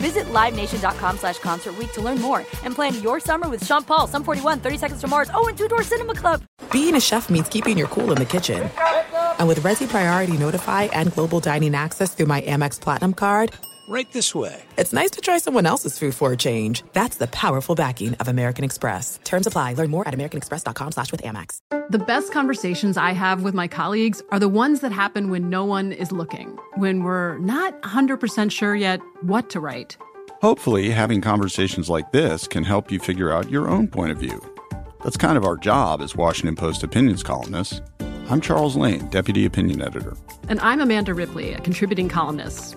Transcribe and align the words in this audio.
Visit 0.00 0.24
LiveNation.com 0.32 1.18
slash 1.18 1.38
Concert 1.38 1.74
to 1.92 2.00
learn 2.00 2.20
more 2.20 2.38
and 2.64 2.74
plan 2.74 3.00
your 3.02 3.20
summer 3.20 3.48
with 3.48 3.64
Sean 3.64 3.84
Paul, 3.84 4.06
Sum 4.06 4.24
41, 4.24 4.60
30 4.60 4.78
Seconds 4.78 5.00
to 5.02 5.08
Mars, 5.08 5.30
oh, 5.34 5.46
and 5.48 5.56
Two 5.56 5.68
Door 5.68 5.82
Cinema 5.82 6.14
Club. 6.14 6.42
Being 6.72 6.94
a 6.94 7.00
chef 7.00 7.28
means 7.28 7.48
keeping 7.48 7.76
your 7.76 7.88
cool 7.88 8.10
in 8.10 8.18
the 8.18 8.24
kitchen. 8.24 8.70
And 9.38 9.48
with 9.48 9.60
Resy 9.60 9.88
Priority 9.88 10.36
Notify 10.36 10.84
and 10.92 11.12
Global 11.12 11.40
Dining 11.40 11.74
Access 11.74 12.14
through 12.14 12.26
my 12.26 12.40
Amex 12.42 12.80
Platinum 12.80 13.12
card, 13.12 13.52
Right 13.90 14.12
this 14.12 14.36
way. 14.36 14.62
it's 14.78 14.92
nice 14.92 15.10
to 15.10 15.20
try 15.20 15.38
someone 15.38 15.66
else's 15.66 15.98
food 15.98 16.14
for 16.14 16.32
a 16.32 16.36
change. 16.36 16.84
That's 16.92 17.16
the 17.16 17.26
powerful 17.26 17.74
backing 17.74 18.14
of 18.20 18.28
American 18.28 18.64
Express. 18.64 19.18
Terms 19.24 19.48
apply. 19.48 19.72
Learn 19.74 19.90
more 19.90 20.06
at 20.06 20.14
americanexpress.com 20.14 20.92
slash 20.92 21.10
with 21.10 21.22
Amex. 21.22 21.58
The 21.90 21.98
best 21.98 22.32
conversations 22.32 22.96
I 22.96 23.10
have 23.10 23.42
with 23.42 23.52
my 23.52 23.66
colleagues 23.66 24.22
are 24.30 24.38
the 24.38 24.48
ones 24.48 24.78
that 24.82 24.92
happen 24.92 25.28
when 25.28 25.50
no 25.50 25.64
one 25.64 25.90
is 25.90 26.12
looking, 26.12 26.56
when 26.76 27.02
we're 27.02 27.38
not 27.38 27.82
100% 27.82 28.52
sure 28.52 28.76
yet 28.76 29.00
what 29.22 29.50
to 29.50 29.58
write. 29.58 29.96
Hopefully, 30.40 30.90
having 30.90 31.20
conversations 31.20 31.90
like 31.90 32.12
this 32.12 32.46
can 32.46 32.62
help 32.62 32.92
you 32.92 33.00
figure 33.00 33.32
out 33.32 33.50
your 33.50 33.68
own 33.68 33.88
point 33.88 34.12
of 34.12 34.18
view. 34.18 34.40
That's 35.02 35.16
kind 35.16 35.36
of 35.36 35.44
our 35.44 35.56
job 35.56 36.00
as 36.00 36.14
Washington 36.14 36.54
Post 36.54 36.84
opinions 36.84 37.24
columnists. 37.24 37.82
I'm 38.28 38.40
Charles 38.40 38.76
Lane, 38.76 39.08
Deputy 39.08 39.44
Opinion 39.46 39.82
Editor. 39.82 40.16
And 40.48 40.60
I'm 40.60 40.80
Amanda 40.80 41.12
Ripley, 41.12 41.54
a 41.54 41.60
contributing 41.60 42.08
columnist. 42.08 42.76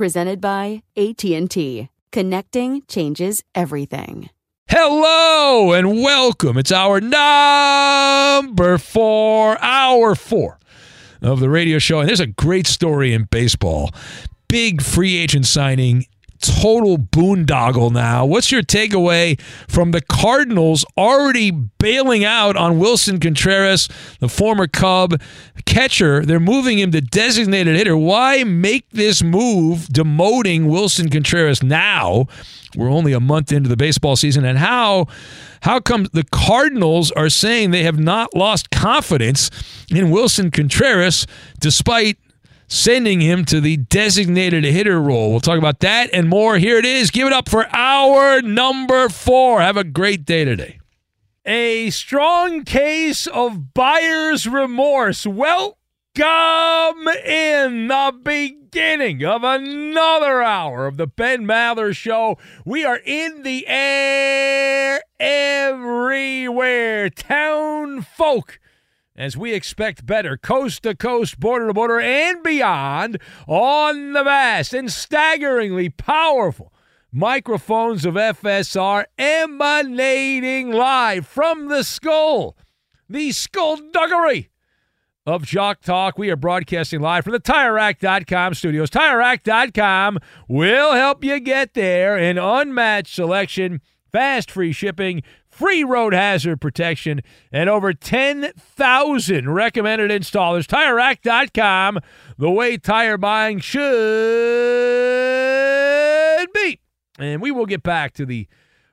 Presented 0.00 0.40
by 0.40 0.82
AT&T. 0.96 1.90
Connecting 2.10 2.82
changes 2.88 3.44
everything. 3.54 4.30
Hello 4.66 5.74
and 5.74 6.00
welcome. 6.00 6.56
It's 6.56 6.72
our 6.72 7.02
number 7.02 8.78
four, 8.78 9.62
hour 9.62 10.14
four 10.14 10.58
of 11.20 11.40
the 11.40 11.50
radio 11.50 11.78
show. 11.78 12.00
And 12.00 12.08
there's 12.08 12.18
a 12.18 12.26
great 12.26 12.66
story 12.66 13.12
in 13.12 13.24
baseball. 13.24 13.90
Big 14.48 14.80
free 14.80 15.18
agent 15.18 15.44
signing, 15.44 16.06
total 16.40 16.98
boondoggle 16.98 17.92
now. 17.92 18.24
What's 18.24 18.50
your 18.50 18.62
takeaway 18.62 19.40
from 19.68 19.90
the 19.90 20.00
Cardinals 20.00 20.84
already 20.96 21.50
bailing 21.50 22.24
out 22.24 22.56
on 22.56 22.78
Wilson 22.78 23.20
Contreras, 23.20 23.88
the 24.20 24.28
former 24.28 24.66
Cub 24.66 25.20
catcher? 25.66 26.24
They're 26.24 26.40
moving 26.40 26.78
him 26.78 26.90
to 26.92 27.00
designated 27.00 27.76
hitter. 27.76 27.96
Why 27.96 28.44
make 28.44 28.88
this 28.90 29.22
move 29.22 29.86
demoting 29.88 30.68
Wilson 30.68 31.10
Contreras 31.10 31.62
now? 31.62 32.26
We're 32.76 32.90
only 32.90 33.12
a 33.12 33.20
month 33.20 33.52
into 33.52 33.68
the 33.68 33.76
baseball 33.76 34.16
season, 34.16 34.44
and 34.44 34.58
how 34.58 35.06
how 35.62 35.80
come 35.80 36.06
the 36.12 36.24
Cardinals 36.24 37.10
are 37.12 37.28
saying 37.28 37.70
they 37.70 37.82
have 37.82 37.98
not 37.98 38.34
lost 38.34 38.70
confidence 38.70 39.50
in 39.90 40.10
Wilson 40.10 40.50
Contreras 40.50 41.26
despite 41.58 42.16
sending 42.70 43.20
him 43.20 43.44
to 43.46 43.60
the 43.60 43.76
designated 43.76 44.64
hitter 44.64 45.02
role? 45.02 45.30
We'll 45.30 45.40
talk 45.40 45.58
about 45.58 45.80
that 45.80 46.08
and 46.14 46.28
more. 46.28 46.56
Here 46.56 46.78
it 46.78 46.86
is. 46.86 47.10
Give 47.10 47.26
it 47.26 47.32
up 47.32 47.48
for 47.48 47.66
our 47.74 48.40
number 48.40 49.10
four. 49.10 49.60
Have 49.60 49.76
a 49.76 49.84
great 49.84 50.24
day 50.24 50.44
today. 50.46 50.78
A 51.44 51.90
strong 51.90 52.64
case 52.64 53.26
of 53.26 53.74
buyer's 53.74 54.46
remorse. 54.46 55.26
Welcome 55.26 55.74
in 57.26 57.88
the 57.88 58.14
beginning 58.22 59.24
of 59.24 59.42
another 59.42 60.42
hour 60.42 60.86
of 60.86 60.96
the 60.96 61.08
Ben 61.08 61.44
Maller 61.44 61.94
Show. 61.96 62.38
We 62.64 62.84
are 62.84 63.00
in 63.04 63.42
the 63.42 63.66
air 63.66 65.02
everywhere. 65.18 67.10
Town 67.10 68.02
folk 68.02 68.59
as 69.20 69.36
we 69.36 69.52
expect 69.52 70.06
better 70.06 70.38
coast 70.38 70.82
to 70.82 70.94
coast, 70.94 71.38
border 71.38 71.66
to 71.66 71.74
border, 71.74 72.00
and 72.00 72.42
beyond 72.42 73.20
on 73.46 74.14
the 74.14 74.24
vast 74.24 74.72
and 74.72 74.90
staggeringly 74.90 75.90
powerful 75.90 76.72
microphones 77.12 78.06
of 78.06 78.14
FSR 78.14 79.04
emanating 79.18 80.72
live 80.72 81.26
from 81.26 81.68
the 81.68 81.84
skull, 81.84 82.56
the 83.10 83.30
skullduggery 83.30 84.48
of 85.26 85.44
Jock 85.44 85.82
Talk. 85.82 86.16
We 86.16 86.30
are 86.30 86.36
broadcasting 86.36 87.00
live 87.00 87.24
from 87.24 87.34
the 87.34 87.40
TireRack.com 87.40 88.54
studios. 88.54 88.88
TireRack.com 88.88 90.18
will 90.48 90.92
help 90.92 91.22
you 91.22 91.38
get 91.40 91.74
there. 91.74 92.16
An 92.16 92.38
unmatched 92.38 93.14
selection, 93.14 93.82
fast 94.10 94.50
free 94.50 94.72
shipping, 94.72 95.22
free 95.60 95.84
road 95.84 96.14
hazard 96.14 96.58
protection, 96.58 97.20
and 97.52 97.68
over 97.68 97.92
10,000 97.92 99.50
recommended 99.50 100.10
installers. 100.10 100.64
TireRack.com, 100.64 101.98
the 102.38 102.50
way 102.50 102.78
tire 102.78 103.18
buying 103.18 103.58
should 103.58 103.82
be. 106.54 106.80
And 107.18 107.42
we 107.42 107.50
will 107.50 107.66
get 107.66 107.82
back 107.82 108.14
to 108.14 108.24
the 108.24 108.48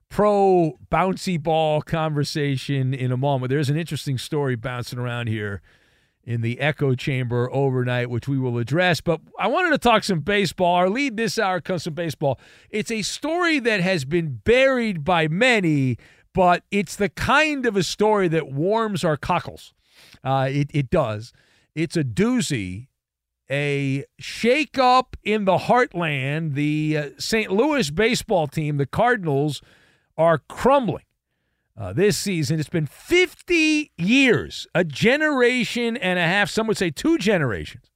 pro 0.10 0.78
bouncy 0.92 1.42
ball 1.42 1.82
conversation 1.82 2.94
in 2.94 3.14
a 3.14 3.18
moment. 3.18 3.50
There's 3.50 3.70
an 3.70 3.78
interesting 3.78 4.18
story 4.18 4.58
bouncing 4.58 5.00
around 5.00 5.28
here 5.28 5.62
in 6.28 6.42
the 6.42 6.60
echo 6.60 6.94
chamber 6.94 7.50
overnight, 7.54 8.10
which 8.10 8.28
we 8.28 8.38
will 8.38 8.58
address. 8.58 9.00
But 9.00 9.22
I 9.40 9.48
wanted 9.48 9.70
to 9.70 9.78
talk 9.78 10.04
some 10.04 10.20
baseball. 10.20 10.76
Our 10.76 10.90
lead 10.90 11.16
this 11.16 11.40
hour 11.40 11.62
comes 11.62 11.86
from 11.86 11.94
baseball. 11.94 12.38
It's 12.70 12.92
a 12.92 13.02
story 13.02 13.60
that 13.60 13.80
has 13.80 14.04
been 14.04 14.42
buried 14.44 15.06
by 15.06 15.30
many, 15.30 15.98
but 16.38 16.64
it's 16.70 16.96
the 16.96 17.10
kind 17.10 17.66
of 17.66 17.76
a 17.76 17.82
story 17.82 18.28
that 18.28 18.52
warms 18.52 19.04
our 19.04 19.18
cockles. 19.18 19.74
Uh, 20.24 20.48
it, 20.52 20.70
it 20.72 20.92
does. 20.92 21.34
It's 21.74 21.98
a 21.98 22.04
doozy. 22.04 22.90
A 23.50 24.06
shakeup 24.22 25.16
in 25.24 25.46
the 25.46 25.58
heartland. 25.58 26.54
The 26.54 26.96
uh, 26.96 27.10
St. 27.18 27.52
Louis 27.52 27.90
baseball 27.90 28.46
team, 28.46 28.78
the 28.78 28.86
Cardinals, 28.86 29.64
are 30.16 30.38
crumbling. 30.38 31.06
Uh, 31.76 31.92
this 31.92 32.20
season. 32.20 32.60
It's 32.60 32.70
been 32.70 32.86
50 32.86 33.92
years, 33.98 34.68
a 34.76 34.84
generation 34.84 35.98
and 35.98 36.20
a 36.20 36.24
half, 36.24 36.50
some 36.50 36.66
would 36.68 36.78
say 36.78 36.90
two 36.90 37.20
generations, 37.20 37.92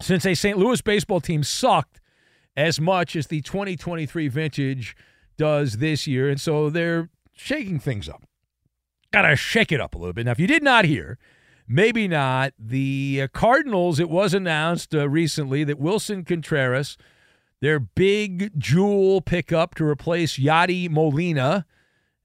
since 0.00 0.24
a 0.24 0.34
St. 0.34 0.56
Louis 0.56 0.80
baseball 0.80 1.20
team 1.20 1.42
sucked 1.42 2.00
as 2.56 2.80
much 2.80 3.16
as 3.16 3.26
the 3.26 3.42
2023 3.42 4.28
vintage 4.28 4.96
does 5.36 5.76
this 5.76 6.06
year. 6.06 6.30
And 6.30 6.40
so 6.40 6.70
they're 6.70 7.10
shaking 7.34 7.78
things 7.78 8.08
up. 8.08 8.22
Got 9.12 9.22
to 9.22 9.36
shake 9.36 9.72
it 9.72 9.80
up 9.80 9.94
a 9.94 9.98
little 9.98 10.12
bit. 10.12 10.26
Now, 10.26 10.32
if 10.32 10.40
you 10.40 10.46
did 10.46 10.62
not 10.62 10.84
hear, 10.84 11.18
maybe 11.68 12.08
not, 12.08 12.52
the 12.58 13.20
uh, 13.22 13.28
Cardinals, 13.28 14.00
it 14.00 14.10
was 14.10 14.34
announced 14.34 14.94
uh, 14.94 15.08
recently 15.08 15.64
that 15.64 15.78
Wilson 15.78 16.24
Contreras, 16.24 16.96
their 17.60 17.78
big 17.78 18.58
jewel 18.58 19.20
pickup 19.20 19.74
to 19.76 19.84
replace 19.84 20.38
Yadi 20.38 20.90
Molina, 20.90 21.66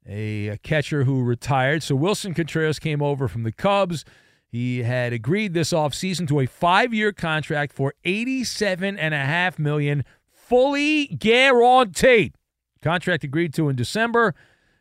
a, 0.08 0.58
catcher 0.64 1.04
who 1.04 1.24
retired. 1.24 1.84
So 1.84 1.96
Wilson 1.96 2.34
Contreras 2.34 2.80
came 2.80 3.02
over 3.02 3.28
from 3.28 3.44
the 3.44 3.52
Cubs. 3.52 4.04
He 4.52 4.82
had 4.82 5.14
agreed 5.14 5.54
this 5.54 5.72
offseason 5.72 6.28
to 6.30 6.40
a 6.40 6.48
five-year 6.48 7.12
contract 7.12 7.72
for 7.72 7.94
87.5 8.04 9.60
million, 9.60 10.04
fully 10.32 11.06
guaranteed. 11.08 12.34
Contract 12.82 13.24
agreed 13.24 13.54
to 13.54 13.70
in 13.70 13.76
December, 13.76 14.34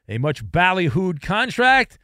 a 0.08 0.18
much 0.18 0.44
ballyhooed 0.44 1.20
contract. 1.20 1.98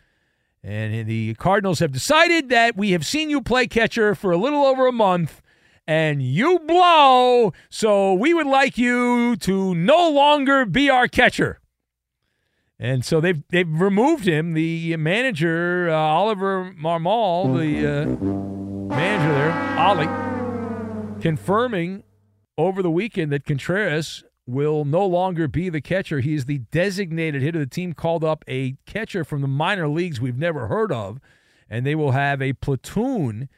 And 0.62 1.06
the 1.06 1.34
Cardinals 1.34 1.80
have 1.80 1.92
decided 1.92 2.48
that 2.48 2.76
we 2.76 2.92
have 2.92 3.06
seen 3.06 3.28
you 3.28 3.42
play 3.42 3.66
catcher 3.66 4.14
for 4.14 4.32
a 4.32 4.38
little 4.38 4.64
over 4.64 4.86
a 4.86 4.92
month, 4.92 5.42
and 5.86 6.22
you 6.22 6.58
blow. 6.60 7.52
So 7.68 8.14
we 8.14 8.32
would 8.32 8.46
like 8.46 8.78
you 8.78 9.36
to 9.36 9.74
no 9.74 10.08
longer 10.08 10.64
be 10.64 10.88
our 10.88 11.06
catcher. 11.06 11.60
And 12.78 13.04
so 13.04 13.20
they've 13.20 13.42
they've 13.50 13.68
removed 13.68 14.26
him. 14.26 14.54
The 14.54 14.96
manager 14.96 15.88
uh, 15.90 15.94
Oliver 15.94 16.74
Marmol, 16.78 17.58
the 17.58 17.86
uh, 17.86 18.96
manager 18.96 19.32
there, 19.32 19.78
Ollie, 19.78 21.20
confirming 21.20 22.04
over 22.56 22.82
the 22.82 22.90
weekend 22.90 23.32
that 23.32 23.44
Contreras 23.44 24.24
will 24.46 24.85
no 24.85 25.06
longer 25.06 25.49
be 25.49 25.69
the 25.69 25.81
catcher. 25.81 26.20
He 26.20 26.35
is 26.35 26.44
the 26.44 26.58
designated 26.58 27.43
hitter. 27.43 27.61
The 27.61 27.67
team 27.67 27.93
called 27.93 28.25
up 28.25 28.44
a 28.46 28.76
catcher 28.87 29.25
from 29.25 29.41
the 29.41 29.49
minor 29.49 29.88
leagues 29.88 30.20
we've 30.20 30.38
never 30.38 30.67
heard 30.67 30.93
of, 30.93 31.20
and 31.69 31.87
they 31.87 31.94
will 31.94 32.12
have 32.12 32.43
a 32.43 32.52
platoon 32.52 33.49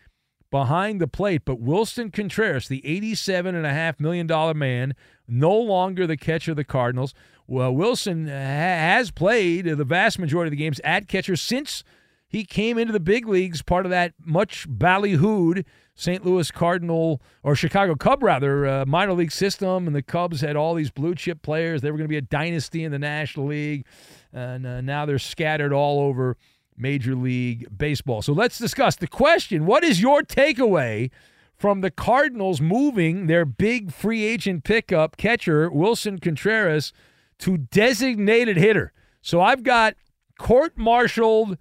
behind 0.50 1.00
the 1.00 1.08
plate. 1.08 1.42
But 1.44 1.60
Wilson 1.60 2.10
Contreras, 2.10 2.68
the 2.68 2.82
$87.5 2.82 4.00
million 4.00 4.58
man, 4.58 4.94
no 5.26 5.52
longer 5.56 6.06
the 6.06 6.16
catcher 6.16 6.52
of 6.52 6.56
the 6.56 6.64
Cardinals. 6.64 7.14
Well, 7.48 7.72
Willson 7.72 8.26
has 8.28 9.10
played 9.10 9.66
the 9.66 9.84
vast 9.84 10.18
majority 10.18 10.48
of 10.48 10.52
the 10.52 10.64
games 10.64 10.80
at 10.84 11.08
catcher 11.08 11.36
since 11.36 11.84
he 12.28 12.44
came 12.44 12.78
into 12.78 12.92
the 12.92 13.00
big 13.00 13.28
leagues, 13.28 13.62
part 13.62 13.86
of 13.86 13.90
that 13.90 14.14
much 14.24 14.68
ballyhooed 14.68 15.64
St. 15.96 16.24
Louis 16.24 16.50
Cardinal 16.50 17.22
or 17.42 17.56
Chicago 17.56 17.94
Cub 17.94 18.22
rather 18.22 18.66
uh, 18.66 18.86
minor 18.86 19.14
league 19.14 19.32
system, 19.32 19.86
and 19.86 19.96
the 19.96 20.02
Cubs 20.02 20.42
had 20.42 20.54
all 20.54 20.74
these 20.74 20.90
blue 20.90 21.14
chip 21.14 21.40
players. 21.40 21.80
They 21.80 21.90
were 21.90 21.96
going 21.96 22.08
to 22.08 22.12
be 22.12 22.18
a 22.18 22.22
dynasty 22.22 22.84
in 22.84 22.92
the 22.92 22.98
National 22.98 23.46
League, 23.46 23.86
and 24.32 24.66
uh, 24.66 24.80
now 24.82 25.06
they're 25.06 25.18
scattered 25.18 25.72
all 25.72 26.00
over 26.00 26.36
Major 26.76 27.14
League 27.14 27.66
Baseball. 27.76 28.20
So 28.20 28.34
let's 28.34 28.58
discuss 28.58 28.96
the 28.96 29.06
question: 29.06 29.64
What 29.64 29.82
is 29.82 30.00
your 30.00 30.22
takeaway? 30.22 31.10
From 31.54 31.80
the 31.80 31.90
Cardinals 31.90 32.60
moving 32.60 33.28
their 33.28 33.46
big 33.46 33.90
free 33.90 34.24
agent 34.24 34.62
pickup 34.62 35.16
catcher, 35.16 35.70
Wilson 35.70 36.18
Contreras, 36.18 36.92
to 37.38 37.56
designated 37.56 38.58
hitter. 38.58 38.92
So 39.22 39.40
I've 39.40 39.62
got 39.62 39.94
court 40.38 40.76
martialed, 40.76 41.56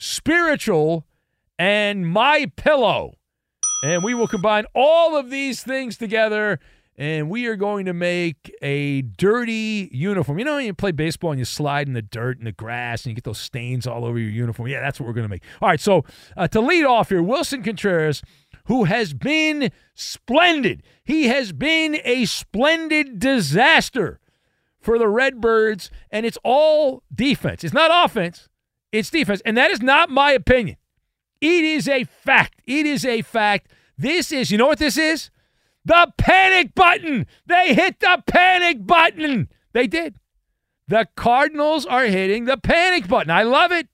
spiritual, 0.00 1.06
and 1.60 2.08
my 2.08 2.50
pillow. 2.56 3.14
And 3.84 4.02
we 4.02 4.14
will 4.14 4.26
combine 4.26 4.66
all 4.74 5.16
of 5.16 5.30
these 5.30 5.62
things 5.62 5.96
together 5.96 6.58
and 7.00 7.30
we 7.30 7.46
are 7.46 7.56
going 7.56 7.86
to 7.86 7.94
make 7.94 8.54
a 8.60 9.00
dirty 9.00 9.88
uniform. 9.90 10.38
You 10.38 10.44
know, 10.44 10.56
when 10.56 10.66
you 10.66 10.74
play 10.74 10.92
baseball 10.92 11.30
and 11.30 11.38
you 11.38 11.46
slide 11.46 11.88
in 11.88 11.94
the 11.94 12.02
dirt 12.02 12.36
and 12.36 12.46
the 12.46 12.52
grass 12.52 13.04
and 13.04 13.10
you 13.10 13.14
get 13.14 13.24
those 13.24 13.40
stains 13.40 13.86
all 13.86 14.04
over 14.04 14.18
your 14.18 14.28
uniform? 14.28 14.68
Yeah, 14.68 14.82
that's 14.82 15.00
what 15.00 15.06
we're 15.06 15.14
going 15.14 15.24
to 15.24 15.30
make. 15.30 15.42
All 15.62 15.70
right, 15.70 15.80
so 15.80 16.04
uh, 16.36 16.46
to 16.48 16.60
lead 16.60 16.84
off 16.84 17.08
here, 17.08 17.22
Wilson 17.22 17.62
Contreras, 17.62 18.20
who 18.66 18.84
has 18.84 19.14
been 19.14 19.72
splendid. 19.94 20.82
He 21.02 21.28
has 21.28 21.52
been 21.52 21.98
a 22.04 22.26
splendid 22.26 23.18
disaster 23.18 24.20
for 24.78 24.98
the 24.98 25.08
Redbirds, 25.08 25.90
and 26.10 26.26
it's 26.26 26.38
all 26.44 27.02
defense. 27.14 27.64
It's 27.64 27.72
not 27.72 27.90
offense, 28.04 28.49
it's 28.92 29.10
defense. 29.10 29.42
And 29.44 29.56
that 29.56 29.70
is 29.70 29.82
not 29.82 30.10
my 30.10 30.32
opinion. 30.32 30.76
It 31.40 31.64
is 31.64 31.88
a 31.88 32.04
fact. 32.04 32.60
It 32.66 32.86
is 32.86 33.04
a 33.04 33.22
fact. 33.22 33.70
This 33.96 34.32
is, 34.32 34.50
you 34.50 34.58
know 34.58 34.66
what 34.66 34.78
this 34.78 34.96
is? 34.96 35.30
The 35.84 36.12
panic 36.18 36.74
button. 36.74 37.26
They 37.46 37.74
hit 37.74 38.00
the 38.00 38.22
panic 38.26 38.86
button. 38.86 39.48
They 39.72 39.86
did. 39.86 40.16
The 40.88 41.08
Cardinals 41.16 41.86
are 41.86 42.04
hitting 42.04 42.44
the 42.44 42.56
panic 42.56 43.08
button. 43.08 43.30
I 43.30 43.44
love 43.44 43.72
it. 43.72 43.88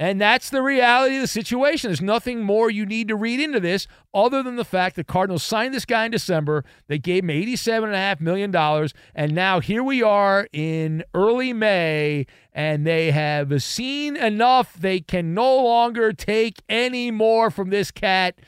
And 0.00 0.18
that's 0.18 0.48
the 0.48 0.62
reality 0.62 1.16
of 1.16 1.20
the 1.20 1.28
situation. 1.28 1.90
There's 1.90 2.00
nothing 2.00 2.40
more 2.40 2.70
you 2.70 2.86
need 2.86 3.08
to 3.08 3.16
read 3.16 3.38
into 3.38 3.60
this 3.60 3.86
other 4.14 4.42
than 4.42 4.56
the 4.56 4.64
fact 4.64 4.96
the 4.96 5.04
Cardinals 5.04 5.42
signed 5.42 5.74
this 5.74 5.84
guy 5.84 6.06
in 6.06 6.10
December. 6.10 6.64
They 6.88 6.96
gave 6.98 7.22
him 7.22 7.28
$87.5 7.28 8.18
million. 8.18 8.88
And 9.14 9.34
now 9.34 9.60
here 9.60 9.82
we 9.82 10.02
are 10.02 10.48
in 10.54 11.04
early 11.12 11.52
May, 11.52 12.24
and 12.54 12.86
they 12.86 13.10
have 13.10 13.62
seen 13.62 14.16
enough. 14.16 14.72
They 14.72 15.00
can 15.00 15.34
no 15.34 15.62
longer 15.64 16.14
take 16.14 16.62
any 16.66 17.10
more 17.10 17.50
from 17.50 17.68
this 17.68 17.90
cat, 17.90 18.38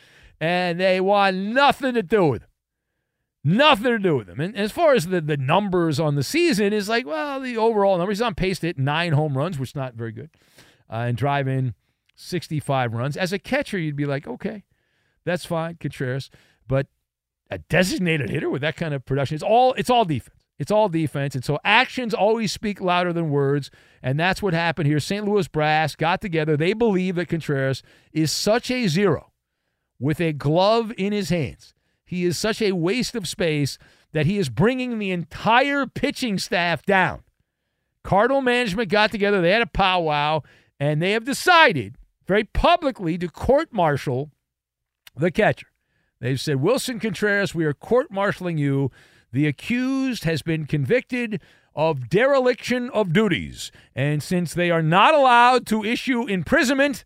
and 0.41 0.81
they 0.81 1.03
want 1.03 1.37
nothing 1.37 1.93
to 1.93 2.03
do 2.03 2.29
with 2.29 2.43
him. 2.45 2.49
Nothing 3.45 3.91
to 3.91 3.99
do 3.99 4.17
with 4.17 4.29
him. 4.31 4.41
And 4.41 4.57
as 4.57 4.73
far 4.73 4.95
as 4.95 5.09
the, 5.09 5.21
the 5.21 5.37
numbers 5.37 6.01
on 6.01 6.15
the 6.15 6.23
season, 6.23 6.73
is 6.73 6.89
like, 6.89 7.07
well, 7.07 7.41
the 7.41 7.59
overall 7.59 7.99
numbers, 7.99 8.23
on 8.23 8.35
pace 8.35 8.61
to 8.61 8.69
hit 8.69 8.79
nine 8.79 9.13
home 9.13 9.37
runs, 9.37 9.59
which 9.59 9.71
is 9.71 9.77
not 9.77 9.93
very 9.93 10.13
good 10.13 10.31
uh, 10.93 11.06
and 11.06 11.17
drive 11.17 11.49
in 11.49 11.75
65 12.15 12.93
runs. 12.93 13.17
As 13.17 13.33
a 13.33 13.39
catcher, 13.39 13.79
you'd 13.79 13.97
be 13.97 14.06
like, 14.06 14.29
okay, 14.29 14.65
that's 15.25 15.47
fine, 15.47 15.79
Contreras. 15.81 16.31
But 16.69 16.87
a 17.50 17.59
designated 17.59 18.31
hitter 18.31 18.50
with 18.50 18.62
that 18.62 18.77
kind 18.77 18.94
of 18.94 19.05
production, 19.05 19.35
it's 19.35 19.43
all 19.43 19.73
it's 19.75 19.91
all 19.91 20.05
defense. 20.05 20.39
It's 20.59 20.71
all 20.71 20.89
defense. 20.89 21.35
And 21.35 21.44
so 21.44 21.59
actions 21.65 22.15
always 22.15 22.53
speak 22.53 22.81
louder 22.81 23.12
than 23.12 23.31
words. 23.31 23.71
And 24.00 24.21
that's 24.21 24.43
what 24.43 24.55
happened 24.55 24.87
here. 24.87 25.00
St. 25.00 25.25
Louis 25.25 25.49
Brass 25.49 25.97
got 25.97 26.21
together. 26.21 26.56
They 26.56 26.73
believe 26.73 27.17
that 27.17 27.29
Contreras 27.29 27.83
is 28.12 28.31
such 28.31 28.71
a 28.71 28.87
zero 28.87 29.33
with 29.99 30.21
a 30.21 30.33
glove 30.33 30.93
in 30.97 31.12
his 31.12 31.31
hands. 31.31 31.75
He 32.05 32.25
is 32.25 32.39
such 32.39 32.62
a 32.62 32.73
waste 32.73 33.17
of 33.17 33.27
space 33.27 33.77
that 34.12 34.27
he 34.27 34.39
is 34.39 34.50
bringing 34.50 34.99
the 34.99 35.11
entire 35.11 35.87
pitching 35.87 36.39
staff 36.39 36.85
down. 36.85 37.25
Cardinal 38.05 38.43
management 38.43 38.89
got 38.91 39.11
together. 39.11 39.41
They 39.41 39.50
had 39.50 39.62
a 39.62 39.67
powwow 39.67 40.43
and 40.82 41.00
they 41.00 41.12
have 41.12 41.25
decided 41.25 41.94
very 42.26 42.43
publicly 42.43 43.17
to 43.17 43.29
court 43.29 43.73
martial 43.73 44.32
the 45.14 45.31
catcher. 45.31 45.69
They've 46.19 46.40
said, 46.40 46.56
Wilson 46.56 46.99
Contreras, 46.99 47.55
we 47.55 47.64
are 47.64 47.73
court 47.73 48.11
martialing 48.11 48.58
you. 48.58 48.90
The 49.31 49.46
accused 49.46 50.25
has 50.25 50.43
been 50.43 50.67
convicted 50.67 51.40
of 51.76 52.08
dereliction 52.08 52.90
of 52.90 53.12
duties. 53.12 53.70
And 53.94 54.25
since 54.25 54.55
they 54.55 54.73
are 54.73 54.82
not 54.82 55.14
allowed 55.14 55.69
to 55.69 55.84
issue 55.84 56.26
imprisonment 56.26 57.05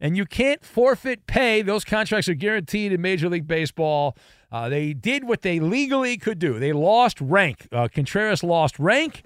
and 0.00 0.16
you 0.16 0.24
can't 0.24 0.64
forfeit 0.64 1.26
pay, 1.26 1.60
those 1.60 1.84
contracts 1.84 2.28
are 2.28 2.34
guaranteed 2.34 2.92
in 2.92 3.02
Major 3.02 3.28
League 3.28 3.48
Baseball. 3.48 4.16
Uh, 4.52 4.68
they 4.68 4.92
did 4.92 5.24
what 5.24 5.42
they 5.42 5.58
legally 5.58 6.18
could 6.18 6.38
do. 6.38 6.60
They 6.60 6.72
lost 6.72 7.20
rank. 7.20 7.66
Uh, 7.72 7.88
Contreras 7.92 8.44
lost 8.44 8.78
rank, 8.78 9.24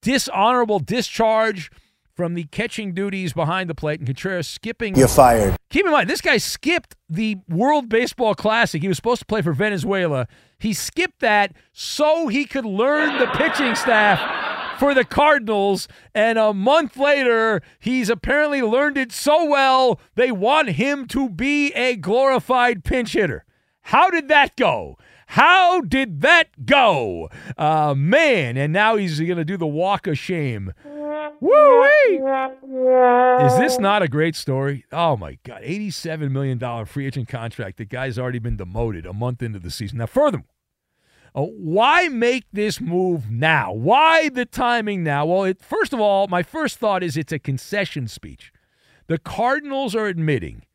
dishonorable 0.00 0.78
discharge 0.78 1.72
from 2.14 2.34
the 2.34 2.44
catching 2.44 2.92
duties 2.92 3.32
behind 3.32 3.70
the 3.70 3.74
plate 3.74 4.00
and 4.00 4.06
Contreras 4.06 4.46
skipping. 4.46 4.96
You're 4.96 5.08
fired. 5.08 5.56
Keep 5.70 5.86
in 5.86 5.92
mind, 5.92 6.10
this 6.10 6.20
guy 6.20 6.36
skipped 6.36 6.94
the 7.08 7.38
World 7.48 7.88
Baseball 7.88 8.34
Classic. 8.34 8.82
He 8.82 8.88
was 8.88 8.96
supposed 8.96 9.20
to 9.20 9.26
play 9.26 9.42
for 9.42 9.52
Venezuela. 9.52 10.26
He 10.58 10.72
skipped 10.72 11.20
that 11.20 11.56
so 11.72 12.28
he 12.28 12.44
could 12.44 12.66
learn 12.66 13.18
the 13.18 13.26
pitching 13.28 13.74
staff 13.74 14.78
for 14.78 14.94
the 14.94 15.04
Cardinals. 15.04 15.88
And 16.14 16.38
a 16.38 16.52
month 16.52 16.96
later, 16.96 17.62
he's 17.78 18.10
apparently 18.10 18.62
learned 18.62 18.98
it 18.98 19.12
so 19.12 19.44
well, 19.44 20.00
they 20.14 20.30
want 20.30 20.70
him 20.70 21.06
to 21.08 21.28
be 21.28 21.72
a 21.72 21.96
glorified 21.96 22.84
pinch 22.84 23.14
hitter. 23.14 23.44
How 23.82 24.10
did 24.10 24.28
that 24.28 24.56
go? 24.56 24.98
How 25.32 25.80
did 25.80 26.20
that 26.20 26.66
go? 26.66 27.30
Uh, 27.56 27.94
man, 27.96 28.58
and 28.58 28.70
now 28.70 28.96
he's 28.96 29.18
going 29.18 29.38
to 29.38 29.46
do 29.46 29.56
the 29.56 29.66
walk 29.66 30.06
of 30.06 30.18
shame. 30.18 30.74
Woo 31.40 31.84
Is 33.46 33.58
this 33.58 33.78
not 33.78 34.02
a 34.02 34.08
great 34.08 34.36
story? 34.36 34.84
Oh 34.92 35.16
my 35.16 35.38
God. 35.42 35.62
$87 35.62 36.30
million 36.30 36.84
free 36.84 37.06
agent 37.06 37.28
contract. 37.28 37.78
The 37.78 37.86
guy's 37.86 38.18
already 38.18 38.40
been 38.40 38.58
demoted 38.58 39.06
a 39.06 39.14
month 39.14 39.42
into 39.42 39.58
the 39.58 39.70
season. 39.70 39.96
Now, 39.96 40.06
furthermore, 40.06 40.44
uh, 41.34 41.44
why 41.44 42.08
make 42.08 42.44
this 42.52 42.78
move 42.78 43.30
now? 43.30 43.72
Why 43.72 44.28
the 44.28 44.44
timing 44.44 45.02
now? 45.02 45.24
Well, 45.24 45.44
it, 45.44 45.62
first 45.62 45.94
of 45.94 46.00
all, 46.00 46.28
my 46.28 46.42
first 46.42 46.76
thought 46.76 47.02
is 47.02 47.16
it's 47.16 47.32
a 47.32 47.38
concession 47.38 48.06
speech. 48.06 48.52
The 49.06 49.16
Cardinals 49.16 49.94
are 49.94 50.08
admitting 50.08 50.66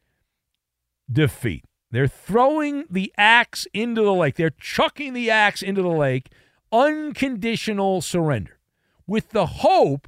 defeat. 1.12 1.64
They're 1.92 2.08
throwing 2.08 2.86
the 2.90 3.14
axe 3.18 3.66
into 3.74 4.02
the 4.02 4.14
lake. 4.14 4.36
They're 4.36 4.50
chucking 4.50 5.14
the 5.14 5.30
axe 5.30 5.62
into 5.62 5.82
the 5.82 5.88
lake, 5.90 6.30
unconditional 6.72 8.02
surrender, 8.02 8.60
with 9.06 9.30
the 9.30 9.46
hope 9.46 10.08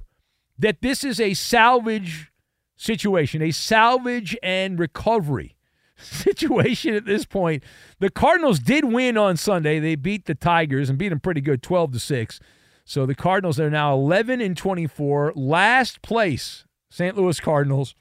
that 0.57 0.81
this 0.81 1.03
is 1.03 1.19
a 1.21 1.33
salvage 1.33 2.31
situation, 2.75 3.41
a 3.41 3.51
salvage 3.51 4.37
and 4.43 4.77
recovery 4.77 5.55
situation 5.97 6.95
at 6.95 7.05
this 7.05 7.25
point. 7.25 7.63
The 7.99 8.09
Cardinals 8.09 8.59
did 8.59 8.85
win 8.85 9.17
on 9.17 9.37
Sunday. 9.37 9.79
They 9.79 9.95
beat 9.95 10.25
the 10.25 10.35
Tigers 10.35 10.89
and 10.89 10.99
beat 10.99 11.09
them 11.09 11.19
pretty 11.19 11.41
good, 11.41 11.63
12 11.63 11.93
to 11.93 11.99
6. 11.99 12.39
So 12.83 13.05
the 13.05 13.15
Cardinals 13.15 13.59
are 13.59 13.69
now 13.69 13.93
11 13.93 14.41
and 14.41 14.57
24, 14.57 15.33
last 15.35 16.01
place. 16.01 16.65
St. 16.89 17.15
Louis 17.15 17.39
Cardinals 17.39 17.93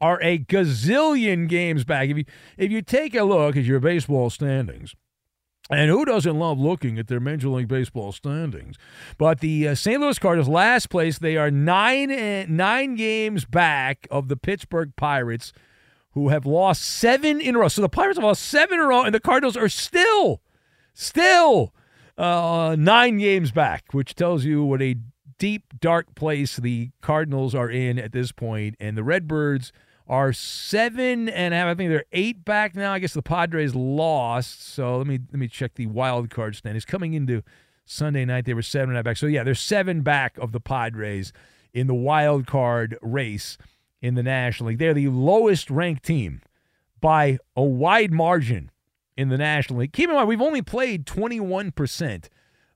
are 0.00 0.20
a 0.22 0.38
gazillion 0.38 1.48
games 1.48 1.84
back. 1.84 2.08
If 2.08 2.18
you 2.18 2.24
if 2.56 2.70
you 2.70 2.82
take 2.82 3.14
a 3.14 3.24
look 3.24 3.56
at 3.56 3.64
your 3.64 3.80
baseball 3.80 4.30
standings, 4.30 4.94
and 5.68 5.90
who 5.90 6.04
doesn't 6.04 6.38
love 6.38 6.58
looking 6.58 6.98
at 6.98 7.08
their 7.08 7.18
Major 7.18 7.48
League 7.48 7.68
Baseball 7.68 8.12
standings? 8.12 8.76
But 9.18 9.40
the 9.40 9.68
uh, 9.68 9.74
St. 9.74 10.00
Louis 10.00 10.18
Cardinals, 10.18 10.48
last 10.48 10.90
place, 10.90 11.18
they 11.18 11.36
are 11.36 11.50
nine 11.50 12.08
nine 12.54 12.94
games 12.94 13.44
back 13.44 14.06
of 14.10 14.28
the 14.28 14.36
Pittsburgh 14.36 14.92
Pirates, 14.96 15.52
who 16.12 16.28
have 16.28 16.46
lost 16.46 16.82
seven 16.82 17.40
in 17.40 17.56
a 17.56 17.58
row. 17.58 17.68
So 17.68 17.82
the 17.82 17.88
Pirates 17.88 18.18
have 18.18 18.24
lost 18.24 18.42
seven 18.42 18.78
in 18.78 18.84
a 18.84 18.88
row, 18.88 19.02
and 19.02 19.14
the 19.14 19.20
Cardinals 19.20 19.56
are 19.56 19.68
still, 19.68 20.40
still 20.94 21.74
uh, 22.16 22.76
nine 22.78 23.18
games 23.18 23.50
back, 23.50 23.92
which 23.92 24.14
tells 24.14 24.44
you 24.44 24.62
what 24.62 24.80
a 24.80 24.96
deep, 25.38 25.80
dark 25.80 26.14
place 26.14 26.56
the 26.56 26.90
Cardinals 27.02 27.54
are 27.54 27.68
in 27.68 27.98
at 27.98 28.12
this 28.12 28.32
point. 28.32 28.76
And 28.78 28.96
the 28.96 29.04
Redbirds 29.04 29.72
are 30.08 30.32
seven 30.32 31.28
and 31.28 31.52
a 31.52 31.56
half. 31.56 31.68
I 31.68 31.74
think 31.74 31.90
they're 31.90 32.04
eight 32.12 32.44
back 32.44 32.74
now. 32.74 32.92
I 32.92 32.98
guess 32.98 33.14
the 33.14 33.22
Padres 33.22 33.74
lost. 33.74 34.62
So 34.62 34.98
let 34.98 35.06
me 35.06 35.18
let 35.32 35.38
me 35.38 35.48
check 35.48 35.74
the 35.74 35.86
wild 35.86 36.30
card 36.30 36.56
standings. 36.56 36.84
Coming 36.84 37.14
into 37.14 37.42
Sunday 37.84 38.24
night, 38.24 38.44
they 38.44 38.54
were 38.54 38.62
seven 38.62 38.90
and 38.90 38.96
a 38.96 38.98
half 38.98 39.04
back. 39.04 39.16
So 39.16 39.26
yeah, 39.26 39.42
they're 39.42 39.54
seven 39.54 40.02
back 40.02 40.38
of 40.38 40.52
the 40.52 40.60
Padres 40.60 41.32
in 41.72 41.86
the 41.86 41.94
wild 41.94 42.46
card 42.46 42.96
race 43.02 43.58
in 44.00 44.14
the 44.14 44.22
National 44.22 44.68
League. 44.68 44.78
They're 44.78 44.94
the 44.94 45.08
lowest 45.08 45.70
ranked 45.70 46.04
team 46.04 46.42
by 47.00 47.38
a 47.56 47.62
wide 47.62 48.12
margin 48.12 48.70
in 49.16 49.28
the 49.28 49.38
National 49.38 49.80
League. 49.80 49.92
Keep 49.92 50.10
in 50.10 50.16
mind, 50.16 50.28
we've 50.28 50.42
only 50.42 50.62
played 50.62 51.06
21% 51.06 52.28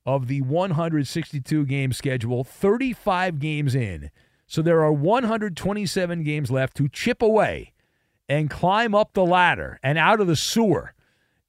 of 0.07 0.27
the 0.27 0.41
162 0.41 1.67
game 1.67 1.93
schedule, 1.93 2.45
35 2.45 3.39
games 3.39 3.75
in. 3.75 4.11
So 4.51 4.63
there 4.63 4.83
are 4.83 4.93
127 4.93 6.25
games 6.25 6.51
left 6.51 6.77
to 6.79 6.89
chip 6.89 7.23
away 7.23 7.73
and 8.29 8.51
climb 8.51 8.97
up 8.97 9.13
the 9.13 9.25
ladder 9.25 9.79
and 9.81 9.97
out 9.97 10.21
of 10.21 10.27
the 10.27 10.35
sewer 10.35 10.93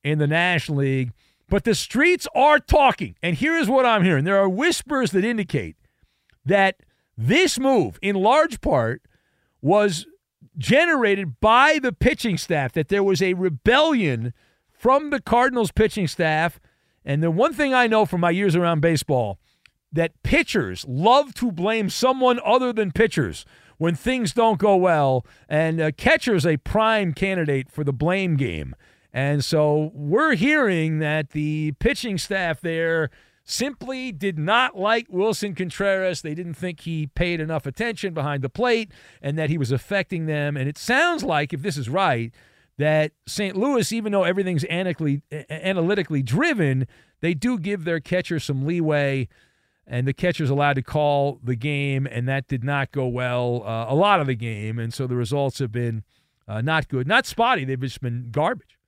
in 0.04 0.20
the 0.20 0.28
National 0.28 0.78
League. 0.78 1.12
But 1.50 1.64
the 1.64 1.74
streets 1.74 2.28
are 2.36 2.60
talking. 2.60 3.16
And 3.24 3.36
here's 3.36 3.68
what 3.68 3.88
I'm 3.88 4.04
hearing 4.04 4.24
there 4.24 4.38
are 4.38 4.48
whispers 4.48 5.10
that 5.14 5.26
indicate 5.26 5.78
that 6.46 6.76
this 7.18 7.58
move, 7.58 7.98
in 8.04 8.16
large 8.16 8.62
part, 8.62 9.02
was 9.64 10.06
generated 10.60 11.40
by 11.40 11.80
the 11.82 11.92
pitching 11.92 12.38
staff, 12.38 12.72
that 12.74 12.90
there 12.90 13.04
was 13.04 13.20
a 13.20 13.34
rebellion 13.34 14.32
from 14.70 15.10
the 15.10 15.20
Cardinals 15.20 15.72
pitching 15.72 16.08
staff. 16.08 16.60
And 17.04 17.24
the 17.24 17.32
one 17.32 17.56
thing 17.56 17.74
I 17.74 17.88
know 17.88 18.06
from 18.06 18.22
my 18.22 18.30
years 18.30 18.56
around 18.56 18.82
baseball 18.82 19.40
that 19.92 20.22
pitchers 20.24 20.86
love 20.88 21.34
to 21.36 21.52
blame 21.52 21.90
someone 21.90 22.40
other 22.46 22.72
than 22.72 22.92
pitchers 22.92 23.46
when 23.78 23.96
things 23.96 24.32
don't 24.32 24.60
go 24.60 24.76
well, 24.76 25.26
and 25.50 25.82
uh, 25.82 25.92
catcher's 25.92 26.46
a 26.46 26.58
prime 26.58 27.14
candidate 27.14 27.70
for 27.70 27.84
the 27.84 27.92
blame 27.92 28.38
game. 28.38 28.76
And 29.12 29.44
so 29.44 29.92
we're 29.94 30.36
hearing 30.36 31.00
that 31.00 31.32
the 31.32 31.74
pitching 31.80 32.18
staff 32.18 32.62
there 32.62 33.10
simply 33.44 34.12
did 34.12 34.38
not 34.38 34.78
like 34.78 35.08
Wilson 35.10 35.56
Contreras. 35.56 36.22
They 36.22 36.36
didn't 36.36 36.54
think 36.54 36.82
he 36.82 37.08
paid 37.08 37.40
enough 37.40 37.66
attention 37.66 38.14
behind 38.14 38.44
the 38.44 38.50
plate 38.50 38.92
and 39.22 39.38
that 39.38 39.50
he 39.50 39.58
was 39.58 39.72
affecting 39.72 40.28
them. 40.28 40.56
And 40.56 40.70
it 40.70 40.78
sounds 40.78 41.24
like, 41.24 41.52
if 41.52 41.62
this 41.62 41.76
is 41.76 41.90
right, 41.90 42.32
that 42.78 43.12
St. 43.28 43.56
Louis, 43.56 43.92
even 43.92 44.12
though 44.12 44.24
everything's 44.24 44.64
analytically 44.66 46.22
driven, 46.24 46.88
they 47.20 47.34
do 47.34 47.58
give 47.58 47.84
their 47.84 48.00
catcher 48.00 48.40
some 48.40 48.66
leeway 48.66 49.28
and 49.92 50.08
the 50.08 50.14
catcher's 50.14 50.50
allowed 50.50 50.76
to 50.76 50.82
call 50.82 51.38
the 51.44 51.56
game, 51.56 52.08
and 52.10 52.26
that 52.26 52.48
did 52.48 52.64
not 52.64 52.94
go 52.94 53.08
well 53.08 53.62
uh, 53.66 53.88
a 53.90 53.94
lot 53.94 54.22
of 54.22 54.26
the 54.26 54.36
game, 54.36 54.80
and 54.80 54.94
so 54.94 55.06
the 55.06 55.18
results 55.18 55.60
have 55.60 55.74
been 55.74 56.04
uh, 56.48 56.62
not 56.62 56.88
good, 56.88 57.06
not 57.06 57.26
spotty. 57.26 57.66
They've 57.66 57.80
just 57.80 58.00
been 58.00 58.30
garbage. 58.32 58.80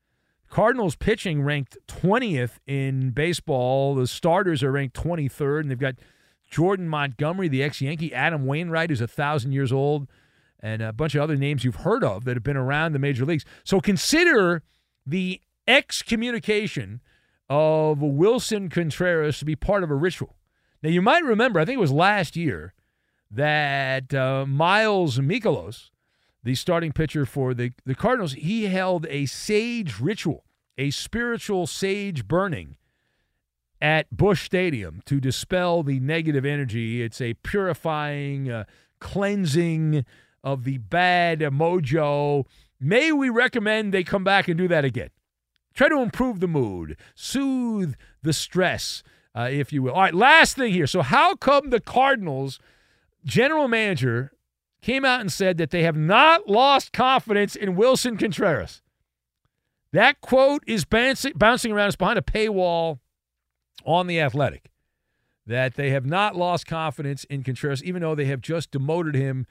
Cardinals 0.50 0.95
pitching 0.95 1.43
ranked 1.43 1.77
20th 1.88 2.60
in 2.65 3.12
baseball. 3.12 3.95
The 3.95 4.07
starters 4.07 4.63
are 4.63 4.72
ranked 4.72 4.95
23rd, 4.95 5.62
and 5.62 5.72
they've 5.72 5.77
got 5.77 5.95
Jordan 6.50 6.88
Montgomery, 6.88 7.50
the 7.50 7.63
ex-Yankee, 7.63 8.13
Adam 8.13 8.45
Wainwright, 8.45 8.89
who's 8.89 9.01
a 9.01 9.07
thousand 9.07 9.51
years 9.51 9.74
old, 9.74 10.07
and 10.62 10.81
a 10.81 10.93
bunch 10.93 11.15
of 11.15 11.22
other 11.22 11.36
names 11.36 11.65
you've 11.65 11.77
heard 11.77 12.05
of 12.05 12.24
that 12.24 12.38
have 12.38 12.43
been 12.43 12.55
around 12.55 12.93
the 12.93 13.00
major 13.00 13.25
leagues. 13.25 13.43
So 13.65 13.81
consider 13.81 14.63
the 15.05 15.41
excommunication 15.67 17.01
of 17.50 18.01
Wilson 18.01 18.69
Contreras 18.69 19.39
to 19.39 19.45
be 19.45 19.57
part 19.57 19.83
of 19.83 19.91
a 19.91 19.95
ritual. 19.95 20.38
Now, 20.84 20.90
you 20.90 21.02
might 21.02 21.24
remember, 21.24 21.62
I 21.62 21.66
think 21.66 21.78
it 21.78 21.82
was 21.82 21.94
last 21.94 22.36
year, 22.36 22.74
that 23.32 24.13
uh, 24.13 24.46
Miles 24.46 25.18
Mikolas, 25.18 25.90
the 26.44 26.56
starting 26.56 26.92
pitcher 26.92 27.25
for 27.25 27.54
the, 27.54 27.72
the 27.86 27.96
Cardinals, 27.96 28.34
he 28.34 28.66
held 28.66 29.08
a 29.10 29.25
sage 29.25 30.02
ritual, 30.02 30.44
a 30.78 30.92
spiritual 30.92 31.68
sage 31.68 32.28
burning 32.28 32.75
at 33.82 34.16
Busch 34.16 34.44
Stadium 34.44 35.02
to 35.06 35.22
dispel 35.22 35.84
the 35.84 36.02
negative 36.02 36.44
energy. 36.44 37.02
It's 37.02 37.22
a 37.22 37.36
purifying, 37.36 38.52
uh, 38.52 38.66
cleansing 39.00 40.06
of 40.44 40.66
the 40.66 40.80
bad 40.80 41.40
mojo. 41.40 42.46
May 42.78 43.13
we 43.13 43.30
recommend 43.30 43.94
they 43.94 44.04
come 44.04 44.25
back 44.25 44.50
and 44.50 44.58
do 44.58 44.68
that 44.68 44.84
again? 44.84 45.10
Try 45.74 45.88
to 45.88 46.02
improve 46.02 46.42
the 46.42 46.48
mood, 46.48 46.98
soothe 47.16 47.96
the 48.22 48.34
stress 48.34 49.02
uh, 49.36 49.50
if 49.52 49.74
you 49.74 49.84
will. 49.84 49.94
All 49.94 50.02
right, 50.02 50.13
last 50.13 50.56
thing 50.56 50.72
here. 50.74 50.88
So, 50.88 51.02
how 51.02 51.36
come 51.36 51.70
the 51.70 51.80
Cardinals 51.80 52.60
general 53.25 53.68
manager 53.68 54.32
came 54.82 55.06
out 55.06 55.22
and 55.22 55.32
said 55.32 55.58
that 55.58 55.72
they 55.72 55.84
have 55.84 55.96
not 55.96 56.48
lost 56.48 56.94
confidence 56.94 57.56
in 57.56 57.75
Wilson 57.75 58.18
Contreras? 58.18 58.82
That 59.92 60.22
quote 60.22 60.63
is 60.66 60.86
bouncing, 60.86 61.34
bouncing 61.36 61.72
around. 61.72 61.88
It's 61.88 61.96
behind 61.96 62.20
a 62.20 62.24
paywall 62.24 63.00
on 63.86 64.08
The 64.08 64.20
Athletic. 64.20 64.70
That 65.46 65.75
they 65.75 65.90
have 65.90 66.06
not 66.06 66.36
lost 66.36 66.66
confidence 66.66 67.25
in 67.25 67.44
Contreras, 67.44 67.84
even 67.84 68.02
though 68.02 68.16
they 68.16 68.25
have 68.25 68.42
just 68.42 68.72
demoted 68.72 69.13
him 69.13 69.46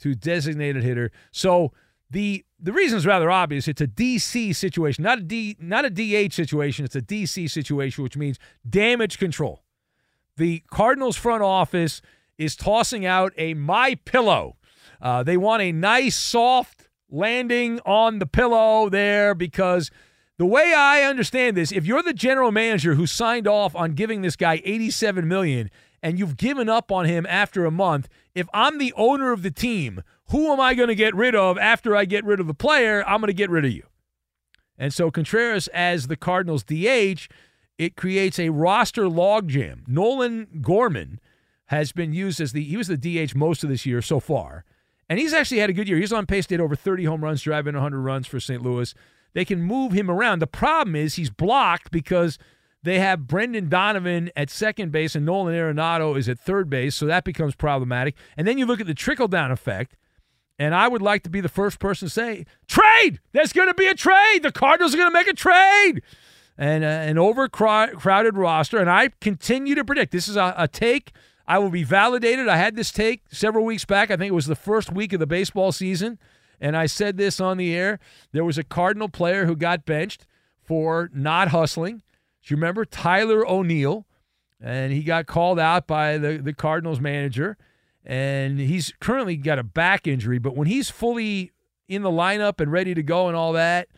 to 0.00 0.14
designated 0.14 0.82
hitter. 0.82 1.12
So, 1.30 1.72
the 2.10 2.44
the 2.58 2.72
reason 2.72 2.98
is 2.98 3.06
rather 3.06 3.30
obvious. 3.30 3.68
It's 3.68 3.80
a 3.80 3.86
DC 3.86 4.54
situation, 4.54 5.02
not 5.04 5.18
a 5.18 5.22
D 5.22 5.56
not 5.60 5.84
a 5.84 5.90
DH 5.90 6.32
situation. 6.32 6.84
It's 6.84 6.96
a 6.96 7.02
DC 7.02 7.50
situation, 7.50 8.04
which 8.04 8.16
means 8.16 8.38
damage 8.68 9.18
control. 9.18 9.62
The 10.36 10.62
Cardinals 10.70 11.16
front 11.16 11.42
office 11.42 12.02
is 12.38 12.56
tossing 12.56 13.06
out 13.06 13.32
a 13.36 13.54
my 13.54 13.96
pillow. 14.04 14.56
Uh, 15.00 15.22
they 15.22 15.36
want 15.36 15.62
a 15.62 15.72
nice 15.72 16.16
soft 16.16 16.88
landing 17.10 17.80
on 17.86 18.18
the 18.18 18.26
pillow 18.26 18.88
there 18.88 19.34
because 19.34 19.90
the 20.38 20.46
way 20.46 20.74
I 20.76 21.02
understand 21.02 21.56
this, 21.56 21.72
if 21.72 21.86
you're 21.86 22.02
the 22.02 22.12
general 22.12 22.52
manager 22.52 22.94
who 22.94 23.06
signed 23.06 23.48
off 23.48 23.74
on 23.74 23.92
giving 23.92 24.22
this 24.22 24.36
guy 24.36 24.60
87 24.64 25.26
million 25.26 25.70
and 26.02 26.18
you've 26.18 26.36
given 26.36 26.68
up 26.68 26.92
on 26.92 27.06
him 27.06 27.26
after 27.26 27.64
a 27.64 27.70
month, 27.70 28.08
if 28.36 28.46
I'm 28.52 28.76
the 28.76 28.92
owner 28.96 29.32
of 29.32 29.42
the 29.42 29.50
team 29.50 30.02
who 30.28 30.52
am 30.52 30.60
I 30.60 30.74
going 30.74 30.88
to 30.88 30.94
get 30.94 31.14
rid 31.14 31.34
of 31.34 31.56
after 31.56 31.96
I 31.96 32.04
get 32.04 32.24
rid 32.24 32.38
of 32.38 32.46
the 32.46 32.54
player? 32.54 33.02
I'm 33.08 33.20
going 33.20 33.28
to 33.28 33.32
get 33.32 33.50
rid 33.50 33.64
of 33.64 33.72
you. 33.72 33.84
And 34.78 34.92
so 34.92 35.10
Contreras, 35.10 35.68
as 35.68 36.08
the 36.08 36.16
Cardinals 36.16 36.62
DH, 36.62 37.28
it 37.78 37.96
creates 37.96 38.38
a 38.38 38.50
roster 38.50 39.04
logjam. 39.04 39.88
Nolan 39.88 40.60
Gorman 40.60 41.18
has 41.66 41.92
been 41.92 42.12
used 42.12 42.40
as 42.40 42.52
the 42.52 42.62
he 42.62 42.76
was 42.76 42.88
the 42.88 42.96
DH 42.98 43.34
most 43.34 43.64
of 43.64 43.70
this 43.70 43.86
year 43.86 44.02
so 44.02 44.20
far, 44.20 44.64
and 45.08 45.18
he's 45.18 45.32
actually 45.32 45.58
had 45.58 45.70
a 45.70 45.74
good 45.74 45.88
year. 45.88 45.98
He's 45.98 46.12
on 46.12 46.26
pace 46.26 46.46
to 46.46 46.54
hit 46.54 46.60
over 46.60 46.76
30 46.76 47.04
home 47.04 47.24
runs, 47.24 47.42
driving 47.42 47.74
100 47.74 48.00
runs 48.00 48.26
for 48.26 48.38
St. 48.38 48.62
Louis. 48.62 48.94
They 49.32 49.44
can 49.44 49.62
move 49.62 49.92
him 49.92 50.10
around. 50.10 50.40
The 50.40 50.46
problem 50.46 50.94
is 50.94 51.14
he's 51.14 51.30
blocked 51.30 51.90
because 51.90 52.38
they 52.86 53.00
have 53.00 53.26
Brendan 53.26 53.68
Donovan 53.68 54.30
at 54.36 54.48
second 54.48 54.92
base 54.92 55.14
and 55.14 55.26
Nolan 55.26 55.54
Arenado 55.54 56.16
is 56.16 56.28
at 56.28 56.38
third 56.38 56.70
base, 56.70 56.94
so 56.94 57.06
that 57.06 57.24
becomes 57.24 57.54
problematic. 57.54 58.14
And 58.36 58.46
then 58.46 58.58
you 58.58 58.66
look 58.66 58.80
at 58.80 58.86
the 58.86 58.94
trickle 58.94 59.28
down 59.28 59.50
effect. 59.50 59.96
And 60.58 60.74
I 60.74 60.88
would 60.88 61.02
like 61.02 61.22
to 61.24 61.30
be 61.30 61.42
the 61.42 61.50
first 61.50 61.78
person 61.78 62.08
to 62.08 62.12
say, 62.12 62.46
trade! 62.66 63.20
There's 63.32 63.52
going 63.52 63.68
to 63.68 63.74
be 63.74 63.88
a 63.88 63.94
trade! 63.94 64.42
The 64.42 64.52
Cardinals 64.52 64.94
are 64.94 64.96
going 64.96 65.10
to 65.10 65.12
make 65.12 65.26
a 65.26 65.34
trade! 65.34 66.00
And 66.56 66.82
uh, 66.82 66.86
an 66.86 67.18
overcrowded 67.18 68.38
roster. 68.38 68.78
And 68.78 68.88
I 68.88 69.10
continue 69.20 69.74
to 69.74 69.84
predict 69.84 70.12
this 70.12 70.28
is 70.28 70.36
a, 70.36 70.54
a 70.56 70.66
take. 70.66 71.12
I 71.46 71.58
will 71.58 71.68
be 71.68 71.84
validated. 71.84 72.48
I 72.48 72.56
had 72.56 72.74
this 72.74 72.90
take 72.90 73.24
several 73.30 73.66
weeks 73.66 73.84
back. 73.84 74.10
I 74.10 74.16
think 74.16 74.30
it 74.30 74.34
was 74.34 74.46
the 74.46 74.56
first 74.56 74.90
week 74.90 75.12
of 75.12 75.20
the 75.20 75.26
baseball 75.26 75.72
season. 75.72 76.18
And 76.58 76.74
I 76.74 76.86
said 76.86 77.18
this 77.18 77.38
on 77.38 77.58
the 77.58 77.74
air. 77.74 77.98
There 78.32 78.44
was 78.44 78.56
a 78.56 78.64
Cardinal 78.64 79.10
player 79.10 79.44
who 79.44 79.56
got 79.56 79.84
benched 79.84 80.26
for 80.62 81.10
not 81.12 81.48
hustling. 81.48 82.00
Do 82.46 82.54
you 82.54 82.56
remember 82.56 82.84
Tyler 82.84 83.46
O'Neill? 83.46 84.06
And 84.60 84.92
he 84.92 85.02
got 85.02 85.26
called 85.26 85.58
out 85.58 85.86
by 85.86 86.16
the, 86.16 86.38
the 86.38 86.54
Cardinals 86.54 87.00
manager 87.00 87.58
and 88.06 88.60
he's 88.60 88.94
currently 89.00 89.36
got 89.36 89.58
a 89.58 89.64
back 89.64 90.06
injury. 90.06 90.38
But 90.38 90.56
when 90.56 90.68
he's 90.68 90.88
fully 90.88 91.50
in 91.88 92.02
the 92.02 92.10
lineup 92.10 92.60
and 92.60 92.70
ready 92.70 92.94
to 92.94 93.02
go 93.02 93.26
and 93.26 93.36
all 93.36 93.52
that, 93.54 93.88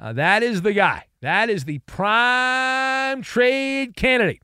uh, 0.00 0.12
that 0.12 0.44
is 0.44 0.62
the 0.62 0.72
guy. 0.72 1.06
That 1.20 1.50
is 1.50 1.64
the 1.64 1.80
prime 1.80 3.20
trade 3.20 3.96
candidate. 3.96 4.42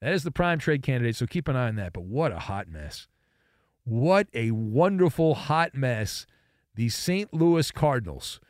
That 0.00 0.14
is 0.14 0.24
the 0.24 0.30
prime 0.30 0.58
trade 0.58 0.82
candidate. 0.82 1.16
So 1.16 1.26
keep 1.26 1.48
an 1.48 1.56
eye 1.56 1.68
on 1.68 1.76
that. 1.76 1.92
But 1.92 2.04
what 2.04 2.32
a 2.32 2.38
hot 2.38 2.68
mess. 2.68 3.08
What 3.84 4.28
a 4.32 4.50
wonderful 4.52 5.34
hot 5.34 5.74
mess. 5.74 6.26
The 6.74 6.88
St. 6.88 7.32
Louis 7.32 7.70
Cardinals. 7.70 8.40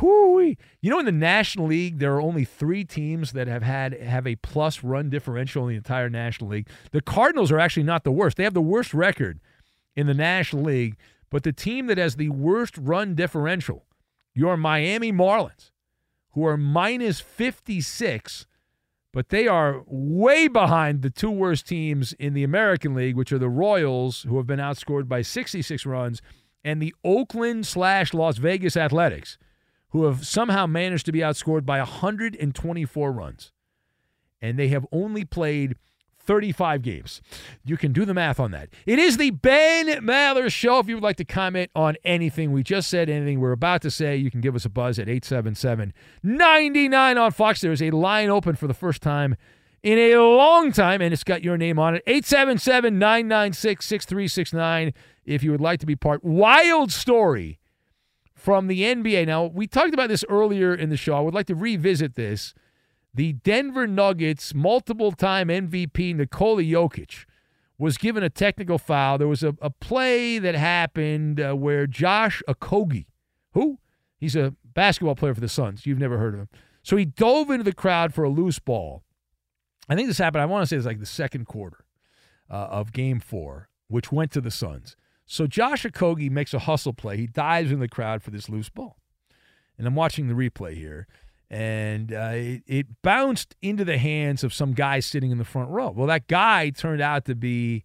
Whoo-wee. 0.00 0.58
You 0.80 0.90
know, 0.90 0.98
in 0.98 1.06
the 1.06 1.12
National 1.12 1.66
League, 1.66 1.98
there 1.98 2.14
are 2.14 2.20
only 2.20 2.44
three 2.44 2.84
teams 2.84 3.32
that 3.32 3.46
have 3.48 3.62
had 3.62 3.92
have 3.94 4.26
a 4.26 4.36
plus 4.36 4.82
run 4.82 5.10
differential 5.10 5.64
in 5.64 5.70
the 5.70 5.76
entire 5.76 6.10
National 6.10 6.50
League. 6.50 6.68
The 6.92 7.00
Cardinals 7.00 7.50
are 7.50 7.58
actually 7.58 7.84
not 7.84 8.04
the 8.04 8.12
worst. 8.12 8.36
They 8.36 8.44
have 8.44 8.54
the 8.54 8.60
worst 8.60 8.92
record 8.92 9.40
in 9.94 10.06
the 10.06 10.14
National 10.14 10.64
League, 10.64 10.96
but 11.30 11.42
the 11.42 11.52
team 11.52 11.86
that 11.86 11.98
has 11.98 12.16
the 12.16 12.28
worst 12.28 12.76
run 12.78 13.14
differential 13.14 13.86
your 14.36 14.56
Miami 14.58 15.10
Marlins, 15.10 15.70
who 16.32 16.44
are 16.44 16.58
minus 16.58 17.20
56, 17.20 18.46
but 19.12 19.30
they 19.30 19.48
are 19.48 19.82
way 19.86 20.46
behind 20.46 21.00
the 21.00 21.08
two 21.08 21.30
worst 21.30 21.66
teams 21.66 22.12
in 22.18 22.34
the 22.34 22.44
American 22.44 22.94
League, 22.94 23.16
which 23.16 23.32
are 23.32 23.38
the 23.38 23.48
Royals, 23.48 24.24
who 24.24 24.36
have 24.36 24.46
been 24.46 24.60
outscored 24.60 25.08
by 25.08 25.22
66 25.22 25.86
runs, 25.86 26.20
and 26.62 26.82
the 26.82 26.94
Oakland 27.02 27.66
slash 27.66 28.12
Las 28.12 28.36
Vegas 28.36 28.76
Athletics, 28.76 29.38
who 29.90 30.04
have 30.04 30.26
somehow 30.26 30.66
managed 30.66 31.06
to 31.06 31.12
be 31.12 31.20
outscored 31.20 31.64
by 31.64 31.78
124 31.78 33.12
runs. 33.12 33.52
And 34.40 34.58
they 34.58 34.68
have 34.68 34.86
only 34.92 35.24
played 35.24 35.76
35 36.26 36.82
games. 36.82 37.22
You 37.64 37.76
can 37.76 37.92
do 37.92 38.04
the 38.04 38.12
math 38.12 38.40
on 38.40 38.50
that. 38.50 38.68
It 38.84 38.98
is 38.98 39.16
the 39.16 39.30
Ben 39.30 39.86
Maller 40.04 40.52
Show. 40.52 40.80
If 40.80 40.88
you 40.88 40.96
would 40.96 41.04
like 41.04 41.16
to 41.16 41.24
comment 41.24 41.70
on 41.74 41.96
anything 42.04 42.52
we 42.52 42.62
just 42.62 42.90
said, 42.90 43.08
anything 43.08 43.40
we're 43.40 43.52
about 43.52 43.82
to 43.82 43.90
say, 43.90 44.16
you 44.16 44.30
can 44.30 44.40
give 44.40 44.54
us 44.54 44.64
a 44.64 44.68
buzz 44.68 44.98
at 44.98 45.08
877 45.08 45.94
99 46.22 47.18
on 47.18 47.30
Fox. 47.30 47.60
There 47.60 47.72
is 47.72 47.82
a 47.82 47.92
line 47.92 48.28
open 48.28 48.56
for 48.56 48.66
the 48.66 48.74
first 48.74 49.02
time 49.02 49.36
in 49.82 49.98
a 49.98 50.16
long 50.16 50.72
time, 50.72 51.00
and 51.00 51.12
it's 51.12 51.24
got 51.24 51.44
your 51.44 51.56
name 51.56 51.78
on 51.78 51.94
it 51.94 52.02
877 52.06 52.98
996 52.98 53.86
6369. 53.86 54.92
If 55.24 55.42
you 55.42 55.52
would 55.52 55.60
like 55.60 55.80
to 55.80 55.86
be 55.86 55.96
part. 55.96 56.24
Wild 56.24 56.92
story 56.92 57.58
from 58.36 58.68
the 58.68 58.82
NBA. 58.82 59.26
Now, 59.26 59.46
we 59.46 59.66
talked 59.66 59.94
about 59.94 60.08
this 60.08 60.24
earlier 60.28 60.74
in 60.74 60.90
the 60.90 60.96
show. 60.96 61.16
I 61.16 61.20
would 61.20 61.34
like 61.34 61.46
to 61.46 61.54
revisit 61.56 62.14
this 62.14 62.54
the 63.12 63.32
Denver 63.32 63.86
Nuggets 63.86 64.54
multiple 64.54 65.10
time 65.10 65.48
MVP 65.48 66.14
Nikola 66.14 66.62
Jokic 66.62 67.24
was 67.78 67.96
given 67.96 68.22
a 68.22 68.30
technical 68.30 68.76
foul. 68.78 69.16
There 69.16 69.26
was 69.26 69.42
a, 69.42 69.54
a 69.62 69.70
play 69.70 70.38
that 70.38 70.54
happened 70.54 71.40
uh, 71.40 71.54
where 71.54 71.86
Josh 71.86 72.42
Okogie, 72.46 73.06
who? 73.52 73.78
He's 74.18 74.36
a 74.36 74.54
basketball 74.64 75.14
player 75.14 75.34
for 75.34 75.40
the 75.40 75.48
Suns. 75.48 75.86
You've 75.86 75.98
never 75.98 76.18
heard 76.18 76.34
of 76.34 76.40
him. 76.40 76.48
So 76.82 76.96
he 76.96 77.06
dove 77.06 77.50
into 77.50 77.64
the 77.64 77.72
crowd 77.72 78.14
for 78.14 78.22
a 78.22 78.30
loose 78.30 78.58
ball. 78.58 79.02
I 79.88 79.94
think 79.94 80.08
this 80.08 80.18
happened, 80.18 80.42
I 80.42 80.46
want 80.46 80.62
to 80.62 80.66
say 80.66 80.76
it's 80.76 80.86
like 80.86 81.00
the 81.00 81.06
second 81.06 81.46
quarter 81.46 81.84
uh, 82.50 82.54
of 82.54 82.92
game 82.92 83.20
four, 83.20 83.68
which 83.88 84.12
went 84.12 84.30
to 84.32 84.40
the 84.40 84.50
Suns. 84.50 84.96
So 85.26 85.46
Josh 85.46 85.84
Okogie 85.84 86.30
makes 86.30 86.54
a 86.54 86.60
hustle 86.60 86.92
play. 86.92 87.16
He 87.16 87.26
dives 87.26 87.72
in 87.72 87.80
the 87.80 87.88
crowd 87.88 88.22
for 88.22 88.30
this 88.30 88.48
loose 88.48 88.68
ball. 88.68 88.96
And 89.76 89.86
I'm 89.86 89.94
watching 89.94 90.28
the 90.28 90.34
replay 90.34 90.74
here 90.74 91.06
and 91.50 92.12
uh, 92.12 92.32
it, 92.32 92.62
it, 92.66 92.86
bounced 93.02 93.54
into 93.62 93.84
the 93.84 93.98
hands 93.98 94.42
of 94.42 94.52
some 94.52 94.72
guy 94.72 95.00
sitting 95.00 95.30
in 95.30 95.38
the 95.38 95.44
front 95.44 95.70
row. 95.70 95.90
Well, 95.90 96.08
that 96.08 96.26
guy 96.26 96.70
turned 96.70 97.00
out 97.00 97.24
to 97.26 97.34
be 97.34 97.84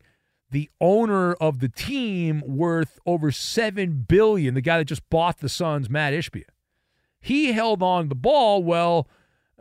the 0.50 0.70
owner 0.80 1.34
of 1.34 1.60
the 1.60 1.70
team 1.70 2.44
worth 2.46 3.00
over 3.06 3.32
seven 3.32 4.06
billion. 4.08 4.56
The 4.56 4.62
guy 4.62 4.80
that 4.80 4.86
just 4.86 5.08
bought 5.10 5.40
the 5.40 5.50
Suns, 5.50 5.90
Matt 5.90 6.14
Ishbia. 6.14 6.46
He 7.20 7.52
held 7.52 7.84
on 7.84 8.10
the 8.10 8.16
ball. 8.16 8.64
Well, 8.64 9.08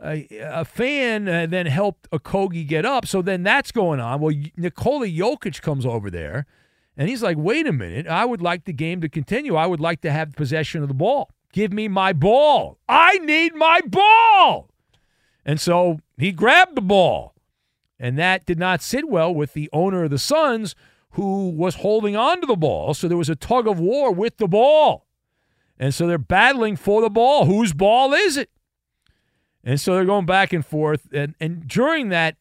a, 0.03 0.27
a 0.41 0.65
fan 0.65 1.29
uh, 1.29 1.45
then 1.47 1.67
helped 1.67 2.09
Okogie 2.09 2.67
get 2.67 2.85
up. 2.85 3.05
So 3.05 3.21
then 3.21 3.43
that's 3.43 3.71
going 3.71 3.99
on. 3.99 4.19
Well, 4.19 4.33
Nikola 4.57 5.05
Jokic 5.07 5.61
comes 5.61 5.85
over 5.85 6.09
there, 6.09 6.47
and 6.97 7.09
he's 7.09 7.23
like, 7.23 7.37
"Wait 7.37 7.67
a 7.67 7.73
minute! 7.73 8.07
I 8.07 8.25
would 8.25 8.41
like 8.41 8.65
the 8.65 8.73
game 8.73 9.01
to 9.01 9.09
continue. 9.09 9.55
I 9.55 9.65
would 9.65 9.79
like 9.79 10.01
to 10.01 10.11
have 10.11 10.33
possession 10.33 10.81
of 10.81 10.87
the 10.87 10.93
ball." 10.93 11.31
Give 11.51 11.73
me 11.73 11.87
my 11.87 12.13
ball. 12.13 12.77
I 12.87 13.17
need 13.19 13.55
my 13.55 13.81
ball. 13.81 14.69
And 15.45 15.59
so 15.59 15.99
he 16.17 16.31
grabbed 16.31 16.75
the 16.75 16.81
ball. 16.81 17.33
And 17.99 18.17
that 18.17 18.45
did 18.45 18.57
not 18.57 18.81
sit 18.81 19.09
well 19.09 19.33
with 19.33 19.53
the 19.53 19.69
owner 19.73 20.05
of 20.05 20.11
the 20.11 20.17
Suns, 20.17 20.75
who 21.11 21.49
was 21.49 21.75
holding 21.75 22.15
on 22.15 22.41
to 22.41 22.47
the 22.47 22.55
ball. 22.55 22.93
So 22.93 23.07
there 23.07 23.17
was 23.17 23.29
a 23.29 23.35
tug 23.35 23.67
of 23.67 23.79
war 23.79 24.11
with 24.11 24.37
the 24.37 24.47
ball. 24.47 25.05
And 25.77 25.93
so 25.93 26.07
they're 26.07 26.17
battling 26.17 26.77
for 26.77 27.01
the 27.01 27.09
ball. 27.09 27.45
Whose 27.45 27.73
ball 27.73 28.13
is 28.13 28.37
it? 28.37 28.49
And 29.63 29.79
so 29.79 29.93
they're 29.93 30.05
going 30.05 30.25
back 30.25 30.53
and 30.53 30.65
forth. 30.65 31.07
And, 31.11 31.35
and 31.39 31.67
during 31.67 32.09
that 32.09 32.37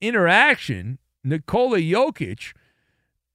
interaction, 0.00 0.98
Nikola 1.22 1.78
Jokic 1.78 2.52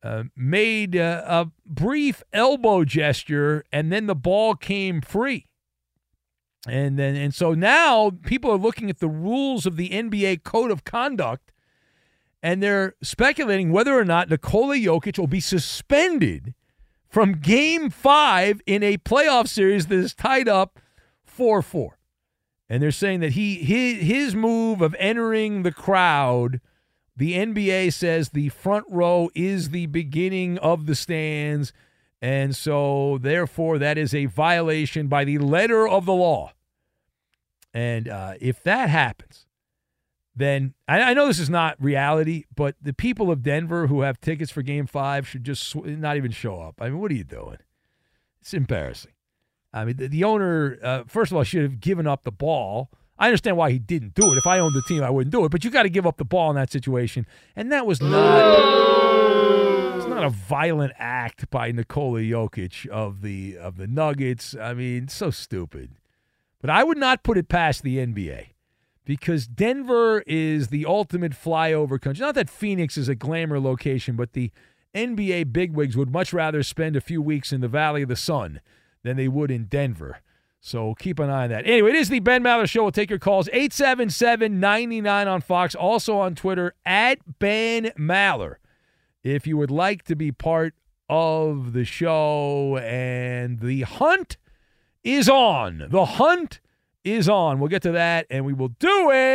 uh, 0.08 0.24
made 0.36 0.96
uh, 0.96 1.24
a 1.26 1.52
brief 1.66 2.24
elbow 2.32 2.86
gesture, 2.86 3.64
and 3.72 3.92
then 3.92 4.08
the 4.08 4.16
ball 4.16 4.56
came 4.56 5.02
free. 5.02 5.46
And 6.68 6.98
then, 6.98 7.16
and 7.16 7.34
so 7.34 7.54
now 7.54 8.12
people 8.26 8.52
are 8.52 8.58
looking 8.58 8.90
at 8.90 9.00
the 9.00 9.08
rules 9.08 9.66
of 9.66 9.78
the 9.78 9.90
NBA 9.90 10.44
Code 10.44 10.72
of 10.72 10.84
Conduct, 10.84 11.52
and 12.42 12.64
they're 12.64 12.96
speculating 13.02 13.72
whether 13.72 13.98
or 13.98 14.06
not 14.06 14.30
Nikola 14.30 14.76
Jokic 14.76 15.18
will 15.20 15.28
be 15.28 15.40
suspended 15.40 16.54
from 17.10 17.34
Game 17.34 17.90
Five 17.90 18.62
in 18.66 18.84
a 18.84 18.98
playoff 18.98 19.48
series 19.48 19.88
that 19.88 19.98
is 19.98 20.14
tied 20.14 20.48
up 20.48 20.80
four 21.26 21.62
four. 21.62 21.98
And 22.70 22.84
they're 22.84 22.92
saying 22.92 23.22
that 23.22 23.34
he 23.34 23.56
his, 23.56 24.04
his 24.04 24.36
move 24.36 24.82
of 24.82 24.96
entering 25.00 25.64
the 25.64 25.72
crowd 25.72 26.60
the 27.18 27.34
NBA 27.34 27.92
says 27.94 28.30
the 28.30 28.50
front 28.50 28.86
row 28.90 29.30
is 29.34 29.72
the 29.72 29.88
beginning 29.88 30.60
of 30.60 30.86
the 30.86 30.94
stands. 30.94 31.74
And 32.22 32.56
so, 32.56 33.18
therefore, 33.20 33.80
that 33.80 33.98
is 33.98 34.14
a 34.14 34.26
violation 34.26 35.08
by 35.08 35.26
the 35.26 35.40
letter 35.40 35.88
of 35.88 36.06
the 36.06 36.14
law. 36.14 36.54
And 37.74 38.08
uh, 38.08 38.36
if 38.40 38.62
that 38.64 38.90
happens, 38.90 39.48
then 40.36 40.76
I, 40.88 41.02
I, 41.02 41.14
know 41.14 41.28
this 41.28 41.40
is 41.40 41.50
not 41.50 41.76
reality, 41.84 42.46
but 42.56 42.76
the 42.82 42.94
people 42.94 43.32
of 43.32 43.42
Denver 43.42 43.88
who 43.88 44.02
have 44.02 44.22
tickets 44.22 44.52
for 44.52 44.62
game 44.62 44.86
five 44.86 45.28
should 45.28 45.44
just 45.44 45.64
sw- 45.64 45.86
not 45.86 46.18
even 46.18 46.32
show 46.32 46.62
up. 46.62 46.76
I 46.80 46.90
mean, 46.90 47.00
what 47.00 47.12
are 47.12 47.16
you 47.16 47.24
doing? 47.24 47.58
It's 48.42 48.54
embarrassing. 48.54 49.14
I 49.74 49.86
mean, 49.86 49.98
the, 49.98 50.08
the 50.08 50.24
owner, 50.24 50.78
uh, 50.84 51.04
first 51.08 51.32
of 51.32 51.38
all, 51.38 51.44
should 51.44 51.64
have 51.64 51.80
given 51.80 52.06
up 52.06 52.24
the 52.24 52.32
ball 52.32 52.92
I 53.20 53.28
understand 53.28 53.58
why 53.58 53.72
he 53.72 53.80
didn't 53.80 54.14
do 54.14 54.32
it. 54.32 54.38
If 54.38 54.46
I 54.46 54.60
owned 54.60 54.76
the 54.76 54.82
team, 54.84 55.04
I 55.04 55.10
wouldn't 55.10 55.32
do 55.32 55.46
it. 55.46 55.50
But 55.50 55.64
you 55.64 55.72
got 55.72 55.84
to 55.84 55.90
give 55.90 56.06
up 56.06 56.18
the 56.18 56.26
ball 56.26 56.50
in 56.50 56.56
that 56.56 56.72
situation, 56.72 57.26
and 57.56 57.72
that 57.72 57.86
was 57.86 58.02
not. 58.02 59.98
It's 59.98 60.08
not 60.08 60.24
a 60.24 60.30
violent 60.30 60.94
act 60.98 61.50
by 61.50 61.72
Nikola 61.72 62.22
Jokic 62.22 62.88
of 62.88 63.22
the 63.22 63.58
of 63.58 63.78
the 63.78 63.88
Nuggets. 63.88 64.56
I 64.60 64.74
mean, 64.74 65.08
so 65.08 65.32
stupid. 65.32 65.92
But 66.62 66.70
I 66.70 66.84
would 66.84 66.98
not 66.98 67.24
put 67.24 67.38
it 67.38 67.50
past 67.50 67.84
the 67.84 67.98
NBA 67.98 68.48
because 69.06 69.48
Denver 69.48 70.24
is 70.28 70.68
the 70.68 70.86
ultimate 70.86 71.32
flyover 71.32 72.00
country. 72.00 72.26
Not 72.26 72.36
that 72.36 72.50
Phoenix 72.50 72.98
is 72.98 73.08
a 73.08 73.16
glamour 73.16 73.60
location, 73.60 74.16
but 74.16 74.34
the 74.34 74.52
NBA 74.94 75.54
bigwigs 75.54 75.96
would 75.96 76.12
much 76.12 76.34
rather 76.34 76.64
spend 76.64 76.96
a 76.96 77.02
few 77.02 77.22
weeks 77.22 77.54
in 77.54 77.62
the 77.62 77.68
Valley 77.68 78.02
of 78.02 78.10
the 78.10 78.16
Sun 78.16 78.60
than 79.04 79.16
they 79.16 79.28
would 79.28 79.52
in 79.52 79.66
Denver. 79.66 80.22
So 80.68 80.96
keep 80.96 81.20
an 81.20 81.30
eye 81.30 81.44
on 81.44 81.50
that. 81.52 81.66
Anyway, 81.66 81.92
it 81.92 81.96
is 81.96 82.10
the 82.10 82.20
Ben 82.20 82.44
Maller 82.44 82.68
Show. 82.68 82.84
We'll 82.84 82.92
take 82.92 83.10
your 83.10 83.20
calls 83.20 83.48
877 83.54 84.60
99 84.60 85.26
on 85.26 85.40
Fox. 85.40 85.74
Also 85.74 86.18
on 86.18 86.36
Twitter 86.36 86.74
at 86.86 87.20
Ben 87.40 87.94
Maller. 87.98 88.56
If 89.24 89.48
you 89.48 89.56
would 89.56 89.72
like 89.72 90.04
to 90.04 90.16
be 90.18 90.34
part 90.34 90.74
of 91.08 91.72
the 91.72 91.86
show, 91.86 92.78
and 92.80 93.62
the 93.62 93.84
hunt 93.84 94.36
is 95.06 95.30
on. 95.30 95.88
The 95.90 96.04
hunt 96.04 96.60
is 97.06 97.30
on. 97.30 97.60
We'll 97.60 97.70
get 97.70 97.84
to 97.84 97.94
that, 97.94 98.28
and 98.30 98.46
we 98.46 98.52
will 98.52 98.68
do 98.68 99.10
it 99.12 99.27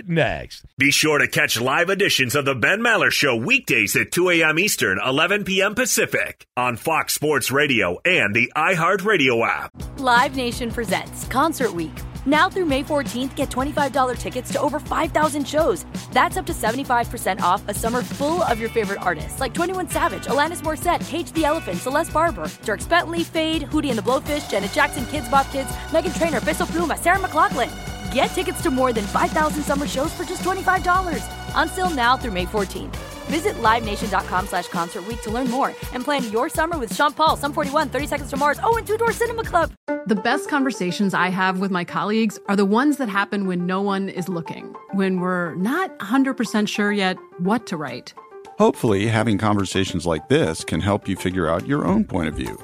next. 0.00 0.64
Be 0.78 0.90
sure 0.90 1.18
to 1.18 1.28
catch 1.28 1.60
live 1.60 1.90
editions 1.90 2.34
of 2.34 2.44
the 2.44 2.54
Ben 2.54 2.80
Maller 2.80 3.10
Show 3.10 3.36
weekdays 3.36 3.94
at 3.96 4.12
2 4.12 4.30
a.m. 4.30 4.58
Eastern, 4.58 4.98
11 5.04 5.44
p.m. 5.44 5.74
Pacific 5.74 6.46
on 6.56 6.76
Fox 6.76 7.14
Sports 7.14 7.50
Radio 7.50 7.98
and 8.04 8.34
the 8.34 8.50
iHeartRadio 8.56 9.46
app. 9.46 9.70
Live 9.98 10.36
Nation 10.36 10.70
presents 10.70 11.26
Concert 11.26 11.74
Week. 11.74 11.92
Now 12.24 12.48
through 12.48 12.66
May 12.66 12.82
14th, 12.84 13.34
get 13.34 13.50
$25 13.50 14.16
tickets 14.18 14.52
to 14.52 14.60
over 14.60 14.78
5,000 14.78 15.46
shows. 15.46 15.84
That's 16.12 16.36
up 16.36 16.46
to 16.46 16.52
75% 16.52 17.40
off 17.40 17.62
a 17.68 17.74
summer 17.74 18.02
full 18.02 18.42
of 18.42 18.60
your 18.60 18.70
favorite 18.70 19.02
artists 19.02 19.40
like 19.40 19.54
21 19.54 19.90
Savage, 19.90 20.24
Alanis 20.24 20.62
Morissette, 20.62 21.06
Cage 21.08 21.32
the 21.32 21.44
Elephant, 21.44 21.78
Celeste 21.78 22.12
Barber, 22.12 22.44
Dierks 22.62 22.88
Bentley, 22.88 23.24
Feid, 23.24 23.62
Hootie 23.62 23.90
and 23.90 23.98
the 23.98 24.02
Blowfish, 24.02 24.48
Janet 24.50 24.72
Jackson, 24.72 25.04
Kidz 25.04 25.30
Bop 25.30 25.50
Kids, 25.50 25.70
Meghan 25.90 26.16
Trainor, 26.16 26.40
Peso 26.40 26.64
Pluma, 26.64 26.98
Sarah 26.98 27.18
McLachlan. 27.18 27.91
Get 28.12 28.26
tickets 28.26 28.60
to 28.62 28.70
more 28.70 28.92
than 28.92 29.04
5,000 29.04 29.62
summer 29.62 29.86
shows 29.86 30.12
for 30.12 30.24
just 30.24 30.42
$25. 30.42 31.24
Until 31.54 31.88
now 31.90 32.16
through 32.16 32.32
May 32.32 32.46
14th. 32.46 32.96
Visit 33.26 33.54
LiveNation.com 33.54 34.46
slash 34.48 34.68
Concert 34.68 35.06
Week 35.06 35.22
to 35.22 35.30
learn 35.30 35.48
more 35.48 35.68
and 35.94 36.04
plan 36.04 36.30
your 36.30 36.48
summer 36.48 36.76
with 36.76 36.94
Sean 36.94 37.12
Paul, 37.12 37.36
Sum 37.36 37.52
41, 37.52 37.88
30 37.88 38.06
Seconds 38.06 38.30
to 38.30 38.36
Mars, 38.36 38.58
oh, 38.62 38.76
and 38.76 38.86
Two 38.86 38.98
Door 38.98 39.12
Cinema 39.12 39.44
Club. 39.44 39.72
The 40.06 40.16
best 40.16 40.50
conversations 40.50 41.14
I 41.14 41.28
have 41.28 41.60
with 41.60 41.70
my 41.70 41.84
colleagues 41.84 42.38
are 42.48 42.56
the 42.56 42.64
ones 42.64 42.96
that 42.98 43.08
happen 43.08 43.46
when 43.46 43.64
no 43.66 43.80
one 43.80 44.08
is 44.08 44.28
looking, 44.28 44.74
when 44.92 45.20
we're 45.20 45.54
not 45.54 45.96
100% 46.00 46.68
sure 46.68 46.92
yet 46.92 47.16
what 47.38 47.66
to 47.68 47.76
write. 47.76 48.12
Hopefully, 48.58 49.06
having 49.06 49.38
conversations 49.38 50.04
like 50.04 50.28
this 50.28 50.64
can 50.64 50.80
help 50.80 51.08
you 51.08 51.16
figure 51.16 51.48
out 51.48 51.66
your 51.66 51.86
own 51.86 52.04
point 52.04 52.28
of 52.28 52.34
view. 52.34 52.58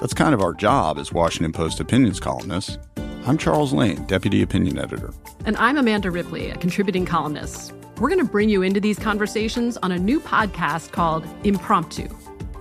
That's 0.00 0.12
kind 0.12 0.34
of 0.34 0.42
our 0.42 0.52
job 0.52 0.98
as 0.98 1.12
Washington 1.12 1.52
Post 1.52 1.80
opinions 1.80 2.20
columnists. 2.20 2.76
I'm 3.24 3.38
Charles 3.38 3.72
Lane, 3.72 4.04
Deputy 4.06 4.42
Opinion 4.42 4.80
Editor. 4.80 5.14
And 5.46 5.56
I'm 5.58 5.78
Amanda 5.78 6.10
Ripley, 6.10 6.50
a 6.50 6.56
contributing 6.56 7.06
columnist. 7.06 7.72
We're 7.98 8.08
going 8.08 8.18
to 8.18 8.30
bring 8.30 8.48
you 8.48 8.62
into 8.62 8.80
these 8.80 8.98
conversations 8.98 9.76
on 9.76 9.92
a 9.92 9.98
new 9.98 10.18
podcast 10.18 10.90
called 10.90 11.24
Impromptu. 11.44 12.08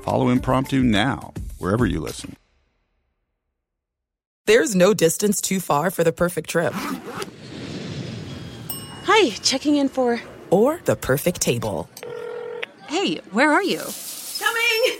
Follow 0.03 0.29
Impromptu 0.29 0.83
now, 0.83 1.33
wherever 1.57 1.87
you 1.87 1.99
listen. 1.99 2.35
There's 4.45 4.75
no 4.75 4.93
distance 4.93 5.41
too 5.41 5.59
far 5.59 5.89
for 5.89 6.03
the 6.03 6.11
perfect 6.11 6.47
trip. 6.51 6.73
Hi, 9.05 9.29
checking 9.41 9.77
in 9.77 9.89
for. 9.89 10.21
Or 10.51 10.79
the 10.85 10.95
perfect 10.95 11.41
table. 11.41 11.89
Hey, 12.87 13.15
where 13.31 13.51
are 13.51 13.63
you? 13.63 13.81
Coming! 14.37 14.99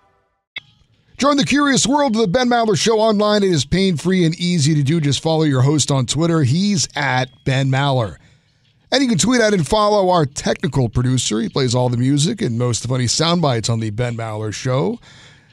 Join 1.21 1.37
the 1.37 1.45
curious 1.45 1.85
world 1.85 2.15
of 2.15 2.21
the 2.23 2.27
Ben 2.27 2.49
Maller 2.49 2.75
Show 2.75 2.99
online. 2.99 3.43
It 3.43 3.51
is 3.51 3.63
pain 3.63 3.95
free 3.95 4.25
and 4.25 4.33
easy 4.39 4.73
to 4.73 4.81
do. 4.81 4.99
Just 4.99 5.21
follow 5.21 5.43
your 5.43 5.61
host 5.61 5.91
on 5.91 6.07
Twitter. 6.07 6.41
He's 6.41 6.87
at 6.95 7.29
Ben 7.45 7.69
Maller. 7.69 8.15
And 8.91 9.03
you 9.03 9.07
can 9.07 9.19
tweet 9.19 9.39
at 9.39 9.53
and 9.53 9.67
follow 9.67 10.09
our 10.09 10.25
technical 10.25 10.89
producer. 10.89 11.39
He 11.39 11.47
plays 11.47 11.75
all 11.75 11.89
the 11.89 11.97
music 11.97 12.41
and 12.41 12.57
most 12.57 12.83
of 12.83 12.89
the 12.89 12.95
funny 12.95 13.05
sound 13.05 13.39
bites 13.39 13.69
on 13.69 13.79
the 13.79 13.91
Ben 13.91 14.17
Maller 14.17 14.51
Show. 14.51 14.99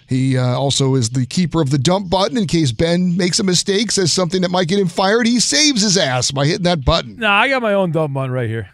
He 0.07 0.39
uh, 0.39 0.59
also 0.59 0.95
is 0.95 1.11
the 1.11 1.27
keeper 1.27 1.61
of 1.61 1.69
the 1.69 1.77
dump 1.77 2.09
button 2.09 2.39
in 2.39 2.47
case 2.47 2.73
Ben 2.73 3.15
makes 3.19 3.39
a 3.39 3.45
mistake, 3.45 3.91
says 3.91 4.11
something 4.11 4.41
that 4.41 4.51
might 4.51 4.69
get 4.69 4.79
him 4.79 4.89
fired. 4.89 5.27
He 5.27 5.39
saves 5.39 5.83
his 5.83 5.99
ass 5.99 6.31
by 6.31 6.47
hitting 6.47 6.63
that 6.63 6.83
button. 6.83 7.17
No, 7.17 7.29
I 7.29 7.51
got 7.51 7.61
my 7.61 7.75
own 7.75 7.93
dump 7.93 8.15
button 8.15 8.31
right 8.31 8.49
here. 8.49 8.71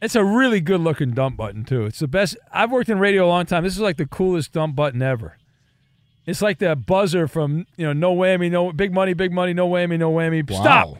It's 0.00 0.14
a 0.14 0.24
really 0.24 0.62
good 0.62 0.80
looking 0.80 1.10
dump 1.10 1.36
button, 1.36 1.66
too. 1.66 1.84
It's 1.84 1.98
the 1.98 2.08
best. 2.08 2.38
I've 2.50 2.72
worked 2.72 2.88
in 2.88 2.98
radio 2.98 3.26
a 3.26 3.28
long 3.28 3.44
time. 3.44 3.62
This 3.62 3.74
is 3.74 3.80
like 3.80 3.98
the 3.98 4.06
coolest 4.06 4.52
dump 4.52 4.74
button 4.74 5.02
ever. 5.02 5.36
It's 6.26 6.40
like 6.40 6.58
the 6.58 6.74
buzzer 6.74 7.28
from 7.28 7.66
you 7.76 7.86
know 7.86 7.92
no 7.92 8.14
whammy, 8.16 8.50
no 8.50 8.72
big 8.72 8.92
money, 8.92 9.12
big 9.14 9.32
money, 9.32 9.52
no 9.52 9.68
whammy, 9.68 9.98
no 9.98 10.10
whammy. 10.12 10.48
Wow. 10.50 10.60
Stop. 10.60 10.96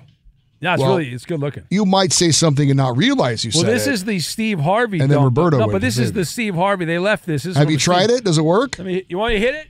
Yeah, 0.61 0.75
it's 0.75 0.83
Well, 0.83 0.97
really 0.99 1.13
it's 1.13 1.25
good 1.27 1.41
looking. 1.41 1.65
You 1.71 1.85
might 1.85 2.13
say 2.13 2.31
something 2.31 2.71
and 2.71 2.77
not 2.77 2.97
realize 2.97 3.45
you 3.45 3.51
Well, 3.55 3.63
said 3.63 3.67
Well, 3.69 3.75
this 3.77 3.87
it. 3.87 3.93
is 3.95 4.05
the 4.05 4.19
Steve 4.21 4.61
Harvey. 4.61 5.01
And 5.01 5.11
then 5.11 5.23
Roberto. 5.23 5.59
No, 5.59 5.69
but 5.69 5.81
this 5.83 5.99
is 5.99 6.13
the. 6.13 6.25
Steve 6.25 6.55
Harvey. 6.55 6.85
They 6.87 6.99
left 6.99 7.27
this. 7.27 7.43
this 7.43 7.57
Have 7.57 7.71
you 7.71 7.77
tried 7.79 8.05
Steve- 8.05 8.19
it? 8.19 8.25
Does 8.25 8.39
it 8.39 8.45
work? 8.45 8.79
You 8.79 9.19
want 9.19 9.33
to 9.33 9.39
hit 9.39 9.55
it? 9.55 9.67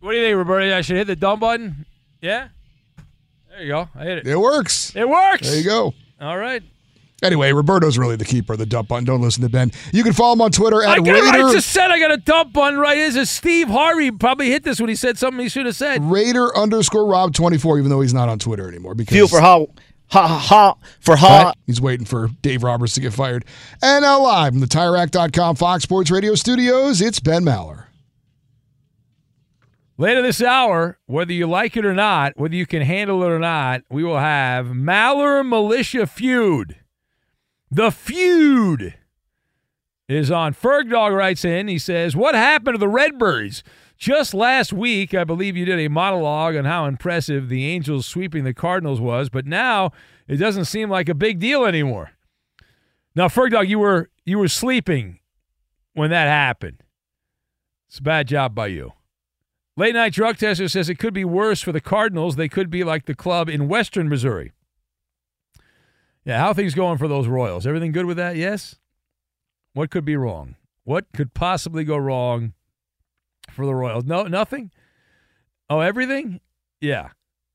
What 0.00 0.12
do 0.12 0.18
you 0.18 0.24
think, 0.24 0.36
Roberto? 0.36 0.76
I 0.76 0.80
should 0.80 0.96
hit 0.96 1.06
the 1.06 1.16
dumb 1.16 1.38
button. 1.40 1.86
Yeah. 2.20 2.48
There 3.50 3.62
you 3.62 3.68
go. 3.68 3.88
I 3.94 4.04
hit 4.04 4.18
it. 4.18 4.26
It 4.26 4.36
works. 4.40 4.94
It 4.96 5.08
works. 5.08 5.48
There 5.48 5.58
you 5.58 5.64
go. 5.64 5.94
All 6.20 6.36
right. 6.36 6.62
Anyway, 7.22 7.52
Roberto's 7.52 7.96
really 7.98 8.16
the 8.16 8.24
keeper 8.24 8.54
of 8.54 8.58
the 8.58 8.66
dump 8.66 8.88
button. 8.88 9.04
Don't 9.04 9.20
listen 9.20 9.42
to 9.42 9.48
Ben. 9.48 9.70
You 9.92 10.02
can 10.02 10.12
follow 10.12 10.32
him 10.32 10.40
on 10.40 10.50
Twitter 10.50 10.82
I, 10.82 10.96
at 10.96 11.04
got, 11.04 11.12
Raider, 11.12 11.46
I 11.48 11.52
just 11.52 11.70
said 11.70 11.90
I 11.90 11.98
got 11.98 12.10
a 12.10 12.16
dump 12.16 12.52
button 12.52 12.78
right. 12.78 12.96
This 12.96 13.16
is 13.16 13.30
Steve 13.30 13.68
Harvey. 13.68 14.10
Probably 14.10 14.50
hit 14.50 14.64
this 14.64 14.80
when 14.80 14.88
he 14.88 14.96
said 14.96 15.18
something 15.18 15.40
he 15.40 15.48
should 15.48 15.66
have 15.66 15.76
said. 15.76 16.02
Raider 16.02 16.56
underscore 16.56 17.06
Rob 17.06 17.32
twenty 17.32 17.58
four. 17.58 17.78
Even 17.78 17.90
though 17.90 18.00
he's 18.00 18.14
not 18.14 18.28
on 18.28 18.38
Twitter 18.38 18.68
anymore 18.68 18.94
because 18.94 19.14
Fuel 19.14 19.28
for 19.28 19.40
ha 19.40 19.64
ha 20.08 20.26
ha 20.26 20.38
ha 20.38 20.74
for 21.00 21.16
ha. 21.16 21.44
Right? 21.44 21.54
He's 21.66 21.80
waiting 21.80 22.06
for 22.06 22.28
Dave 22.42 22.62
Roberts 22.62 22.94
to 22.94 23.00
get 23.00 23.12
fired. 23.12 23.44
And 23.80 24.02
now 24.02 24.20
live 24.22 24.52
from 24.52 24.60
the 24.60 24.66
TireRack.com 24.66 25.56
Fox 25.56 25.84
Sports 25.84 26.10
Radio 26.10 26.34
studios, 26.34 27.00
it's 27.00 27.20
Ben 27.20 27.44
Maller. 27.44 27.84
Later 29.98 30.22
this 30.22 30.42
hour, 30.42 30.98
whether 31.06 31.32
you 31.32 31.46
like 31.46 31.76
it 31.76 31.84
or 31.84 31.94
not, 31.94 32.32
whether 32.36 32.56
you 32.56 32.66
can 32.66 32.82
handle 32.82 33.22
it 33.22 33.28
or 33.28 33.38
not, 33.38 33.82
we 33.90 34.02
will 34.02 34.18
have 34.18 34.66
Maller 34.66 35.46
Militia 35.46 36.06
Feud. 36.06 36.76
The 37.74 37.90
feud 37.90 38.98
is 40.06 40.30
on. 40.30 40.52
Ferg 40.52 40.90
Dog 40.90 41.14
writes 41.14 41.42
in, 41.42 41.68
he 41.68 41.78
says, 41.78 42.14
What 42.14 42.34
happened 42.34 42.74
to 42.74 42.78
the 42.78 42.86
Redbirds? 42.86 43.64
Just 43.96 44.34
last 44.34 44.74
week, 44.74 45.14
I 45.14 45.24
believe 45.24 45.56
you 45.56 45.64
did 45.64 45.78
a 45.78 45.88
monologue 45.88 46.54
on 46.54 46.66
how 46.66 46.84
impressive 46.84 47.48
the 47.48 47.66
Angels 47.66 48.04
sweeping 48.04 48.44
the 48.44 48.52
Cardinals 48.52 49.00
was, 49.00 49.30
but 49.30 49.46
now 49.46 49.90
it 50.28 50.36
doesn't 50.36 50.66
seem 50.66 50.90
like 50.90 51.08
a 51.08 51.14
big 51.14 51.38
deal 51.38 51.64
anymore. 51.64 52.10
Now, 53.14 53.28
Ferg 53.28 53.52
Dog, 53.52 53.70
you 53.70 53.78
were 53.78 54.10
you 54.26 54.38
were 54.38 54.48
sleeping 54.48 55.20
when 55.94 56.10
that 56.10 56.26
happened. 56.26 56.82
It's 57.88 58.00
a 58.00 58.02
bad 58.02 58.28
job 58.28 58.54
by 58.54 58.66
you. 58.66 58.92
Late 59.78 59.94
night 59.94 60.12
drug 60.12 60.36
tester 60.36 60.68
says 60.68 60.90
it 60.90 60.98
could 60.98 61.14
be 61.14 61.24
worse 61.24 61.62
for 61.62 61.72
the 61.72 61.80
Cardinals. 61.80 62.36
They 62.36 62.50
could 62.50 62.68
be 62.68 62.84
like 62.84 63.06
the 63.06 63.14
club 63.14 63.48
in 63.48 63.66
Western 63.66 64.10
Missouri. 64.10 64.52
Yeah, 66.24 66.38
how 66.38 66.52
things 66.52 66.74
going 66.74 66.98
for 66.98 67.08
those 67.08 67.26
Royals? 67.26 67.66
Everything 67.66 67.92
good 67.92 68.06
with 68.06 68.16
that? 68.16 68.36
Yes. 68.36 68.76
What 69.74 69.90
could 69.90 70.04
be 70.04 70.16
wrong? 70.16 70.56
What 70.84 71.06
could 71.12 71.34
possibly 71.34 71.84
go 71.84 71.96
wrong 71.96 72.52
for 73.50 73.66
the 73.66 73.74
Royals? 73.74 74.04
No, 74.04 74.24
nothing. 74.24 74.70
Oh, 75.68 75.80
everything. 75.80 76.40
Yeah, 76.80 77.10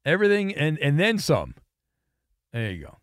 everything, 0.06 0.56
and 0.56 0.80
and 0.80 1.00
then 1.00 1.20
some. 1.20 1.56
There 2.54 2.72
you 2.72 2.86
go. 2.86 2.98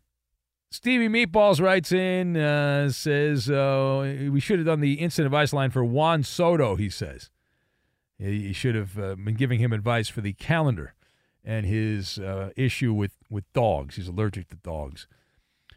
Stevie 0.71 1.07
Meatballs 1.07 1.61
writes 1.61 1.91
in, 1.91 2.35
uh, 2.35 2.89
says 2.89 3.49
uh, 3.49 4.29
we 4.29 4.39
should 4.39 4.59
have 4.59 4.65
done 4.65 4.81
the 4.81 4.95
instant 4.95 5.25
advice 5.25 5.53
line 5.53 5.71
for 5.71 5.85
Juan 5.85 6.23
Soto. 6.23 6.75
He 6.75 6.89
says. 6.89 7.29
He 8.17 8.53
should 8.53 8.75
have 8.75 8.97
uh, 8.97 9.15
been 9.15 9.35
giving 9.35 9.59
him 9.59 9.73
advice 9.73 10.07
for 10.07 10.21
the 10.21 10.33
calendar 10.33 10.93
and 11.43 11.65
his 11.65 12.17
uh, 12.17 12.51
issue 12.55 12.93
with, 12.93 13.11
with 13.29 13.43
dogs. 13.51 13.97
He's 13.97 14.07
allergic 14.07 14.47
to 14.49 14.55
dogs. 14.55 15.05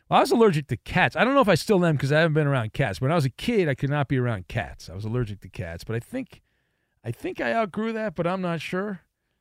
Well, 0.09 0.18
I 0.18 0.21
was 0.21 0.31
allergic 0.31 0.68
to 0.68 0.77
cats. 0.79 1.16
I 1.16 1.25
don't 1.25 1.35
know 1.35 1.40
if 1.42 1.49
I 1.49 1.55
still 1.55 1.85
am 1.85 1.97
because 1.97 2.12
I 2.12 2.21
haven't 2.21 2.35
been 2.35 2.47
around 2.47 2.73
cats. 2.73 3.01
When 3.01 3.12
I 3.12 3.14
was 3.14 3.25
a 3.27 3.31
kid, 3.31 3.68
I 3.68 3.75
could 3.75 3.90
not 3.90 4.09
be 4.09 4.16
around 4.18 4.49
cats. 4.49 4.88
I 4.88 4.94
was 4.94 5.05
allergic 5.05 5.40
to 5.42 5.49
cats, 5.49 5.85
but 5.85 5.94
I 5.97 6.01
think 6.01 6.40
I 7.05 7.11
think 7.12 7.40
I 7.40 7.53
outgrew 7.53 7.92
that, 7.92 8.14
but 8.14 8.27
I'm 8.27 8.40
not 8.40 8.61
sure. 8.61 9.01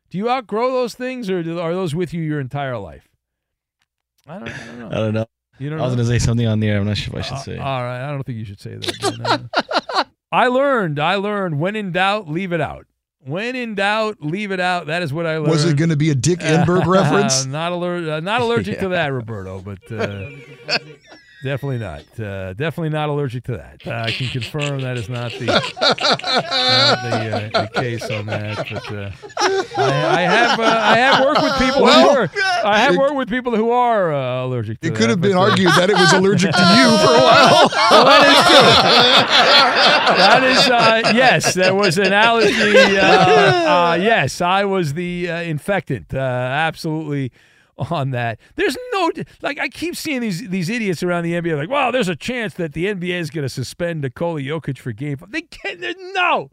Do 0.10 0.17
you 0.17 0.30
outgrow 0.30 0.71
those 0.71 0.93
things, 0.93 1.30
or 1.30 1.43
do, 1.43 1.60
are 1.60 1.73
those 1.73 1.93
with 1.95 2.13
you 2.13 2.21
your 2.21 2.39
entire 2.39 2.77
life? 2.77 3.08
I 4.25 4.39
don't, 4.39 4.49
I 4.49 4.65
don't 4.65 4.80
know. 4.80 4.88
I 4.88 4.93
don't 4.95 5.13
know. 5.13 5.25
You 5.60 5.69
don't 5.69 5.80
I 5.80 5.86
was 5.86 5.95
going 5.95 6.08
to 6.08 6.12
say 6.13 6.19
something 6.19 6.45
on 6.45 6.60
the 6.60 6.67
air. 6.69 6.80
I'm 6.80 6.86
not 6.86 6.97
sure 6.97 7.17
if 7.17 7.19
I 7.19 7.27
should 7.27 7.34
Uh, 7.36 7.39
say. 7.39 7.58
all 7.58 7.82
right, 7.84 8.08
I 8.08 8.12
don't 8.12 8.23
think 8.23 8.38
you 8.38 8.45
should 8.45 8.60
say 8.60 8.75
that. 8.75 9.49
uh, 9.95 10.03
I 10.32 10.47
learned. 10.47 10.99
I 10.99 11.15
learned. 11.15 11.60
When 11.60 11.75
in 11.75 11.91
doubt, 11.91 12.30
leave 12.30 12.51
it 12.53 12.62
out. 12.62 12.86
When 13.27 13.55
in 13.55 13.75
doubt, 13.75 14.17
leave 14.21 14.51
it 14.51 14.59
out. 14.59 14.87
That 14.87 15.03
is 15.03 15.11
what 15.13 15.25
I 15.25 15.37
learned. 15.37 15.49
Was 15.51 15.65
it 15.65 15.75
going 15.77 15.89
to 15.89 15.97
be 15.97 16.09
a 16.09 16.15
Dick 16.15 16.39
Enberg 16.39 16.85
reference? 16.87 17.45
not 17.45 17.71
aller- 17.73 18.09
uh, 18.09 18.19
not 18.21 18.41
allergic 18.41 18.79
to 18.79 18.87
that, 18.89 19.07
Roberto, 19.11 19.61
but 19.61 19.79
uh, 19.91 20.29
definitely 21.43 21.78
not. 21.80 22.19
Uh, 22.19 22.54
definitely 22.54 22.89
not 22.89 23.10
allergic 23.10 23.43
to 23.45 23.58
that. 23.58 23.86
Uh, 23.86 23.91
I 24.06 24.12
can 24.12 24.28
confirm 24.28 24.82
that 24.82 24.97
is 24.97 25.08
not 25.10 25.32
the 25.34 25.45
not 25.45 25.67
the, 27.04 27.52
uh, 27.58 27.62
the 27.62 27.69
case 27.73 28.10
on 28.10 28.26
that. 28.28 28.58
But 28.69 28.91
uh, 28.91 29.12
I, 29.78 30.17
I 30.17 30.21
have 30.21 30.60
uh, 30.60 30.63
I 30.63 30.97
have 30.97 31.26
worked 31.26 31.41
with 31.43 31.54
people 31.60 31.84
Well, 31.84 32.10
who 32.10 32.17
are 32.17 32.30
I 32.65 32.80
have 32.80 32.93
it- 32.93 32.97
worked 33.00 33.15
with 33.15 33.30
people 33.30 33.56
who 33.56 33.71
are 33.71 34.13
uh, 34.13 34.45
allergic 34.45 34.80
to 34.82 34.88
It 34.88 34.91
that. 34.91 34.97
could 35.00 35.10
have 35.10 35.21
been 35.21 35.38
argued 35.38 35.71
that 35.73 35.89
it 35.89 35.95
was 35.95 36.12
allergic 36.13 36.52
to 36.54 36.60
you 36.60 36.97
for 36.97 37.13
a 37.13 37.23
while. 37.23 37.69
well, 37.91 38.06
that 38.06 38.23
is 38.28 38.38
true. 38.47 40.17
that 40.17 40.43
is 40.43 40.69
uh, 40.69 41.12
yes. 41.15 41.54
That 41.54 41.76
was 41.76 41.97
an 41.97 42.13
allergy. 42.13 42.97
Uh, 42.97 43.91
uh, 43.91 43.97
yes, 44.02 44.41
I 44.41 44.65
was 44.65 44.93
the 44.93 45.30
uh, 45.30 45.41
infectant. 45.41 46.13
Uh, 46.13 46.17
absolutely 46.17 47.32
on 47.77 48.11
that. 48.11 48.39
There's 48.55 48.77
no 48.93 49.11
like 49.41 49.59
I 49.59 49.69
keep 49.69 49.95
seeing 49.95 50.21
these 50.21 50.47
these 50.49 50.69
idiots 50.69 51.03
around 51.03 51.23
the 51.23 51.33
NBA 51.33 51.57
like, 51.57 51.69
wow, 51.69 51.91
there's 51.91 52.09
a 52.09 52.15
chance 52.15 52.53
that 52.55 52.73
the 52.73 52.85
NBA 52.85 53.19
is 53.19 53.29
going 53.29 53.43
to 53.45 53.49
suspend 53.49 54.01
Nikola 54.01 54.41
Jokic 54.41 54.77
for 54.77 54.91
game. 54.91 55.17
five." 55.17 55.31
They 55.31 55.41
can't. 55.41 55.79
No. 56.13 56.49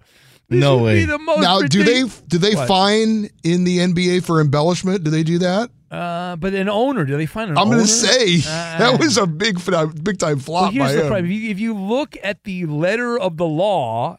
This 0.48 0.60
No 0.60 0.76
would 0.76 0.84
way. 0.84 0.94
Be 0.96 1.04
the 1.06 1.18
most 1.18 1.40
Now, 1.40 1.60
do 1.62 1.82
they 1.82 2.02
do 2.28 2.36
they 2.38 2.54
What? 2.54 2.68
fine 2.68 3.30
in 3.42 3.64
the 3.64 3.78
NBA 3.78 4.24
for 4.24 4.40
embellishment? 4.42 5.02
Do 5.02 5.10
they 5.10 5.22
do 5.22 5.38
that? 5.38 5.70
Uh, 5.90 6.36
but 6.36 6.52
an 6.54 6.68
owner, 6.68 7.04
do 7.04 7.16
they 7.16 7.24
find 7.24 7.50
an 7.50 7.56
owner? 7.56 7.62
I'm 7.64 7.72
going 7.72 7.82
to 7.82 7.88
say 7.90 8.38
Uh, 8.40 8.78
that 8.78 8.98
was 8.98 9.16
a 9.16 9.26
big 9.26 9.58
big 10.04 10.18
time 10.18 10.34
Well, 10.36 10.44
flop 10.44 10.72
here's 10.74 10.86
by 10.88 10.92
the 10.92 11.00
him. 11.02 11.06
problem. 11.06 11.24
If 11.26 11.30
you, 11.40 11.50
if 11.50 11.60
you 11.60 11.72
look 11.74 12.16
at 12.22 12.42
the 12.44 12.66
letter 12.66 13.18
of 13.18 13.36
the 13.38 13.46
law, 13.46 14.18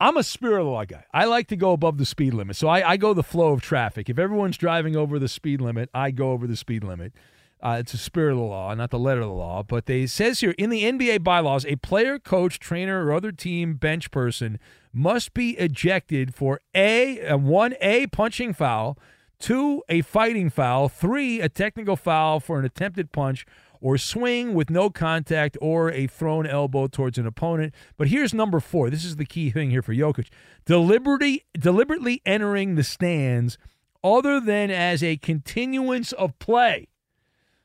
I'm 0.00 0.16
a 0.16 0.22
spirit 0.22 0.60
of 0.60 0.64
the 0.64 0.70
law 0.70 0.84
guy. 0.86 1.04
I 1.12 1.26
like 1.26 1.48
to 1.48 1.56
go 1.56 1.72
above 1.72 1.98
the 1.98 2.06
speed 2.06 2.32
limit. 2.32 2.56
So 2.56 2.68
I, 2.68 2.92
I 2.92 2.96
go 2.96 3.12
the 3.12 3.22
flow 3.22 3.52
of 3.52 3.60
traffic. 3.60 4.08
If 4.08 4.18
everyone's 4.18 4.56
driving 4.56 4.96
over 4.96 5.18
the 5.18 5.28
speed 5.28 5.60
limit, 5.60 5.90
I 5.92 6.10
go 6.10 6.32
over 6.32 6.46
the 6.46 6.56
speed 6.56 6.82
limit. 6.82 7.12
Uh, 7.62 7.76
it's 7.80 7.92
the 7.92 7.98
spirit 7.98 8.32
of 8.32 8.38
the 8.38 8.44
law, 8.44 8.72
not 8.72 8.88
the 8.88 8.98
letter 8.98 9.20
of 9.20 9.28
the 9.28 9.34
law. 9.34 9.62
But 9.62 9.84
they 9.84 10.06
says 10.06 10.40
here 10.40 10.54
in 10.56 10.70
the 10.70 10.84
NBA 10.84 11.22
bylaws, 11.22 11.66
a 11.66 11.76
player, 11.76 12.18
coach, 12.18 12.58
trainer, 12.58 13.04
or 13.04 13.12
other 13.12 13.32
team 13.32 13.74
bench 13.74 14.10
person 14.10 14.58
must 14.94 15.34
be 15.34 15.50
ejected 15.58 16.34
for 16.34 16.60
a, 16.74 17.20
a 17.20 17.36
one 17.36 17.74
a 17.82 18.06
punching 18.06 18.54
foul, 18.54 18.98
two 19.38 19.82
a 19.90 20.00
fighting 20.00 20.48
foul, 20.48 20.88
three 20.88 21.42
a 21.42 21.50
technical 21.50 21.96
foul 21.96 22.40
for 22.40 22.58
an 22.58 22.64
attempted 22.64 23.12
punch 23.12 23.44
or 23.80 23.98
swing 23.98 24.54
with 24.54 24.70
no 24.70 24.90
contact 24.90 25.56
or 25.60 25.90
a 25.90 26.06
thrown 26.06 26.46
elbow 26.46 26.86
towards 26.86 27.18
an 27.18 27.26
opponent. 27.26 27.74
But 27.96 28.08
here's 28.08 28.34
number 28.34 28.60
four. 28.60 28.90
This 28.90 29.04
is 29.04 29.16
the 29.16 29.24
key 29.24 29.50
thing 29.50 29.70
here 29.70 29.82
for 29.82 29.94
Jokic: 29.94 30.28
deliberately 30.64 31.44
deliberately 31.58 32.22
entering 32.24 32.74
the 32.74 32.84
stands 32.84 33.58
other 34.02 34.40
than 34.40 34.70
as 34.70 35.02
a 35.02 35.16
continuance 35.16 36.12
of 36.12 36.38
play. 36.38 36.88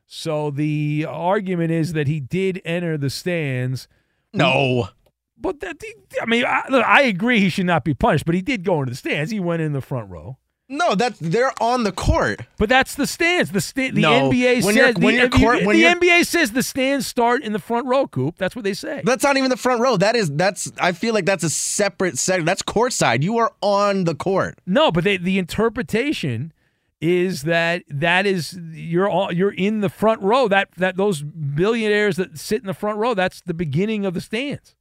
So 0.06 0.52
the 0.52 1.06
argument 1.08 1.72
is 1.72 1.94
that 1.94 2.08
he 2.08 2.20
did 2.20 2.62
enter 2.64 2.98
the 2.98 3.10
stands. 3.10 3.88
No. 4.34 4.90
But 5.38 5.60
that, 5.62 5.82
I 6.22 6.26
mean, 6.26 6.46
I, 6.46 6.64
I 6.70 7.02
agree 7.02 7.40
he 7.40 7.50
should 7.50 7.66
not 7.66 7.84
be 7.84 7.94
punished, 7.94 8.26
but 8.26 8.36
he 8.36 8.42
did 8.42 8.64
go 8.64 8.80
into 8.80 8.92
the 8.92 8.96
stands. 8.96 9.32
He 9.32 9.40
went 9.40 9.62
in 9.62 9.74
the 9.74 9.82
front 9.82 10.10
row. 10.10 10.38
No, 10.68 10.96
that's 10.96 11.20
they're 11.20 11.52
on 11.62 11.84
the 11.84 11.92
court. 11.92 12.42
But 12.58 12.70
that's 12.70 12.96
the 12.96 13.06
stands. 13.06 13.52
The 13.52 13.62
sta- 13.62 13.92
the 13.92 14.02
No, 14.02 14.30
NBA 14.32 14.64
when 14.64 14.74
says 14.76 14.96
the, 14.96 15.00
when 15.02 15.30
court- 15.30 15.60
the 15.60 15.84
NBA 15.84 16.26
says 16.26 16.52
the 16.54 16.64
stands 16.64 17.06
start 17.06 17.44
in 17.44 17.54
the 17.54 17.60
front 17.60 17.86
row. 17.86 18.08
Coop. 18.08 18.38
That's 18.38 18.56
what 18.56 18.64
they 18.66 18.74
say. 18.74 19.02
That's 19.06 19.24
not 19.24 19.38
even 19.38 19.52
the 19.52 19.58
front 19.58 19.80
row. 19.82 19.96
That 19.98 20.16
is 20.16 20.32
that's 20.32 20.72
I 20.80 20.92
feel 20.94 21.14
like 21.14 21.26
that's 21.26 21.44
a 21.44 21.52
separate 21.52 22.18
set. 22.18 22.44
That's 22.46 22.64
courtside. 22.64 23.22
You 23.22 23.38
are 23.38 23.54
on 23.62 24.06
the 24.06 24.16
court. 24.16 24.58
No, 24.66 24.92
but 24.92 25.04
they, 25.04 25.18
the 25.18 25.38
interpretation 25.38 26.52
is 27.00 27.44
that 27.44 27.84
that 27.90 28.26
is 28.26 28.58
you're 28.72 29.08
all, 29.10 29.32
you're 29.32 29.54
in 29.54 29.82
the 29.82 29.90
front 29.90 30.22
row. 30.24 30.48
That 30.48 30.70
that 30.78 30.98
those 30.98 31.22
billionaires 31.22 32.16
that 32.16 32.40
sit 32.40 32.62
in 32.62 32.68
the 32.68 32.74
front 32.74 32.98
row. 32.98 33.14
That's 33.14 33.42
the 33.42 33.54
beginning 33.54 34.06
of 34.06 34.16
the 34.16 34.22
stands. 34.22 34.75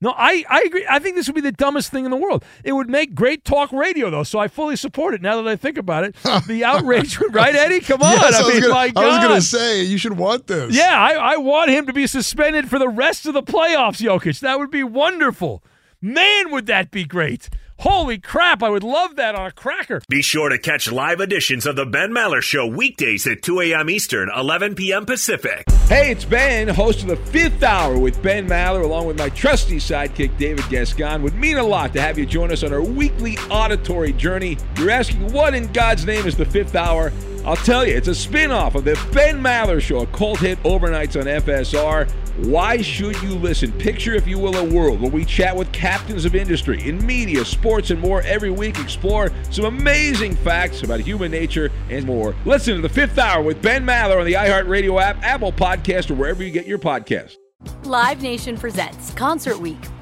No, 0.00 0.14
I, 0.16 0.44
I 0.48 0.62
agree. 0.62 0.86
I 0.88 1.00
think 1.00 1.16
this 1.16 1.26
would 1.26 1.34
be 1.34 1.40
the 1.40 1.50
dumbest 1.50 1.90
thing 1.90 2.04
in 2.04 2.10
the 2.12 2.16
world. 2.16 2.44
It 2.62 2.72
would 2.72 2.88
make 2.88 3.14
great 3.16 3.44
talk 3.44 3.72
radio, 3.72 4.10
though, 4.10 4.22
so 4.22 4.38
I 4.38 4.46
fully 4.46 4.76
support 4.76 5.14
it. 5.14 5.22
Now 5.22 5.42
that 5.42 5.48
I 5.48 5.56
think 5.56 5.76
about 5.76 6.04
it, 6.04 6.14
the 6.46 6.62
outrage, 6.66 7.18
right, 7.30 7.54
Eddie? 7.54 7.80
Come 7.80 8.02
on, 8.02 8.12
Yes, 8.12 8.34
I, 8.34 8.38
I, 8.38 8.42
was 8.42 8.52
mean, 8.52 8.62
gonna, 8.62 8.74
my 8.74 8.92
I 8.94 9.06
was 9.06 9.16
gonna 9.26 9.40
say 9.40 9.82
you 9.82 9.98
should 9.98 10.16
want 10.16 10.46
this. 10.46 10.76
Yeah, 10.76 10.96
I, 10.96 11.34
I 11.34 11.36
want 11.38 11.70
him 11.70 11.86
to 11.86 11.92
be 11.92 12.06
suspended 12.06 12.68
for 12.70 12.78
the 12.78 12.88
rest 12.88 13.26
of 13.26 13.34
the 13.34 13.42
playoffs, 13.42 14.00
Jokic. 14.00 14.38
That 14.40 14.58
would 14.60 14.70
be 14.70 14.84
wonderful. 14.84 15.64
Man, 16.00 16.52
would 16.52 16.66
that 16.66 16.92
be 16.92 17.04
great. 17.04 17.48
Holy 17.82 18.18
crap, 18.18 18.60
I 18.64 18.70
would 18.70 18.82
love 18.82 19.14
that 19.16 19.36
on 19.36 19.46
a 19.46 19.52
cracker. 19.52 20.02
Be 20.08 20.20
sure 20.20 20.48
to 20.48 20.58
catch 20.58 20.90
live 20.90 21.20
editions 21.20 21.64
of 21.64 21.76
the 21.76 21.86
Ben 21.86 22.10
Maller 22.10 22.42
Show 22.42 22.66
weekdays 22.66 23.24
at 23.28 23.40
2 23.42 23.60
a.m. 23.60 23.88
Eastern, 23.88 24.28
11 24.36 24.74
p.m. 24.74 25.06
Pacific. 25.06 25.62
Hey, 25.86 26.10
it's 26.10 26.24
Ben, 26.24 26.66
host 26.66 27.02
of 27.02 27.06
the 27.06 27.16
fifth 27.16 27.62
hour 27.62 27.96
with 27.96 28.20
Ben 28.20 28.48
Maller, 28.48 28.82
along 28.82 29.06
with 29.06 29.16
my 29.16 29.28
trusty 29.28 29.76
sidekick, 29.76 30.36
David 30.38 30.68
Gascon. 30.68 31.22
Would 31.22 31.36
mean 31.36 31.56
a 31.56 31.62
lot 31.62 31.92
to 31.92 32.00
have 32.00 32.18
you 32.18 32.26
join 32.26 32.50
us 32.50 32.64
on 32.64 32.72
our 32.72 32.82
weekly 32.82 33.38
auditory 33.48 34.12
journey. 34.12 34.58
You're 34.76 34.90
asking, 34.90 35.32
what 35.32 35.54
in 35.54 35.70
God's 35.70 36.04
name 36.04 36.26
is 36.26 36.36
the 36.36 36.46
fifth 36.46 36.74
hour? 36.74 37.12
I'll 37.44 37.56
tell 37.56 37.86
you, 37.86 37.96
it's 37.96 38.08
a 38.08 38.14
spin 38.14 38.50
off 38.50 38.74
of 38.74 38.84
the 38.84 38.98
Ben 39.12 39.40
Maller 39.40 39.80
Show, 39.80 40.00
a 40.00 40.06
cult 40.08 40.40
hit 40.40 40.62
overnights 40.64 41.18
on 41.18 41.26
FSR. 41.26 42.10
Why 42.46 42.82
should 42.82 43.20
you 43.22 43.30
listen? 43.30 43.72
Picture, 43.72 44.14
if 44.14 44.26
you 44.26 44.38
will, 44.38 44.56
a 44.56 44.64
world 44.64 45.00
where 45.00 45.10
we 45.10 45.24
chat 45.24 45.56
with 45.56 45.72
captains 45.72 46.24
of 46.24 46.34
industry 46.34 46.86
in 46.86 47.04
media, 47.04 47.44
sports, 47.44 47.90
and 47.90 48.00
more 48.00 48.22
every 48.22 48.50
week. 48.50 48.78
Explore 48.78 49.30
some 49.50 49.64
amazing 49.64 50.36
facts 50.36 50.82
about 50.82 51.00
human 51.00 51.30
nature 51.30 51.70
and 51.90 52.04
more. 52.04 52.34
Listen 52.44 52.76
to 52.76 52.82
the 52.82 52.88
fifth 52.88 53.18
hour 53.18 53.42
with 53.42 53.62
Ben 53.62 53.84
Maller 53.84 54.20
on 54.20 54.26
the 54.26 54.34
iHeartRadio 54.34 55.00
app, 55.00 55.22
Apple 55.22 55.52
Podcast, 55.52 56.10
or 56.10 56.14
wherever 56.14 56.42
you 56.42 56.50
get 56.50 56.66
your 56.66 56.78
podcast. 56.78 57.36
Live 57.84 58.22
Nation 58.22 58.56
presents 58.56 59.12
Concert 59.14 59.58
Week. 59.58 59.78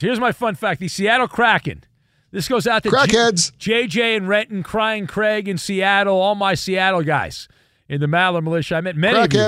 Here's 0.00 0.20
my 0.20 0.32
fun 0.32 0.54
fact: 0.54 0.80
the 0.80 0.88
Seattle 0.88 1.28
Kraken. 1.28 1.84
This 2.30 2.48
goes 2.48 2.66
out 2.66 2.82
to 2.82 2.90
Crackheads. 2.90 3.56
J- 3.58 3.86
JJ 3.86 4.16
and 4.16 4.28
Renton, 4.28 4.64
Crying 4.64 5.06
Craig 5.06 5.48
in 5.48 5.56
Seattle, 5.56 6.20
all 6.20 6.34
my 6.34 6.54
Seattle 6.54 7.02
guys 7.02 7.46
in 7.88 8.00
the 8.00 8.08
Maller 8.08 8.42
Militia. 8.42 8.74
I 8.76 8.80
met 8.80 8.96
many 8.96 9.16
of 9.26 9.32
you. 9.32 9.38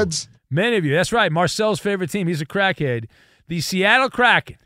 Many 0.50 0.76
of 0.76 0.84
you. 0.84 0.94
That's 0.94 1.12
right. 1.12 1.32
Marcel's 1.32 1.80
favorite 1.80 2.10
team. 2.10 2.28
He's 2.28 2.40
a 2.40 2.46
crackhead. 2.46 3.06
The 3.48 3.60
Seattle 3.60 4.08
Kraken 4.08 4.58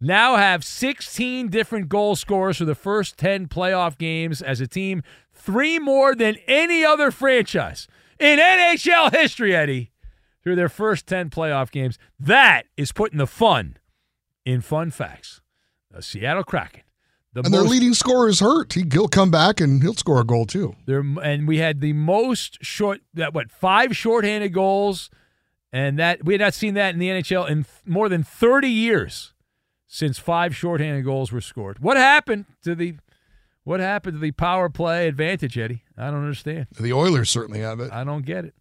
now 0.00 0.36
have 0.36 0.62
16 0.62 1.48
different 1.48 1.88
goal 1.88 2.14
scorers 2.14 2.58
for 2.58 2.64
the 2.64 2.74
first 2.76 3.16
10 3.18 3.48
playoff 3.48 3.98
games 3.98 4.42
as 4.42 4.60
a 4.60 4.66
team, 4.68 5.02
three 5.32 5.78
more 5.80 6.14
than 6.14 6.36
any 6.46 6.84
other 6.84 7.10
franchise 7.10 7.88
in 8.20 8.38
NHL 8.38 9.12
history, 9.12 9.56
Eddie, 9.56 9.90
through 10.44 10.54
their 10.54 10.68
first 10.68 11.06
10 11.08 11.30
playoff 11.30 11.70
games. 11.72 11.98
That 12.20 12.64
is 12.76 12.92
putting 12.92 13.18
the 13.18 13.26
fun 13.26 13.76
in 14.46 14.62
fun 14.62 14.90
facts. 14.90 15.42
The 15.90 16.00
Seattle 16.00 16.44
Kraken. 16.44 16.82
The 17.34 17.42
and 17.42 17.52
their 17.52 17.62
leading 17.62 17.92
scorer 17.92 18.30
is 18.30 18.40
hurt. 18.40 18.72
He, 18.72 18.84
he'll 18.90 19.08
come 19.08 19.30
back 19.30 19.60
and 19.60 19.82
he'll 19.82 19.92
score 19.92 20.20
a 20.20 20.24
goal 20.24 20.46
too. 20.46 20.74
There 20.86 21.04
and 21.22 21.46
we 21.46 21.58
had 21.58 21.82
the 21.82 21.92
most 21.92 22.56
short 22.62 23.02
that 23.12 23.34
what 23.34 23.50
five 23.50 23.94
shorthanded 23.94 24.54
goals, 24.54 25.10
and 25.70 25.98
that 25.98 26.24
we 26.24 26.32
had 26.32 26.40
not 26.40 26.54
seen 26.54 26.72
that 26.74 26.94
in 26.94 26.98
the 26.98 27.10
NHL 27.10 27.46
in 27.50 27.64
th- 27.64 27.66
more 27.84 28.08
than 28.08 28.22
thirty 28.22 28.70
years 28.70 29.34
since 29.86 30.18
five 30.18 30.56
shorthanded 30.56 31.04
goals 31.04 31.30
were 31.30 31.42
scored. 31.42 31.78
What 31.80 31.98
happened 31.98 32.46
to 32.62 32.74
the 32.74 32.94
what 33.64 33.80
happened 33.80 34.14
to 34.14 34.20
the 34.20 34.30
power 34.30 34.70
play 34.70 35.06
advantage, 35.06 35.58
Eddie? 35.58 35.82
I 35.98 36.06
don't 36.06 36.22
understand. 36.22 36.68
The 36.80 36.94
Oilers 36.94 37.28
certainly 37.28 37.60
have 37.60 37.80
it. 37.80 37.92
I 37.92 38.04
don't 38.04 38.24
get 38.24 38.46
it. 38.46 38.54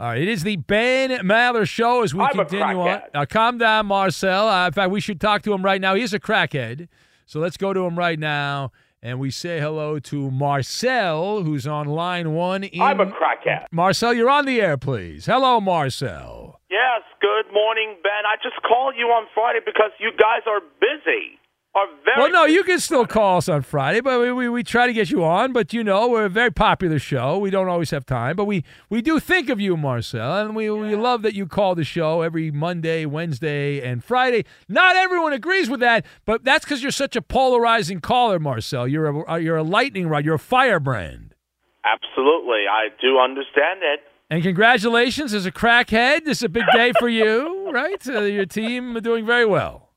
All 0.00 0.06
right, 0.06 0.22
it 0.22 0.28
is 0.28 0.44
the 0.44 0.56
Ben 0.56 1.10
Maller 1.26 1.68
Show 1.68 2.02
as 2.02 2.14
we 2.14 2.22
I'm 2.22 2.32
continue 2.32 2.80
on. 2.80 3.02
Now, 3.12 3.26
calm 3.26 3.58
down, 3.58 3.84
Marcel. 3.84 4.48
Uh, 4.48 4.68
in 4.68 4.72
fact, 4.72 4.90
we 4.90 4.98
should 4.98 5.20
talk 5.20 5.42
to 5.42 5.52
him 5.52 5.62
right 5.62 5.78
now. 5.78 5.94
He's 5.94 6.14
a 6.14 6.18
crackhead. 6.18 6.88
So 7.26 7.38
let's 7.38 7.58
go 7.58 7.74
to 7.74 7.80
him 7.80 7.98
right 7.98 8.18
now. 8.18 8.72
And 9.02 9.20
we 9.20 9.30
say 9.30 9.60
hello 9.60 9.98
to 9.98 10.30
Marcel, 10.30 11.42
who's 11.42 11.66
on 11.66 11.86
line 11.86 12.32
one. 12.32 12.64
In... 12.64 12.80
I'm 12.80 12.98
a 12.98 13.12
crackhead. 13.12 13.66
Marcel, 13.70 14.14
you're 14.14 14.30
on 14.30 14.46
the 14.46 14.58
air, 14.62 14.78
please. 14.78 15.26
Hello, 15.26 15.60
Marcel. 15.60 16.58
Yes, 16.70 17.02
good 17.20 17.52
morning, 17.52 17.96
Ben. 18.02 18.24
I 18.26 18.36
just 18.42 18.56
called 18.62 18.94
you 18.96 19.04
on 19.08 19.26
Friday 19.34 19.60
because 19.62 19.90
you 20.00 20.12
guys 20.12 20.40
are 20.46 20.60
busy. 20.80 21.38
Are 21.72 21.86
very 22.04 22.16
Well, 22.18 22.32
no, 22.32 22.44
you 22.46 22.64
can 22.64 22.80
still 22.80 23.06
call 23.06 23.38
us 23.38 23.48
on 23.48 23.62
Friday, 23.62 24.00
but 24.00 24.20
we, 24.20 24.32
we, 24.32 24.48
we 24.48 24.64
try 24.64 24.88
to 24.88 24.92
get 24.92 25.08
you 25.08 25.22
on. 25.22 25.52
But 25.52 25.72
you 25.72 25.84
know, 25.84 26.08
we're 26.08 26.24
a 26.24 26.28
very 26.28 26.50
popular 26.50 26.98
show. 26.98 27.38
We 27.38 27.50
don't 27.50 27.68
always 27.68 27.90
have 27.92 28.04
time, 28.04 28.34
but 28.34 28.46
we, 28.46 28.64
we 28.88 29.00
do 29.00 29.20
think 29.20 29.48
of 29.48 29.60
you, 29.60 29.76
Marcel, 29.76 30.38
and 30.38 30.56
we, 30.56 30.68
we 30.68 30.96
love 30.96 31.22
that 31.22 31.34
you 31.34 31.46
call 31.46 31.76
the 31.76 31.84
show 31.84 32.22
every 32.22 32.50
Monday, 32.50 33.06
Wednesday, 33.06 33.80
and 33.88 34.02
Friday. 34.02 34.46
Not 34.68 34.96
everyone 34.96 35.32
agrees 35.32 35.70
with 35.70 35.78
that, 35.78 36.04
but 36.24 36.42
that's 36.42 36.64
because 36.64 36.82
you're 36.82 36.90
such 36.90 37.14
a 37.14 37.22
polarizing 37.22 38.00
caller, 38.00 38.40
Marcel. 38.40 38.88
You're 38.88 39.22
a 39.22 39.38
you're 39.38 39.56
a 39.56 39.62
lightning 39.62 40.08
rod. 40.08 40.24
You're 40.24 40.34
a 40.34 40.40
firebrand. 40.40 41.36
Absolutely. 41.84 42.64
I 42.68 42.88
do 43.00 43.18
understand 43.18 43.80
it. 43.82 44.00
And 44.28 44.42
congratulations 44.42 45.34
as 45.34 45.46
a 45.46 45.52
crackhead. 45.52 46.24
This 46.24 46.38
is 46.38 46.44
a 46.44 46.48
big 46.48 46.64
day 46.72 46.92
for 46.98 47.08
you, 47.08 47.70
right? 47.70 48.04
Uh, 48.08 48.22
your 48.22 48.46
team 48.46 48.96
are 48.96 49.00
doing 49.00 49.24
very 49.24 49.46
well. 49.46 49.89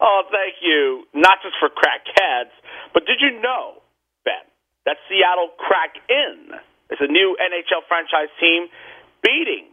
Oh, 0.00 0.22
thank 0.30 0.60
you. 0.62 1.04
Not 1.14 1.38
just 1.42 1.56
for 1.60 1.68
crackheads, 1.68 2.52
but 2.92 3.06
did 3.06 3.18
you 3.20 3.40
know, 3.40 3.80
Ben, 4.24 4.44
that 4.84 4.96
Seattle 5.08 5.50
Crack 5.58 5.96
In 6.08 6.52
is 6.90 6.98
a 7.00 7.10
new 7.10 7.36
NHL 7.40 7.82
franchise 7.88 8.28
team 8.40 8.66
beating 9.22 9.66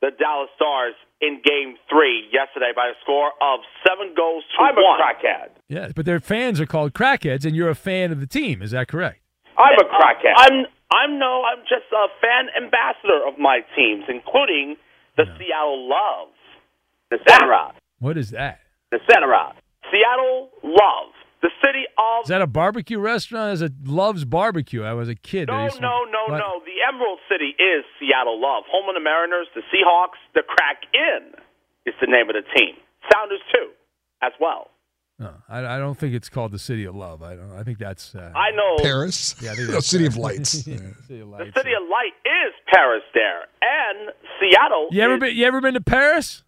the 0.00 0.10
Dallas 0.18 0.50
Stars 0.56 0.94
in 1.20 1.40
Game 1.44 1.76
Three 1.90 2.28
yesterday 2.32 2.70
by 2.74 2.86
a 2.88 2.96
score 3.02 3.30
of 3.42 3.60
seven 3.86 4.14
goals 4.16 4.44
to 4.56 4.62
I'm 4.62 4.78
a 4.78 4.82
one. 4.82 5.00
crackhead. 5.00 5.50
Yeah, 5.68 5.88
but 5.94 6.06
their 6.06 6.20
fans 6.20 6.60
are 6.60 6.66
called 6.66 6.92
crackheads, 6.94 7.44
and 7.44 7.54
you're 7.56 7.70
a 7.70 7.74
fan 7.74 8.12
of 8.12 8.20
the 8.20 8.26
team. 8.26 8.62
Is 8.62 8.70
that 8.72 8.88
correct? 8.88 9.20
I'm 9.56 9.74
a 9.78 9.84
crackhead. 9.90 10.34
I'm 10.36 10.66
I'm 10.90 11.18
no, 11.18 11.42
I'm 11.44 11.60
just 11.62 11.90
a 11.92 12.06
fan 12.20 12.46
ambassador 12.56 13.26
of 13.26 13.38
my 13.38 13.60
teams, 13.76 14.04
including 14.08 14.76
the 15.16 15.24
Seattle 15.36 15.88
Love, 15.88 16.28
The 17.10 17.16
etc. 17.18 17.72
What 17.98 18.16
is 18.16 18.30
that? 18.30 18.60
Etc. 18.92 19.54
Seattle 19.90 20.50
Love, 20.62 21.12
the 21.42 21.50
city 21.64 21.84
of 21.96 22.24
Is 22.24 22.28
that 22.28 22.42
a 22.42 22.46
barbecue 22.46 22.98
restaurant? 22.98 23.54
Is 23.54 23.62
it 23.62 23.72
Love's 23.84 24.24
Barbecue? 24.24 24.82
I 24.82 24.92
was 24.92 25.08
a 25.08 25.14
kid. 25.14 25.48
No, 25.48 25.68
to- 25.68 25.80
no, 25.80 26.04
no, 26.10 26.24
What? 26.32 26.38
no. 26.38 26.60
The 26.64 26.82
Emerald 26.86 27.20
City 27.30 27.54
is 27.58 27.84
Seattle 27.98 28.40
Love. 28.40 28.64
Home 28.70 28.88
of 28.88 28.94
the 28.94 29.00
Mariners, 29.00 29.46
the 29.54 29.62
Seahawks, 29.72 30.18
the 30.34 30.42
Crack 30.42 30.82
Inn 30.94 31.32
is 31.86 31.94
the 32.00 32.06
name 32.06 32.28
of 32.28 32.34
the 32.36 32.42
team. 32.58 32.74
Sounders 33.14 33.40
too, 33.52 33.70
as 34.22 34.32
well. 34.40 34.70
No, 35.20 35.32
I, 35.48 35.64
I 35.64 35.78
don't 35.78 35.96
think 35.98 36.14
it's 36.14 36.28
called 36.28 36.52
the 36.52 36.58
City 36.60 36.84
of 36.84 36.94
Love. 36.94 37.22
I 37.24 37.34
don't. 37.34 37.50
I 37.52 37.64
think 37.64 37.78
that's. 37.78 38.14
Uh, 38.14 38.30
I 38.36 38.52
know 38.52 38.76
Paris. 38.82 39.34
Yeah, 39.40 39.50
I 39.52 39.54
think 39.56 39.70
No, 39.72 39.80
City 39.80 40.06
of 40.06 40.16
Lights. 40.16 40.64
Yeah, 40.66 40.76
City 40.76 41.20
of 41.20 41.28
the 41.30 41.36
Lights. 41.36 41.56
City 41.56 41.72
of 41.72 41.82
Light 41.90 42.12
is 42.24 42.52
Paris 42.72 43.02
there, 43.14 43.40
and 43.62 44.10
Seattle. 44.38 44.88
You 44.92 45.02
ever 45.02 45.14
is- 45.14 45.20
been? 45.20 45.36
You 45.36 45.44
ever 45.46 45.60
been 45.60 45.74
to 45.74 45.80
Paris? 45.80 46.44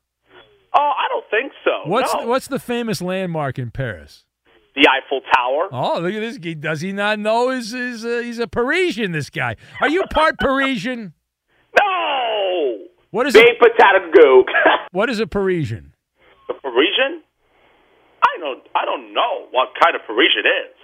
Oh, 0.75 0.93
I 0.97 1.07
don't 1.09 1.25
think 1.31 1.53
so. 1.65 1.89
What's 1.91 2.15
no. 2.15 2.27
What's 2.27 2.49
the 2.49 2.59
famous 2.59 3.01
landmark 3.03 3.59
in 3.59 3.71
Paris? 3.71 4.25
the 4.77 4.87
Eiffel 4.89 5.21
Tower? 5.35 5.69
Oh, 5.73 5.99
look 6.01 6.15
at 6.15 6.21
this. 6.21 6.39
He- 6.41 6.55
Does 6.55 6.81
he 6.81 6.93
not 6.93 7.19
know? 7.19 7.51
Is 7.51 7.75
is 7.75 8.05
uh, 8.05 8.21
he's 8.23 8.39
a 8.39 8.47
Parisian? 8.47 9.11
This 9.13 9.29
guy. 9.29 9.57
Are 9.81 9.89
you 9.89 10.05
part 10.13 10.39
Parisian? 10.41 11.13
No. 11.79 12.79
What 13.11 13.27
is 13.27 13.35
Big 13.35 13.57
a, 13.57 13.59
potato 13.59 14.11
gook. 14.13 14.45
What 14.93 15.09
is 15.11 15.21
a 15.21 15.27
Parisian? 15.27 15.95
The 16.49 16.55
Parisian? 16.55 17.23
I 18.23 18.39
don't. 18.41 18.63
I 18.75 18.85
don't 18.85 19.13
know 19.15 19.47
what 19.51 19.69
kind 19.83 19.95
of 19.97 20.03
Parisian 20.07 20.47
is. 20.47 20.75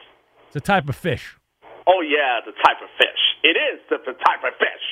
It's 0.48 0.56
a 0.56 0.60
type 0.60 0.88
of 0.88 0.96
fish. 0.96 1.36
Oh 1.86 2.00
yeah, 2.02 2.40
the 2.44 2.52
type 2.52 2.82
of 2.82 2.88
fish. 2.98 3.22
It 3.44 3.56
is 3.56 3.80
the, 3.90 3.98
the 3.98 4.12
type 4.18 4.42
of 4.42 4.54
fish. 4.58 4.86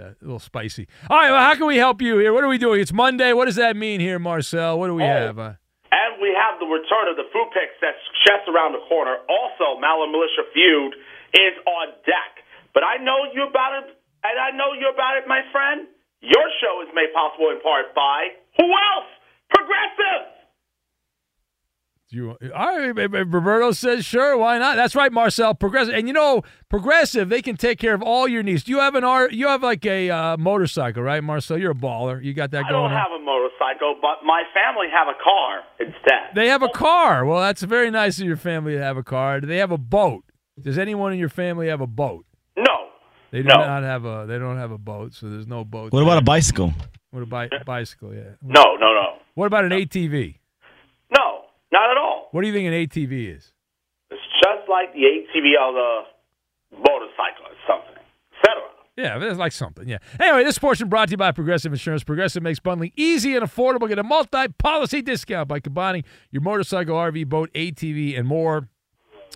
A 0.00 0.16
little 0.22 0.38
spicy. 0.38 0.88
All 1.08 1.16
right. 1.18 1.30
Well, 1.30 1.40
how 1.42 1.54
can 1.54 1.66
we 1.66 1.76
help 1.76 2.00
you 2.02 2.18
here? 2.18 2.32
What 2.32 2.42
are 2.44 2.48
we 2.48 2.58
doing? 2.58 2.80
It's 2.80 2.92
Monday. 2.92 3.32
What 3.32 3.44
does 3.46 3.56
that 3.56 3.76
mean 3.76 4.00
here, 4.00 4.18
Marcel? 4.18 4.78
What 4.78 4.88
do 4.88 4.94
we 4.94 5.02
Oh. 5.04 5.06
have? 5.06 5.38
Uh, 5.38 5.52
And 5.92 6.22
we 6.22 6.30
have 6.34 6.58
the 6.60 6.66
return 6.66 7.08
of 7.10 7.16
the 7.16 7.24
food 7.34 7.50
picks 7.52 7.74
that's 7.82 7.98
just 8.26 8.46
around 8.48 8.72
the 8.72 8.82
corner. 8.88 9.18
Also, 9.28 9.76
Maller 9.82 10.10
Militia 10.10 10.44
Feud 10.54 10.94
is 11.34 11.54
on 11.66 11.88
deck. 12.06 12.44
But 12.72 12.84
I 12.84 12.96
know 13.02 13.26
you 13.34 13.42
about 13.42 13.82
it, 13.82 13.98
and 14.22 14.38
I 14.38 14.50
know 14.52 14.72
you 14.72 14.88
about 14.88 15.16
it, 15.18 15.26
my 15.26 15.42
friend. 15.50 15.88
Your 16.20 16.46
show 16.60 16.80
is 16.86 16.88
made 16.94 17.12
possible 17.12 17.50
in 17.50 17.60
part 17.60 17.92
by 17.94 18.28
who 18.58 18.70
else? 18.70 19.10
Progressive. 19.50 20.39
Do 22.10 22.16
you, 22.16 22.30
all 22.52 22.76
right, 22.78 22.88
if- 22.98 23.14
if 23.14 23.26
Roberto 23.32 23.70
says 23.70 24.04
sure, 24.04 24.36
why 24.36 24.58
not? 24.58 24.74
That's 24.76 24.96
right, 24.96 25.12
Marcel. 25.12 25.54
Progressive, 25.54 25.94
and 25.94 26.08
you 26.08 26.12
know, 26.12 26.42
Progressive, 26.68 27.28
they 27.28 27.40
can 27.40 27.56
take 27.56 27.78
care 27.78 27.94
of 27.94 28.02
all 28.02 28.26
your 28.26 28.42
needs. 28.42 28.64
Do 28.64 28.72
you 28.72 28.80
have 28.80 28.94
an 28.96 29.04
R? 29.04 29.28
You 29.30 29.46
have 29.48 29.62
like 29.62 29.86
a 29.86 30.10
uh, 30.10 30.36
motorcycle, 30.36 31.02
right, 31.04 31.22
Marcel? 31.22 31.56
You're 31.58 31.70
a 31.70 31.74
baller. 31.74 32.22
You 32.22 32.34
got 32.34 32.50
that 32.50 32.64
I 32.64 32.68
going 32.70 32.72
don't 32.72 32.92
on. 32.92 32.98
have 32.98 33.12
a 33.12 33.22
motorcycle, 33.24 33.96
but 34.02 34.24
my 34.26 34.42
family 34.52 34.86
have 34.92 35.06
a 35.08 35.14
car 35.22 35.60
instead. 35.78 36.34
They 36.34 36.48
have 36.48 36.62
a 36.62 36.68
car. 36.68 37.24
Well, 37.24 37.40
that's 37.40 37.62
very 37.62 37.90
nice 37.92 38.18
of 38.18 38.26
your 38.26 38.36
family 38.36 38.72
to 38.72 38.82
have 38.82 38.96
a 38.96 39.02
car. 39.04 39.40
Do 39.40 39.46
they 39.46 39.58
have 39.58 39.70
a 39.72 39.78
boat? 39.78 40.24
Does 40.60 40.78
anyone 40.78 41.12
in 41.12 41.18
your 41.18 41.28
family 41.28 41.68
have 41.68 41.80
a 41.80 41.86
boat? 41.86 42.26
No. 42.56 42.88
They 43.30 43.42
do 43.42 43.48
No. 43.48 43.54
not 43.54 43.82
have 43.84 44.04
a. 44.04 44.26
They 44.26 44.38
don't 44.38 44.58
have 44.58 44.72
a 44.72 44.78
boat, 44.78 45.14
so 45.14 45.28
there's 45.28 45.46
no 45.46 45.64
boat. 45.64 45.92
What 45.92 46.02
about 46.02 46.18
a 46.18 46.22
bicycle? 46.24 46.72
What 47.12 47.22
about 47.22 47.52
a 47.52 47.64
bicycle? 47.64 48.12
Yeah. 48.14 48.34
No, 48.42 48.74
no, 48.74 48.92
no. 48.94 49.18
What 49.34 49.46
about 49.46 49.64
an 49.64 49.70
ATV? 49.72 50.38
No, 51.16 51.42
not 51.72 51.90
at 51.90 51.96
all. 51.96 51.99
What 52.30 52.42
do 52.42 52.48
you 52.48 52.52
think 52.54 52.66
an 52.66 52.72
ATV 52.74 53.36
is? 53.36 53.52
It's 54.10 54.20
just 54.42 54.68
like 54.68 54.92
the 54.92 55.00
ATV 55.00 55.58
on 55.60 55.74
the 55.74 56.78
motorcycle 56.78 57.46
or 57.46 57.56
something, 57.66 58.02
etc. 58.38 58.62
Yeah, 58.96 59.30
it's 59.30 59.38
like 59.38 59.52
something. 59.52 59.88
Yeah. 59.88 59.98
Anyway, 60.20 60.44
this 60.44 60.58
portion 60.58 60.88
brought 60.88 61.08
to 61.08 61.12
you 61.12 61.16
by 61.16 61.32
Progressive 61.32 61.72
Insurance. 61.72 62.04
Progressive 62.04 62.42
makes 62.42 62.60
bundling 62.60 62.92
easy 62.96 63.34
and 63.34 63.44
affordable. 63.44 63.88
Get 63.88 63.98
a 63.98 64.02
multi-policy 64.02 65.02
discount 65.02 65.48
by 65.48 65.60
combining 65.60 66.04
your 66.30 66.42
motorcycle, 66.42 66.96
RV, 66.96 67.28
boat, 67.28 67.50
ATV, 67.54 68.18
and 68.18 68.28
more. 68.28 68.68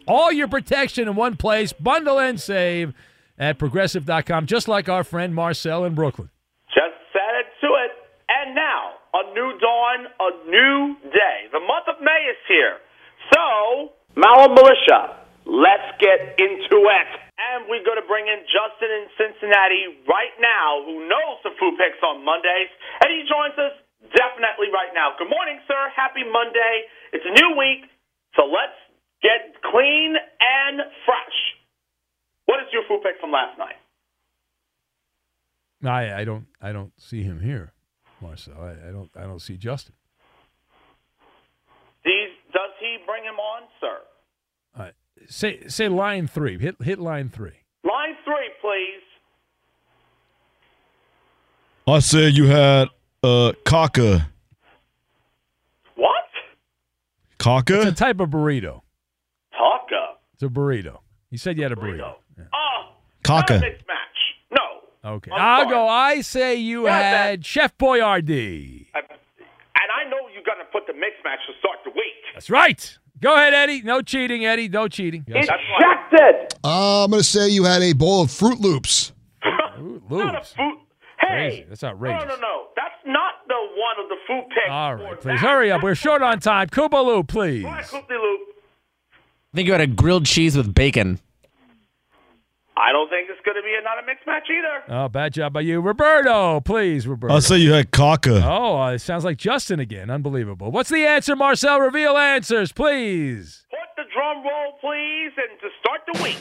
All 0.07 0.31
your 0.33 0.49
protection 0.49 1.09
in 1.09 1.15
one 1.15 1.37
place. 1.37 1.73
Bundle 1.73 2.19
and 2.19 2.39
save 2.39 2.93
at 3.39 3.59
progressive.com, 3.59 4.47
just 4.47 4.69
like 4.69 4.89
our 4.89 5.03
friend 5.03 5.35
Marcel 5.35 5.85
in 5.85 5.95
Brooklyn. 5.95 6.31
Just 6.69 6.95
set 7.13 7.35
it 7.41 7.47
to 7.67 7.73
it. 7.75 7.91
And 8.29 8.55
now, 8.55 8.94
a 9.15 9.23
new 9.33 9.51
dawn, 9.63 9.99
a 10.11 10.31
new 10.51 10.99
day. 11.15 11.47
The 11.55 11.63
month 11.63 11.87
of 11.87 12.03
May 12.03 12.21
is 12.29 12.41
here. 12.51 12.83
So, 13.31 13.95
Maller 14.19 14.51
Militia, 14.51 15.23
let's 15.47 15.89
get 16.03 16.35
into 16.37 16.79
it. 16.91 17.11
And 17.35 17.67
we're 17.71 17.87
going 17.87 17.99
to 17.99 18.07
bring 18.11 18.27
in 18.27 18.43
Justin 18.47 18.91
in 18.91 19.05
Cincinnati 19.15 20.03
right 20.11 20.35
now, 20.43 20.83
who 20.83 21.07
knows 21.07 21.39
the 21.47 21.55
food 21.59 21.79
picks 21.79 22.03
on 22.03 22.27
Mondays. 22.27 22.71
And 23.03 23.11
he 23.11 23.23
joins 23.27 23.55
us 23.59 23.75
definitely 24.15 24.71
right 24.75 24.91
now. 24.95 25.15
Good 25.19 25.31
morning, 25.31 25.59
sir. 25.67 25.81
Happy 25.95 26.23
Monday. 26.27 26.75
It's 27.15 27.27
a 27.27 27.35
new 27.35 27.57
week. 27.59 27.91
So 28.37 28.47
let's 28.51 28.77
get 29.23 29.55
clean 29.63 30.15
and 30.19 30.83
fresh. 31.07 31.39
What 32.47 32.61
is 32.61 32.69
your 32.73 32.83
food 32.89 33.03
pick 33.03 33.21
from 33.21 33.33
last 33.33 33.59
night? 33.59 33.79
I, 35.85 36.21
I 36.21 36.25
don't 36.25 36.47
I 36.63 36.73
don't 36.73 36.93
see 36.99 37.23
him 37.23 37.41
here, 37.41 37.73
Marcel. 38.25 38.55
I, 38.59 38.89
I 38.89 38.91
don't 38.91 39.11
I 39.17 39.23
don't 39.23 39.41
see 39.41 39.57
Justin. 39.57 39.95
These, 42.05 42.31
does 42.53 42.71
he 42.81 42.99
bring 43.07 43.23
him 43.25 43.37
on, 43.37 43.63
sir? 43.81 43.99
Uh, 44.77 44.91
say 45.29 45.67
say 45.69 45.89
line 45.89 46.27
three. 46.27 46.59
Hit 46.59 46.77
hit 46.83 46.99
line 46.99 47.29
three. 47.29 47.59
Line 47.85 48.17
three, 48.25 48.51
please. 48.61 49.03
I 51.87 51.99
said 51.99 52.37
you 52.37 52.47
had 52.47 52.89
uh 53.23 53.53
caca. 53.65 54.27
What? 55.97 56.25
Caca? 57.39 57.87
It's 57.87 58.01
a 58.01 58.05
type 58.05 58.21
of 58.21 58.31
burrito. 58.31 58.81
Taco. 59.53 60.17
It's 60.35 60.43
a 60.43 60.49
burrito. 60.49 60.99
He 61.31 61.37
said 61.37 61.57
you 61.57 61.63
had 61.63 61.73
a 61.73 61.77
burrito. 61.77 62.15
Oh, 62.39 62.93
not 63.27 63.51
a 63.51 63.55
Caca. 63.55 63.77
Mixed 65.05 65.11
match. 65.11 65.11
No. 65.11 65.17
Okay. 65.17 65.31
I'm 65.33 65.41
I'll 65.41 65.59
sorry. 65.65 65.71
go. 65.75 65.89
I 65.89 66.21
say 66.23 66.55
you 66.57 66.85
Yeah, 66.85 66.99
had 67.27 67.45
Chef 67.47 67.77
Boyardee. 67.79 68.87
I- 68.95 68.99
and 69.01 69.91
I 70.07 70.09
know 70.11 70.29
you're 70.33 70.43
going 70.45 70.59
to 70.59 70.65
put 70.73 70.87
the 70.87 70.95
mixed 70.95 71.23
match 71.25 71.41
to 71.49 71.53
start 71.59 71.79
the 71.85 71.91
week. 71.91 72.15
That's 72.35 72.49
right. 72.51 72.99
Go 73.21 73.35
ahead, 73.35 73.55
Eddie. 73.55 73.83
No 73.83 74.01
cheating, 74.03 74.45
Eddie. 74.47 74.69
No 74.69 74.89
cheating. 74.89 75.25
Yes. 75.29 75.47
That's 75.49 75.61
right. 76.13 76.55
Uh, 76.65 77.05
I'm 77.05 77.11
going 77.11 77.21
to 77.23 77.29
say 77.29 77.49
you 77.51 77.65
had 77.65 77.83
a 77.83 77.93
bowl 77.93 78.23
of 78.23 78.31
Froot 78.31 78.61
Loops. 78.61 79.13
Ooh, 79.79 80.03
Not 80.11 80.35
a 80.35 80.39
lose. 80.39 80.55
Hey. 80.57 81.27
Crazy. 81.27 81.67
That's 81.69 81.85
outrageous. 81.85 82.23
No, 82.29 82.35
no, 82.35 82.41
no. 82.41 82.63
That's 82.77 82.95
not 83.07 83.33
the 83.49 83.55
one 83.55 84.05
of 84.05 84.09
the 84.09 84.17
food 84.27 84.49
picks. 84.51 84.71
All 84.71 84.95
right, 84.97 85.21
please 85.21 85.25
that. 85.25 85.39
hurry 85.39 85.71
up. 85.73 85.83
We're 85.83 85.95
short 85.95 86.23
on 86.23 86.39
time. 86.41 86.69
Kubaloo, 86.69 87.27
please. 87.27 87.65
Right, 87.65 87.85
Coop-de-loop. 87.85 88.41
I 89.53 89.57
think 89.57 89.67
you 89.67 89.73
had 89.73 89.81
a 89.81 89.87
grilled 89.87 90.27
cheese 90.27 90.57
with 90.57 90.75
bacon. 90.75 91.21
I 92.85 92.89
I 92.89 92.93
don't 92.93 93.09
think 93.09 93.31
it's 93.31 93.41
going 93.47 93.57
to 93.57 93.63
be 93.63 93.75
another 93.81 94.03
not 94.03 94.07
mixed 94.07 94.27
match 94.27 94.45
either. 94.51 94.83
Oh, 94.95 95.09
bad 95.09 95.33
job 95.33 95.55
by 95.55 95.63
you. 95.63 95.81
Roberto, 95.81 96.61
please, 96.61 97.09
Roberto. 97.09 97.33
I'll 97.33 97.41
say 97.41 97.57
you 97.57 97.73
had 97.73 97.91
Kaka. 97.91 98.43
Oh, 98.45 98.79
uh, 98.79 98.93
it 98.93 98.99
sounds 98.99 99.25
like 99.25 99.39
Justin 99.39 99.81
again. 99.81 100.11
Unbelievable. 100.11 100.71
What's 100.71 100.91
the 100.91 101.07
answer, 101.07 101.35
Marcel? 101.35 101.81
Reveal 101.81 102.19
answers, 102.19 102.73
please. 102.73 103.65
Put 103.71 103.79
the 103.97 104.05
drum 104.13 104.45
roll, 104.45 104.73
please, 104.83 105.33
and 105.39 105.59
to 105.61 105.69
start 105.81 106.03
the 106.13 106.23
week. 106.23 106.39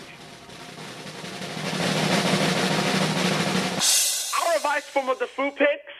Our 4.43 4.55
advice 4.57 4.83
from 4.89 5.07
the 5.07 5.27
food 5.27 5.55
picks 5.55 5.93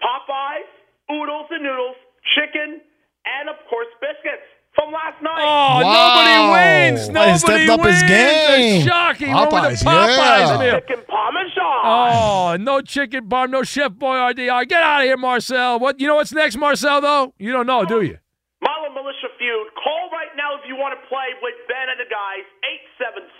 Popeyes, 0.00 0.70
oodles 1.12 1.46
and 1.50 1.64
noodles, 1.64 1.96
chicken, 2.36 2.80
and 3.26 3.48
of 3.48 3.56
course 3.68 3.88
biscuits 4.00 4.46
from 4.80 4.92
last 4.92 5.20
night. 5.20 5.44
Oh, 5.44 5.84
nobody 5.84 6.36
wins. 6.56 7.08
Nobody 7.08 7.32
he 7.32 7.38
stepped 7.38 7.68
up 7.68 7.80
his 7.84 8.00
wins. 8.00 8.08
game. 8.08 8.80
That's 8.80 8.88
shocking. 8.88 9.28
Popeyes, 9.28 9.78
the 9.80 9.90
Popeyes 9.90 10.64
yeah. 10.64 10.80
Chicken 10.80 11.04
parmesan. 11.06 11.80
Oh, 11.84 12.56
no 12.58 12.80
chicken 12.80 13.28
parm, 13.28 13.50
no 13.50 13.62
Chef 13.62 13.92
Boyardee. 13.92 14.48
Get 14.68 14.82
out 14.82 15.00
of 15.00 15.04
here, 15.04 15.16
Marcel. 15.16 15.78
What? 15.78 16.00
You 16.00 16.06
know 16.08 16.16
what's 16.16 16.32
next, 16.32 16.56
Marcel? 16.56 17.00
Though 17.00 17.34
you 17.38 17.52
don't 17.52 17.66
know, 17.66 17.84
do 17.84 18.00
you? 18.02 18.18
Maller 18.64 18.92
Militia 18.94 19.28
Feud. 19.38 19.68
Call 19.76 20.08
right 20.12 20.32
now 20.36 20.56
if 20.56 20.66
you 20.66 20.76
want 20.76 20.96
to 20.98 21.08
play 21.08 21.28
with 21.42 21.54
Ben 21.68 21.88
and 21.88 22.00
the 22.00 22.08
guys. 22.08 22.44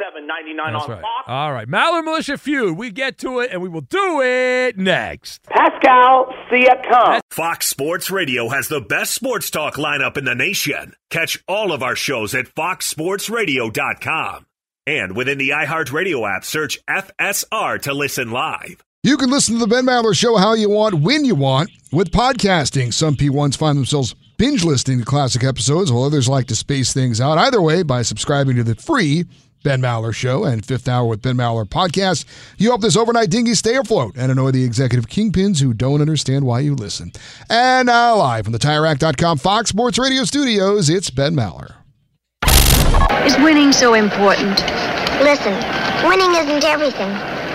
877-99 0.01 0.73
That's 0.73 0.85
on 0.85 0.91
right. 0.91 1.03
Fox. 1.03 1.25
All 1.27 1.53
right, 1.53 1.69
Maller 1.69 2.05
Militia 2.05 2.39
feud. 2.39 2.77
We 2.77 2.91
get 2.91 3.19
to 3.19 3.41
it, 3.41 3.51
and 3.53 3.63
we 3.63 3.69
will 3.69 3.81
do 3.83 4.21
it 4.23 4.79
next. 4.79 5.43
Pascal, 5.45 6.33
see 6.51 6.65
ya 6.65 6.75
come. 6.89 7.21
Fox 7.31 7.67
Sports 7.67 8.11
Radio 8.11 8.49
has 8.49 8.69
the 8.69 8.81
best 8.81 9.15
sports 9.15 9.51
talk 9.51 9.75
lineup 9.75 10.17
in 10.17 10.25
the 10.25 10.35
nation. 10.35 10.95
Catch 11.11 11.43
all 11.47 11.73
of 11.73 11.83
our 11.83 11.97
shows 11.97 12.35
at 12.35 12.47
foxsportsradio.com. 12.47 14.47
And 14.87 15.15
within 15.15 15.39
the 15.39 15.51
iHeartRadio 15.51 16.37
app, 16.37 16.45
search 16.45 16.79
FSR 16.89 17.81
to 17.83 17.95
listen 17.95 18.31
live. 18.31 18.83
You 19.03 19.17
can 19.17 19.31
listen 19.31 19.55
to 19.55 19.61
the 19.61 19.67
Ben 19.67 19.87
Maller 19.87 20.15
Show 20.15 20.37
how 20.37 20.55
you 20.55 20.69
want, 20.69 20.97
when 20.97 21.25
you 21.25 21.35
want, 21.35 21.71
with 21.93 22.11
podcasting. 22.11 22.93
Some 22.93 23.15
P1s 23.15 23.57
find 23.57 23.79
themselves 23.79 24.15
binge 24.37 24.65
listening 24.65 24.99
to 24.99 25.05
classic 25.05 25.45
episodes, 25.45 25.93
while 25.93 26.05
others 26.05 26.29
like 26.29 26.47
to 26.49 26.57
space 26.57 26.93
things 26.93 27.21
out. 27.21 27.39
Either 27.39 27.63
way, 27.63 27.83
by 27.83 28.03
subscribing 28.03 28.57
to 28.57 28.65
the 28.65 28.75
free 28.75 29.25
Ben 29.63 29.83
Maller 29.83 30.15
Show 30.15 30.45
and 30.45 30.65
Fifth 30.65 30.89
Hour 30.89 31.07
with 31.07 31.21
Ben 31.21 31.37
Maller 31.37 31.67
podcast, 31.67 32.25
you 32.57 32.71
help 32.71 32.81
this 32.81 32.97
overnight 32.97 33.29
dinghy 33.31 33.55
stay 33.55 33.77
afloat 33.77 34.15
and 34.17 34.33
annoy 34.33 34.53
the 34.53 34.65
executive 34.65 35.07
kingpins 35.09 35.61
who 35.61 35.75
don't 35.75 36.01
understand 36.01 36.47
why 36.47 36.61
you 36.61 36.75
listen. 36.75 37.13
And 37.51 37.87
now, 37.87 38.17
live 38.17 38.45
from 38.45 38.53
the 38.53 38.59
TireRack.com 38.59 39.39
Fox 39.39 39.69
Sports 39.69 39.99
Radio 39.99 40.25
studios, 40.25 40.89
it's 40.89 41.11
Ben 41.11 41.35
Maller. 41.35 41.75
Is 43.27 43.37
winning 43.39 43.73
so 43.73 43.95
important? 43.95 44.59
Listen, 45.21 45.53
winning 46.09 46.35
isn't 46.37 46.65
everything. 46.65 47.11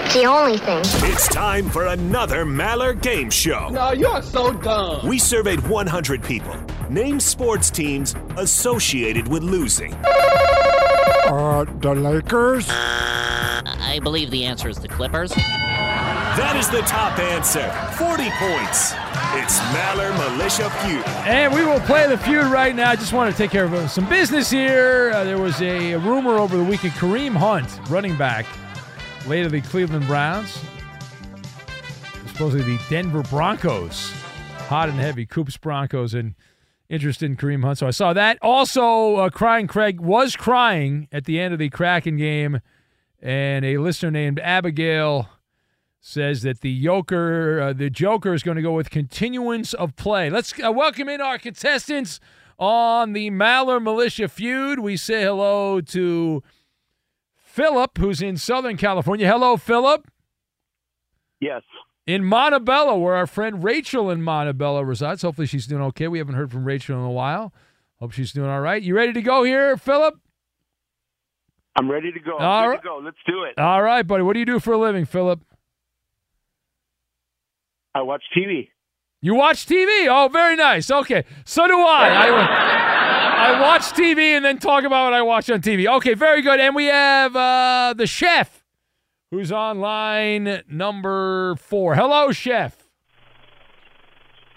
It's 0.06 0.14
the 0.14 0.26
only 0.26 0.60
thing. 0.60 0.82
It's 1.10 1.28
time 1.28 1.68
for 1.72 1.88
another 1.88 2.46
Maller 2.46 3.02
Game 3.02 3.32
Show. 3.32 3.70
No, 3.70 3.92
you're 3.94 4.22
so 4.22 4.54
dumb. 4.54 5.08
We 5.08 5.18
surveyed 5.18 5.68
100 5.68 6.24
people. 6.24 6.56
Name 6.92 7.20
sports 7.20 7.72
teams 7.72 8.14
associated 8.38 9.28
with 9.28 9.42
losing. 9.42 9.96
Uh, 11.08 11.66
the 11.80 11.94
Lakers? 11.96 12.68
I 12.70 14.00
believe 14.04 14.30
the 14.32 14.46
answer 14.46 14.70
is 14.70 14.78
the 14.78 14.88
Clippers. 14.88 15.32
That 15.32 16.56
is 16.58 16.70
the 16.70 16.82
top 16.82 17.18
answer. 17.20 17.70
40 17.98 18.30
points. 18.32 18.94
It's 19.38 19.60
Maller 19.72 20.12
Militia 20.18 20.70
Feud. 20.82 21.06
And 21.26 21.54
we 21.54 21.66
will 21.66 21.80
play 21.82 22.08
the 22.08 22.18
feud 22.18 22.46
right 22.46 22.76
now. 22.76 22.90
I 22.92 22.96
just 22.96 23.14
want 23.14 23.32
to 23.32 23.38
take 23.38 23.52
care 23.52 23.66
of 23.66 23.90
some 23.90 24.08
business 24.10 24.50
here. 24.50 25.12
Uh, 25.14 25.24
there 25.24 25.38
was 25.38 25.62
a, 25.62 25.94
a 25.94 26.00
rumor 26.00 26.38
over 26.38 26.58
the 26.58 26.64
weekend. 26.64 26.94
Kareem 26.94 27.34
Hunt, 27.34 27.80
running 27.90 28.18
back, 28.18 28.46
later 29.28 29.50
the 29.50 29.62
Cleveland 29.62 30.08
Browns, 30.08 30.60
supposedly 32.28 32.76
the 32.76 32.84
Denver 32.90 33.24
Broncos, 33.24 34.12
hot 34.68 34.90
and 34.90 35.00
heavy, 35.00 35.26
Coops 35.26 35.58
Broncos, 35.58 36.14
and 36.14 36.36
interest 36.90 37.24
in 37.24 37.36
Kareem 37.36 37.64
Hunt. 37.64 37.78
So 37.80 37.88
I 37.88 37.92
saw 37.92 38.14
that. 38.14 38.38
Also, 38.42 39.16
uh, 39.16 39.30
Crying 39.30 39.68
Craig 39.68 40.00
was 40.00 40.36
crying 40.36 41.08
at 41.12 41.26
the 41.26 41.40
end 41.40 41.54
of 41.54 41.60
the 41.60 41.70
Kraken 41.70 42.18
game, 42.18 42.62
and 43.22 43.66
a 43.66 43.78
listener 43.78 44.12
named 44.12 44.40
Abigail 44.40 45.30
says 46.00 46.44
that 46.44 46.62
the 46.62 46.80
Joker, 46.80 47.60
uh, 47.60 47.74
the 47.74 47.90
Joker 47.90 48.34
is 48.34 48.44
going 48.44 48.58
to 48.58 48.62
go 48.62 48.74
with 48.74 48.92
continuance 48.92 49.74
of 49.74 49.96
play. 49.96 50.30
Let's 50.30 50.54
uh, 50.64 50.72
welcome 50.72 51.10
in 51.10 51.20
our 51.20 51.40
contestants 51.40 52.20
on 52.60 53.14
the 53.14 53.32
Maller 53.32 53.82
Militia 53.82 54.28
feud. 54.28 54.80
We 54.80 54.98
say 54.98 55.24
hello 55.24 55.82
to 55.82 56.44
Philip, 57.36 57.98
who's 57.98 58.22
in 58.22 58.38
Southern 58.38 58.78
California. 58.78 59.28
Hello, 59.28 59.58
Philip. 59.58 60.08
Yes. 61.40 61.64
In 62.08 62.24
Montebello, 62.24 62.98
where 62.98 63.16
our 63.16 63.26
friend 63.26 63.64
Rachel 63.64 64.12
in 64.12 64.22
Montebello 64.22 64.82
resides. 64.82 65.24
Hopefully, 65.24 65.48
she's 65.48 65.66
doing 65.66 65.82
okay. 65.84 66.08
We 66.08 66.20
haven't 66.20 66.36
heard 66.36 66.52
from 66.52 66.64
Rachel 66.66 67.00
in 67.00 67.06
a 67.06 67.12
while. 67.12 67.52
Hope 68.00 68.12
she's 68.12 68.32
doing 68.32 68.50
all 68.50 68.60
right. 68.62 68.82
You 68.82 68.96
ready 68.96 69.14
to 69.14 69.22
go 69.22 69.44
here, 69.44 69.76
Philip? 69.78 70.16
I'm 71.78 71.90
ready 71.92 72.12
to 72.12 72.20
go. 72.20 72.38
I'm 72.38 72.44
All 72.46 72.70
right. 72.70 72.84
go. 72.84 73.02
Let's 73.04 73.18
do 73.28 73.44
it. 73.44 73.58
All 73.58 73.82
right, 73.82 74.06
buddy. 74.06 74.24
What 74.24 74.34
do 74.34 74.40
you 74.40 74.46
do 74.46 74.60
for 74.60 74.74
a 74.74 74.78
living, 74.78 75.06
Philip? 75.06 75.42
I 77.94 78.02
watch 78.02 78.24
TV. 78.38 78.70
You 79.22 79.36
watch 79.36 79.66
TV? 79.66 80.08
Oh, 80.10 80.30
very 80.32 80.56
nice. 80.56 80.92
Okay, 80.92 81.24
so 81.46 81.68
do 81.68 81.80
I. 81.80 82.10
I, 82.10 83.56
I 83.56 83.62
watch 83.62 83.82
TV 83.94 84.20
and 84.36 84.46
then 84.46 84.60
talk 84.60 84.84
about 84.84 85.06
what 85.06 85.14
I 85.14 85.22
watch 85.22 85.50
on 85.50 85.62
TV. 85.62 85.88
Okay, 85.98 86.14
very 86.14 86.42
good. 86.42 86.60
And 86.60 86.76
we 86.76 86.86
have 86.86 87.36
uh, 87.36 87.94
the 87.98 88.06
chef 88.06 88.65
who's 89.32 89.52
on 89.52 89.80
line 89.80 90.62
number 90.70 91.56
four. 91.56 91.96
Hello, 91.96 92.32
chef. 92.32 92.78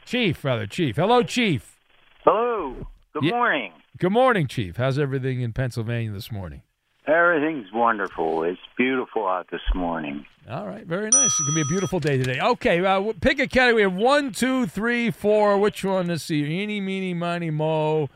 Chief, 0.05 0.43
rather, 0.45 0.67
chief. 0.67 0.97
Hello, 0.97 1.23
chief. 1.23 1.79
Hello. 2.25 2.87
Good 3.13 3.25
Yeah. 3.25 3.31
morning. 3.33 3.73
Good 3.99 4.13
morning, 4.13 4.47
chief. 4.47 4.77
How's 4.77 4.99
everything 4.99 5.41
in 5.41 5.53
Pennsylvania 5.53 6.13
this 6.13 6.31
morning? 6.33 6.63
Everything's 7.07 7.73
wonderful. 7.73 8.43
It's 8.45 8.61
beautiful 8.77 9.27
out 9.27 9.49
this 9.51 9.63
morning. 9.75 10.27
All 10.49 10.67
right, 10.67 10.85
very 10.87 11.09
nice. 11.11 11.25
It's 11.25 11.41
gonna 11.41 11.55
be 11.57 11.61
a 11.63 11.65
beautiful 11.71 12.01
day 12.01 12.19
today. 12.19 12.39
Okay, 12.41 12.85
uh, 12.85 13.13
pick 13.21 13.39
a 13.39 13.47
category. 13.47 13.75
We 13.75 13.83
have 13.83 13.95
one, 13.95 14.33
two, 14.33 14.67
three, 14.67 15.11
four. 15.11 15.59
Which 15.59 15.85
one? 15.85 16.09
Let's 16.09 16.23
see. 16.25 16.45
Eeny, 16.45 16.81
meeny, 16.81 17.15
miny, 17.15 17.51
mo. 17.51 18.09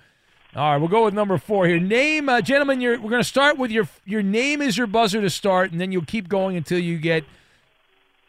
All 0.55 0.73
right, 0.73 0.77
we'll 0.77 0.89
go 0.89 1.05
with 1.05 1.15
number 1.15 1.39
four 1.39 1.67
here. 1.67 1.81
Name, 1.81 2.29
uh, 2.29 2.43
gentlemen. 2.43 2.81
We're 2.81 2.99
gonna 2.99 3.25
start 3.25 3.57
with 3.57 3.71
your 3.71 3.89
your 4.05 4.23
name 4.23 4.61
is 4.61 4.77
your 4.77 4.87
buzzer 4.87 5.21
to 5.21 5.31
start, 5.31 5.73
and 5.73 5.81
then 5.81 5.93
you'll 5.93 6.05
keep 6.05 6.29
going 6.29 6.57
until 6.57 6.79
you 6.79 6.99
get 6.99 7.25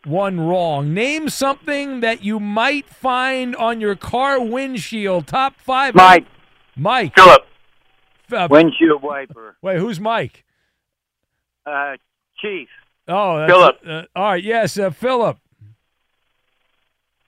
one 0.06 0.40
wrong. 0.40 0.94
Name 0.94 1.28
something 1.28 2.00
that 2.00 2.24
you 2.24 2.40
might 2.40 2.88
find 2.88 3.56
on 3.58 3.82
your 3.82 3.96
car 3.96 4.40
windshield. 4.42 5.28
Top 5.28 5.56
five. 5.60 5.96
Mike. 5.96 6.26
Mike. 6.76 7.14
Philip. 7.16 7.42
Uh, 8.32 8.48
Windshield 8.50 9.04
wiper. 9.04 9.58
Wait, 9.62 9.78
who's 9.78 10.00
Mike? 10.00 10.44
Uh, 11.66 11.98
Chief. 12.42 12.68
Oh, 13.08 13.46
Philip. 13.48 13.76
Uh, 13.86 14.04
all 14.16 14.32
right. 14.32 14.44
Yes, 14.44 14.78
uh, 14.78 14.90
Philip. 14.90 15.38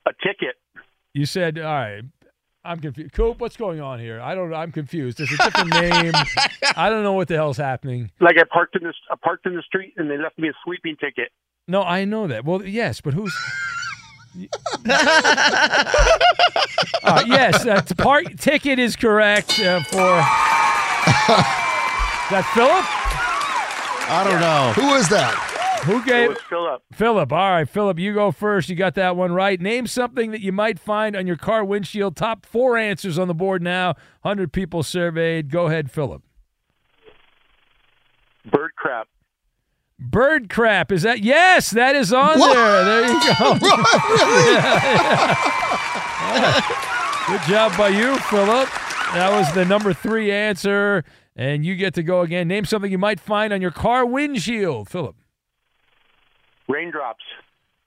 A 0.08 0.12
ticket. 0.24 0.56
You 1.14 1.26
said, 1.26 1.60
all 1.60 1.66
right. 1.66 2.04
I'm 2.66 2.80
confused. 2.80 3.14
Coop, 3.14 3.40
what's 3.40 3.58
going 3.58 3.80
on 3.80 4.00
here? 4.00 4.20
I 4.20 4.34
don't. 4.34 4.52
I'm 4.54 4.72
confused. 4.72 5.20
There's 5.20 5.32
a 5.32 5.38
different 5.38 5.70
name. 5.70 6.14
I 6.76 6.90
don't 6.90 7.04
know 7.04 7.14
what 7.14 7.28
the 7.28 7.36
hell's 7.36 7.58
happening. 7.58 8.10
Like 8.20 8.38
I 8.38 8.44
parked 8.52 8.76
in 8.76 8.84
this, 8.84 8.96
I 9.12 9.16
parked 9.22 9.46
in 9.46 9.56
the 9.56 9.62
street 9.62 9.94
and 9.98 10.10
they 10.10 10.18
left 10.18 10.40
me 10.40 10.50
a 10.50 10.54
sweeping 10.64 10.96
ticket. 11.00 11.32
No, 11.68 11.84
I 11.84 12.06
know 12.06 12.26
that. 12.28 12.44
Well, 12.44 12.66
yes, 12.66 13.02
but 13.02 13.14
who's? 13.14 13.36
uh, 17.04 17.24
yes, 17.26 17.66
uh, 17.66 17.82
t- 17.82 17.96
park 17.96 18.26
ticket 18.38 18.80
is 18.80 18.96
correct 18.96 19.60
uh, 19.60 19.82
for. 19.84 19.88
Is 19.88 19.96
that 22.32 22.46
Philip? 22.54 22.86
I 24.10 24.24
don't 24.24 24.40
know. 24.42 24.74
Who 24.74 24.96
is 24.96 25.08
that? 25.10 25.45
Who 25.86 26.04
gave 26.04 26.30
was 26.30 26.40
Philip? 26.50 26.82
Philip? 26.92 27.32
All 27.32 27.52
right, 27.52 27.70
Philip, 27.70 28.00
you 28.00 28.14
go 28.14 28.32
first. 28.32 28.70
You 28.70 28.76
got 28.76 28.96
that 28.96 29.16
one 29.16 29.32
right. 29.34 29.62
Name 29.62 29.86
something 29.88 30.32
that 30.32 30.42
you 30.42 30.52
might 30.52 30.80
find 30.80 31.16
on 31.16 31.28
your 31.28 31.38
car 31.38 31.64
windshield. 31.64 32.16
Top 32.16 32.46
four 32.46 32.76
answers 32.76 33.20
on 33.20 33.28
the 33.28 33.34
board 33.34 33.62
now. 33.62 33.94
Hundred 34.24 34.52
people 34.52 34.82
surveyed. 34.84 35.52
Go 35.52 35.68
ahead, 35.68 35.92
Philip. 35.92 36.24
Bird 38.50 38.72
crap. 38.76 39.08
Bird 40.00 40.50
crap. 40.50 40.92
Is 40.92 41.04
that? 41.04 41.20
Yes, 41.20 41.70
that 41.72 41.96
is 41.96 42.12
on 42.12 42.40
there. 42.40 42.84
There 42.84 43.08
you 43.08 43.20
go. 43.38 43.60
Good 47.28 47.42
job 47.48 47.78
by 47.78 47.90
you, 47.90 48.18
Philip. 48.18 48.70
That 49.14 49.30
was 49.32 49.52
the 49.54 49.66
number 49.66 49.94
three 49.94 50.32
answer. 50.32 51.04
And 51.36 51.64
you 51.66 51.76
get 51.76 51.94
to 51.96 52.04
go 52.04 52.22
again. 52.22 52.48
Name 52.48 52.66
something 52.66 52.92
you 52.92 52.98
might 52.98 53.20
find 53.20 53.54
on 53.54 53.62
your 53.62 53.72
car 53.72 54.06
windshield, 54.06 54.90
Philip. 54.90 55.16
Raindrops. 56.68 57.24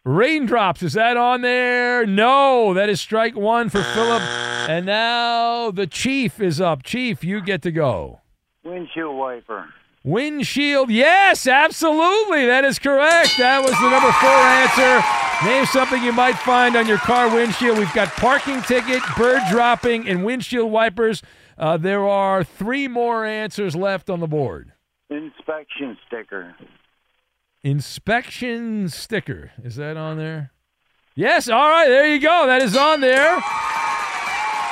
Raindrops. 0.04 0.82
Is 0.82 0.94
that 0.94 1.16
on 1.16 1.42
there? 1.42 2.06
No. 2.06 2.74
That 2.74 2.88
is 2.88 3.00
strike 3.00 3.36
one 3.36 3.68
for 3.68 3.82
Philip. 3.82 4.22
And 4.68 4.86
now 4.86 5.70
the 5.70 5.86
Chief 5.86 6.40
is 6.40 6.60
up. 6.60 6.82
Chief, 6.82 7.24
you 7.24 7.40
get 7.40 7.62
to 7.62 7.70
go. 7.70 8.20
Windshield 8.64 9.16
wiper. 9.16 9.66
Windshield, 10.04 10.90
yes, 10.90 11.46
absolutely. 11.46 12.46
That 12.46 12.64
is 12.64 12.78
correct. 12.78 13.36
That 13.38 13.62
was 13.62 13.72
the 13.72 13.90
number 13.90 14.12
four 14.12 14.30
answer. 14.30 15.04
Name 15.44 15.66
something 15.66 16.02
you 16.02 16.12
might 16.12 16.38
find 16.38 16.76
on 16.76 16.86
your 16.86 16.98
car 16.98 17.32
windshield. 17.34 17.78
We've 17.78 17.92
got 17.92 18.08
parking 18.12 18.62
ticket, 18.62 19.02
bird 19.16 19.42
dropping, 19.50 20.08
and 20.08 20.24
windshield 20.24 20.70
wipers. 20.70 21.22
Uh, 21.58 21.76
there 21.76 22.06
are 22.06 22.44
three 22.44 22.88
more 22.88 23.24
answers 23.24 23.76
left 23.76 24.08
on 24.08 24.20
the 24.20 24.26
board. 24.26 24.72
Inspection 25.10 25.96
sticker. 26.06 26.54
Inspection 27.62 28.88
sticker. 28.88 29.50
Is 29.62 29.76
that 29.76 29.96
on 29.96 30.16
there? 30.16 30.52
Yes, 31.14 31.48
all 31.48 31.68
right, 31.68 31.88
there 31.88 32.06
you 32.06 32.20
go. 32.20 32.46
That 32.46 32.62
is 32.62 32.76
on 32.76 33.00
there. 33.00 33.42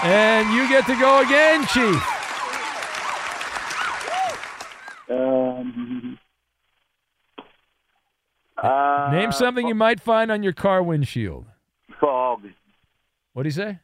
And 0.05 0.53
you 0.55 0.69
get 0.69 0.87
to 0.87 0.95
go 0.95 1.21
again, 1.21 1.67
Chief. 1.67 2.03
Um, 5.11 6.19
uh, 8.57 9.09
Name 9.13 9.33
something 9.33 9.67
you 9.67 9.75
might 9.75 10.01
find 10.01 10.31
on 10.31 10.43
your 10.43 10.53
car 10.53 10.83
windshield. 10.83 11.47
Fog. 12.01 12.43
What 13.33 13.43
do 13.43 13.49
you 13.49 13.53
say? 13.53 13.81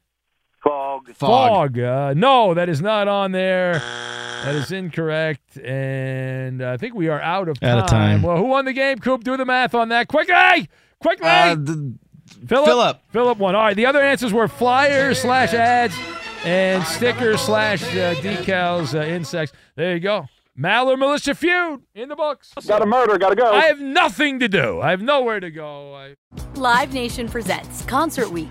Fog. 0.63 1.13
Fog. 1.15 1.79
Uh, 1.79 2.15
no, 2.15 2.55
that 2.55 2.69
is 2.69 2.81
not 2.81 3.09
on 3.09 3.33
there. 3.33 3.83
That 4.45 4.55
is 4.55 4.72
incorrect. 4.72 5.57
And 5.59 6.62
I 6.62 6.76
think 6.76 6.95
we 6.95 7.09
are 7.09 7.20
out 7.20 7.49
of 7.49 7.61
time. 7.61 7.70
Out 7.70 7.84
of 7.84 7.90
time. 7.90 8.22
Well, 8.22 8.36
who 8.36 8.45
won 8.45 8.64
the 8.64 8.72
game, 8.72 8.99
Coop? 8.99 9.24
Do 9.24 9.36
the 9.36 9.45
math 9.45 9.74
on 9.74 9.88
that. 9.90 10.09
Quickly! 10.09 10.68
Quickly! 11.01 11.28
Uh, 11.28 11.55
the, 11.55 11.95
Philip? 12.47 12.66
Philip. 12.66 13.01
Philip 13.11 13.38
won. 13.38 13.55
All 13.55 13.62
right. 13.62 13.76
The 13.76 13.86
other 13.86 14.01
answers 14.01 14.32
were 14.32 14.49
flyers 14.49 15.20
slash 15.20 15.53
ads 15.55 15.95
and 16.45 16.82
stickers 16.84 17.40
slash 17.40 17.82
uh, 17.82 18.14
decals, 18.16 18.99
uh, 18.99 19.05
insects. 19.05 19.55
There 19.76 19.95
you 19.95 20.01
go. 20.01 20.26
Maller 20.59 20.99
militia 20.99 21.34
feud 21.34 21.82
in 21.95 22.09
the 22.09 22.16
books. 22.16 22.53
Got 22.66 22.82
a 22.82 22.86
murder. 22.86 23.16
Got 23.18 23.30
to 23.30 23.36
go. 23.36 23.53
I 23.53 23.66
have 23.66 23.80
nothing 23.80 24.40
to 24.40 24.49
do. 24.49 24.80
I 24.80 24.90
have 24.90 25.01
nowhere 25.01 25.40
to 25.40 25.51
go. 25.51 25.95
I... 25.95 26.16
Live 26.57 26.93
Nation 26.93 27.28
presents 27.28 27.84
Concert 27.86 28.30
Week. 28.30 28.51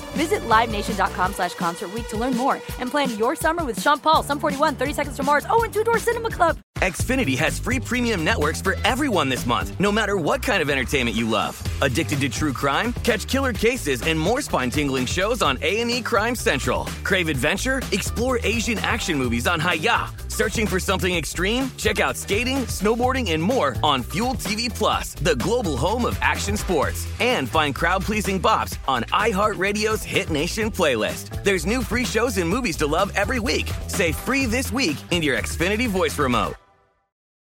Visit 0.11 0.41
LiveNation.com 0.41 1.33
slash 1.33 1.53
Concert 1.55 1.89
to 2.09 2.17
learn 2.17 2.35
more 2.35 2.55
and 2.79 2.89
plan 2.89 3.17
your 3.17 3.35
summer 3.35 3.63
with 3.63 3.81
Sean 3.81 3.99
Paul, 3.99 4.23
Sum 4.23 4.39
41, 4.39 4.75
30 4.75 4.93
Seconds 4.93 5.17
to 5.17 5.23
Mars, 5.23 5.45
oh, 5.49 5.63
and 5.63 5.73
Two 5.73 5.83
Door 5.83 5.99
Cinema 5.99 6.29
Club. 6.29 6.57
Xfinity 6.79 7.37
has 7.37 7.59
free 7.59 7.79
premium 7.79 8.23
networks 8.23 8.59
for 8.59 8.75
everyone 8.83 9.29
this 9.29 9.45
month, 9.45 9.79
no 9.79 9.91
matter 9.91 10.17
what 10.17 10.41
kind 10.41 10.63
of 10.63 10.69
entertainment 10.69 11.15
you 11.15 11.29
love. 11.29 11.61
Addicted 11.81 12.19
to 12.21 12.29
true 12.29 12.53
crime? 12.53 12.91
Catch 13.03 13.27
killer 13.27 13.53
cases 13.53 14.01
and 14.01 14.19
more 14.19 14.41
spine-tingling 14.41 15.05
shows 15.05 15.43
on 15.43 15.59
A&E 15.61 16.01
Crime 16.01 16.35
Central. 16.35 16.85
Crave 17.03 17.29
adventure? 17.29 17.83
Explore 17.91 18.39
Asian 18.43 18.79
action 18.79 19.17
movies 19.17 19.45
on 19.45 19.59
Hi-YAH. 19.59 20.11
Searching 20.31 20.65
for 20.65 20.79
something 20.79 21.13
extreme? 21.13 21.69
Check 21.75 21.99
out 21.99 22.15
skating, 22.15 22.59
snowboarding, 22.67 23.31
and 23.33 23.43
more 23.43 23.75
on 23.83 24.01
Fuel 24.13 24.35
TV 24.35 24.73
Plus, 24.73 25.13
the 25.15 25.35
global 25.35 25.75
home 25.75 26.05
of 26.05 26.17
action 26.21 26.55
sports. 26.55 27.05
And 27.19 27.49
find 27.49 27.75
crowd-pleasing 27.75 28.41
bops 28.41 28.77
on 28.87 29.03
iHeartRadio's 29.11 30.03
Hit 30.03 30.29
Nation 30.29 30.71
playlist. 30.71 31.43
There's 31.43 31.65
new 31.65 31.83
free 31.83 32.05
shows 32.05 32.37
and 32.37 32.49
movies 32.49 32.77
to 32.77 32.87
love 32.87 33.11
every 33.15 33.41
week. 33.41 33.69
Say 33.87 34.13
free 34.13 34.45
this 34.45 34.71
week 34.71 34.95
in 35.11 35.21
your 35.21 35.37
Xfinity 35.37 35.89
voice 35.89 36.17
remote. 36.17 36.55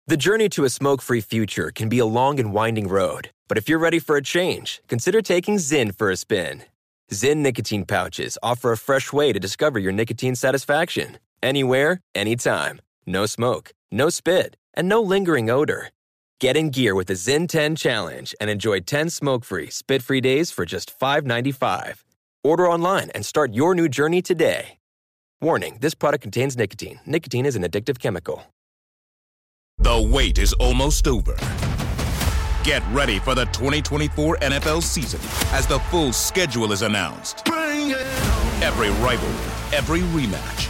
The 0.07 0.17
journey 0.17 0.49
to 0.49 0.65
a 0.65 0.71
smoke 0.71 1.03
free 1.03 1.21
future 1.21 1.71
can 1.71 1.91
be 1.91 1.99
a 1.99 2.07
long 2.07 2.41
and 2.41 2.53
winding 2.55 2.89
road, 2.89 3.31
but 3.47 3.59
if 3.59 3.69
you're 3.69 3.79
ready 3.79 3.99
for 3.99 4.17
a 4.17 4.23
change, 4.23 4.81
consider 4.89 5.21
taking 5.21 5.57
Zyn 5.59 5.95
for 5.95 6.11
a 6.11 6.17
spin. 6.17 6.63
Zyn 7.13 7.39
nicotine 7.39 7.85
pouches 7.85 8.39
offer 8.43 8.73
a 8.73 8.79
fresh 8.79 9.13
way 9.13 9.35
to 9.35 9.39
discover 9.39 9.79
your 9.79 9.93
nicotine 9.93 10.35
satisfaction 10.35 11.19
anywhere, 11.43 12.01
anytime. 12.15 12.81
No 13.07 13.27
smoke, 13.27 13.73
no 13.91 14.09
spit, 14.11 14.57
and 14.75 14.89
no 14.89 15.01
lingering 15.01 15.51
odor. 15.51 15.91
Get 16.41 16.57
in 16.57 16.71
gear 16.71 16.95
with 16.95 17.09
the 17.09 17.15
Zyn 17.15 17.49
10 17.49 17.77
Challenge 17.77 18.35
and 18.41 18.49
enjoy 18.49 18.81
10 18.81 19.11
smoke 19.11 19.45
free, 19.45 19.71
spit 19.71 20.03
free 20.03 20.21
days 20.21 20.51
for 20.51 20.65
just 20.65 20.99
$5.95. 20.99 22.03
Order 22.43 22.69
online 22.69 23.11
and 23.11 23.27
start 23.27 23.53
your 23.53 23.75
new 23.75 23.89
journey 23.89 24.23
today. 24.23 24.79
Warning 25.43 25.79
this 25.81 25.95
product 25.95 26.23
contains 26.23 26.57
nicotine. 26.57 27.01
Nicotine 27.07 27.47
is 27.47 27.57
an 27.57 27.63
addictive 27.63 27.99
chemical. 27.99 28.45
The 29.79 30.09
wait 30.13 30.37
is 30.39 30.53
almost 30.55 31.09
over. 31.09 31.37
Get 32.65 32.83
ready 32.93 33.19
for 33.19 33.35
the 33.35 33.47
2024 33.47 34.37
NFL 34.37 34.83
season 34.83 35.21
as 35.55 35.67
the 35.67 35.79
full 35.91 36.13
schedule 36.13 36.73
is 36.73 36.83
announced. 36.83 37.49
Every 37.49 38.91
rivalry, 39.03 39.77
every 39.77 40.01
rematch, 40.01 40.70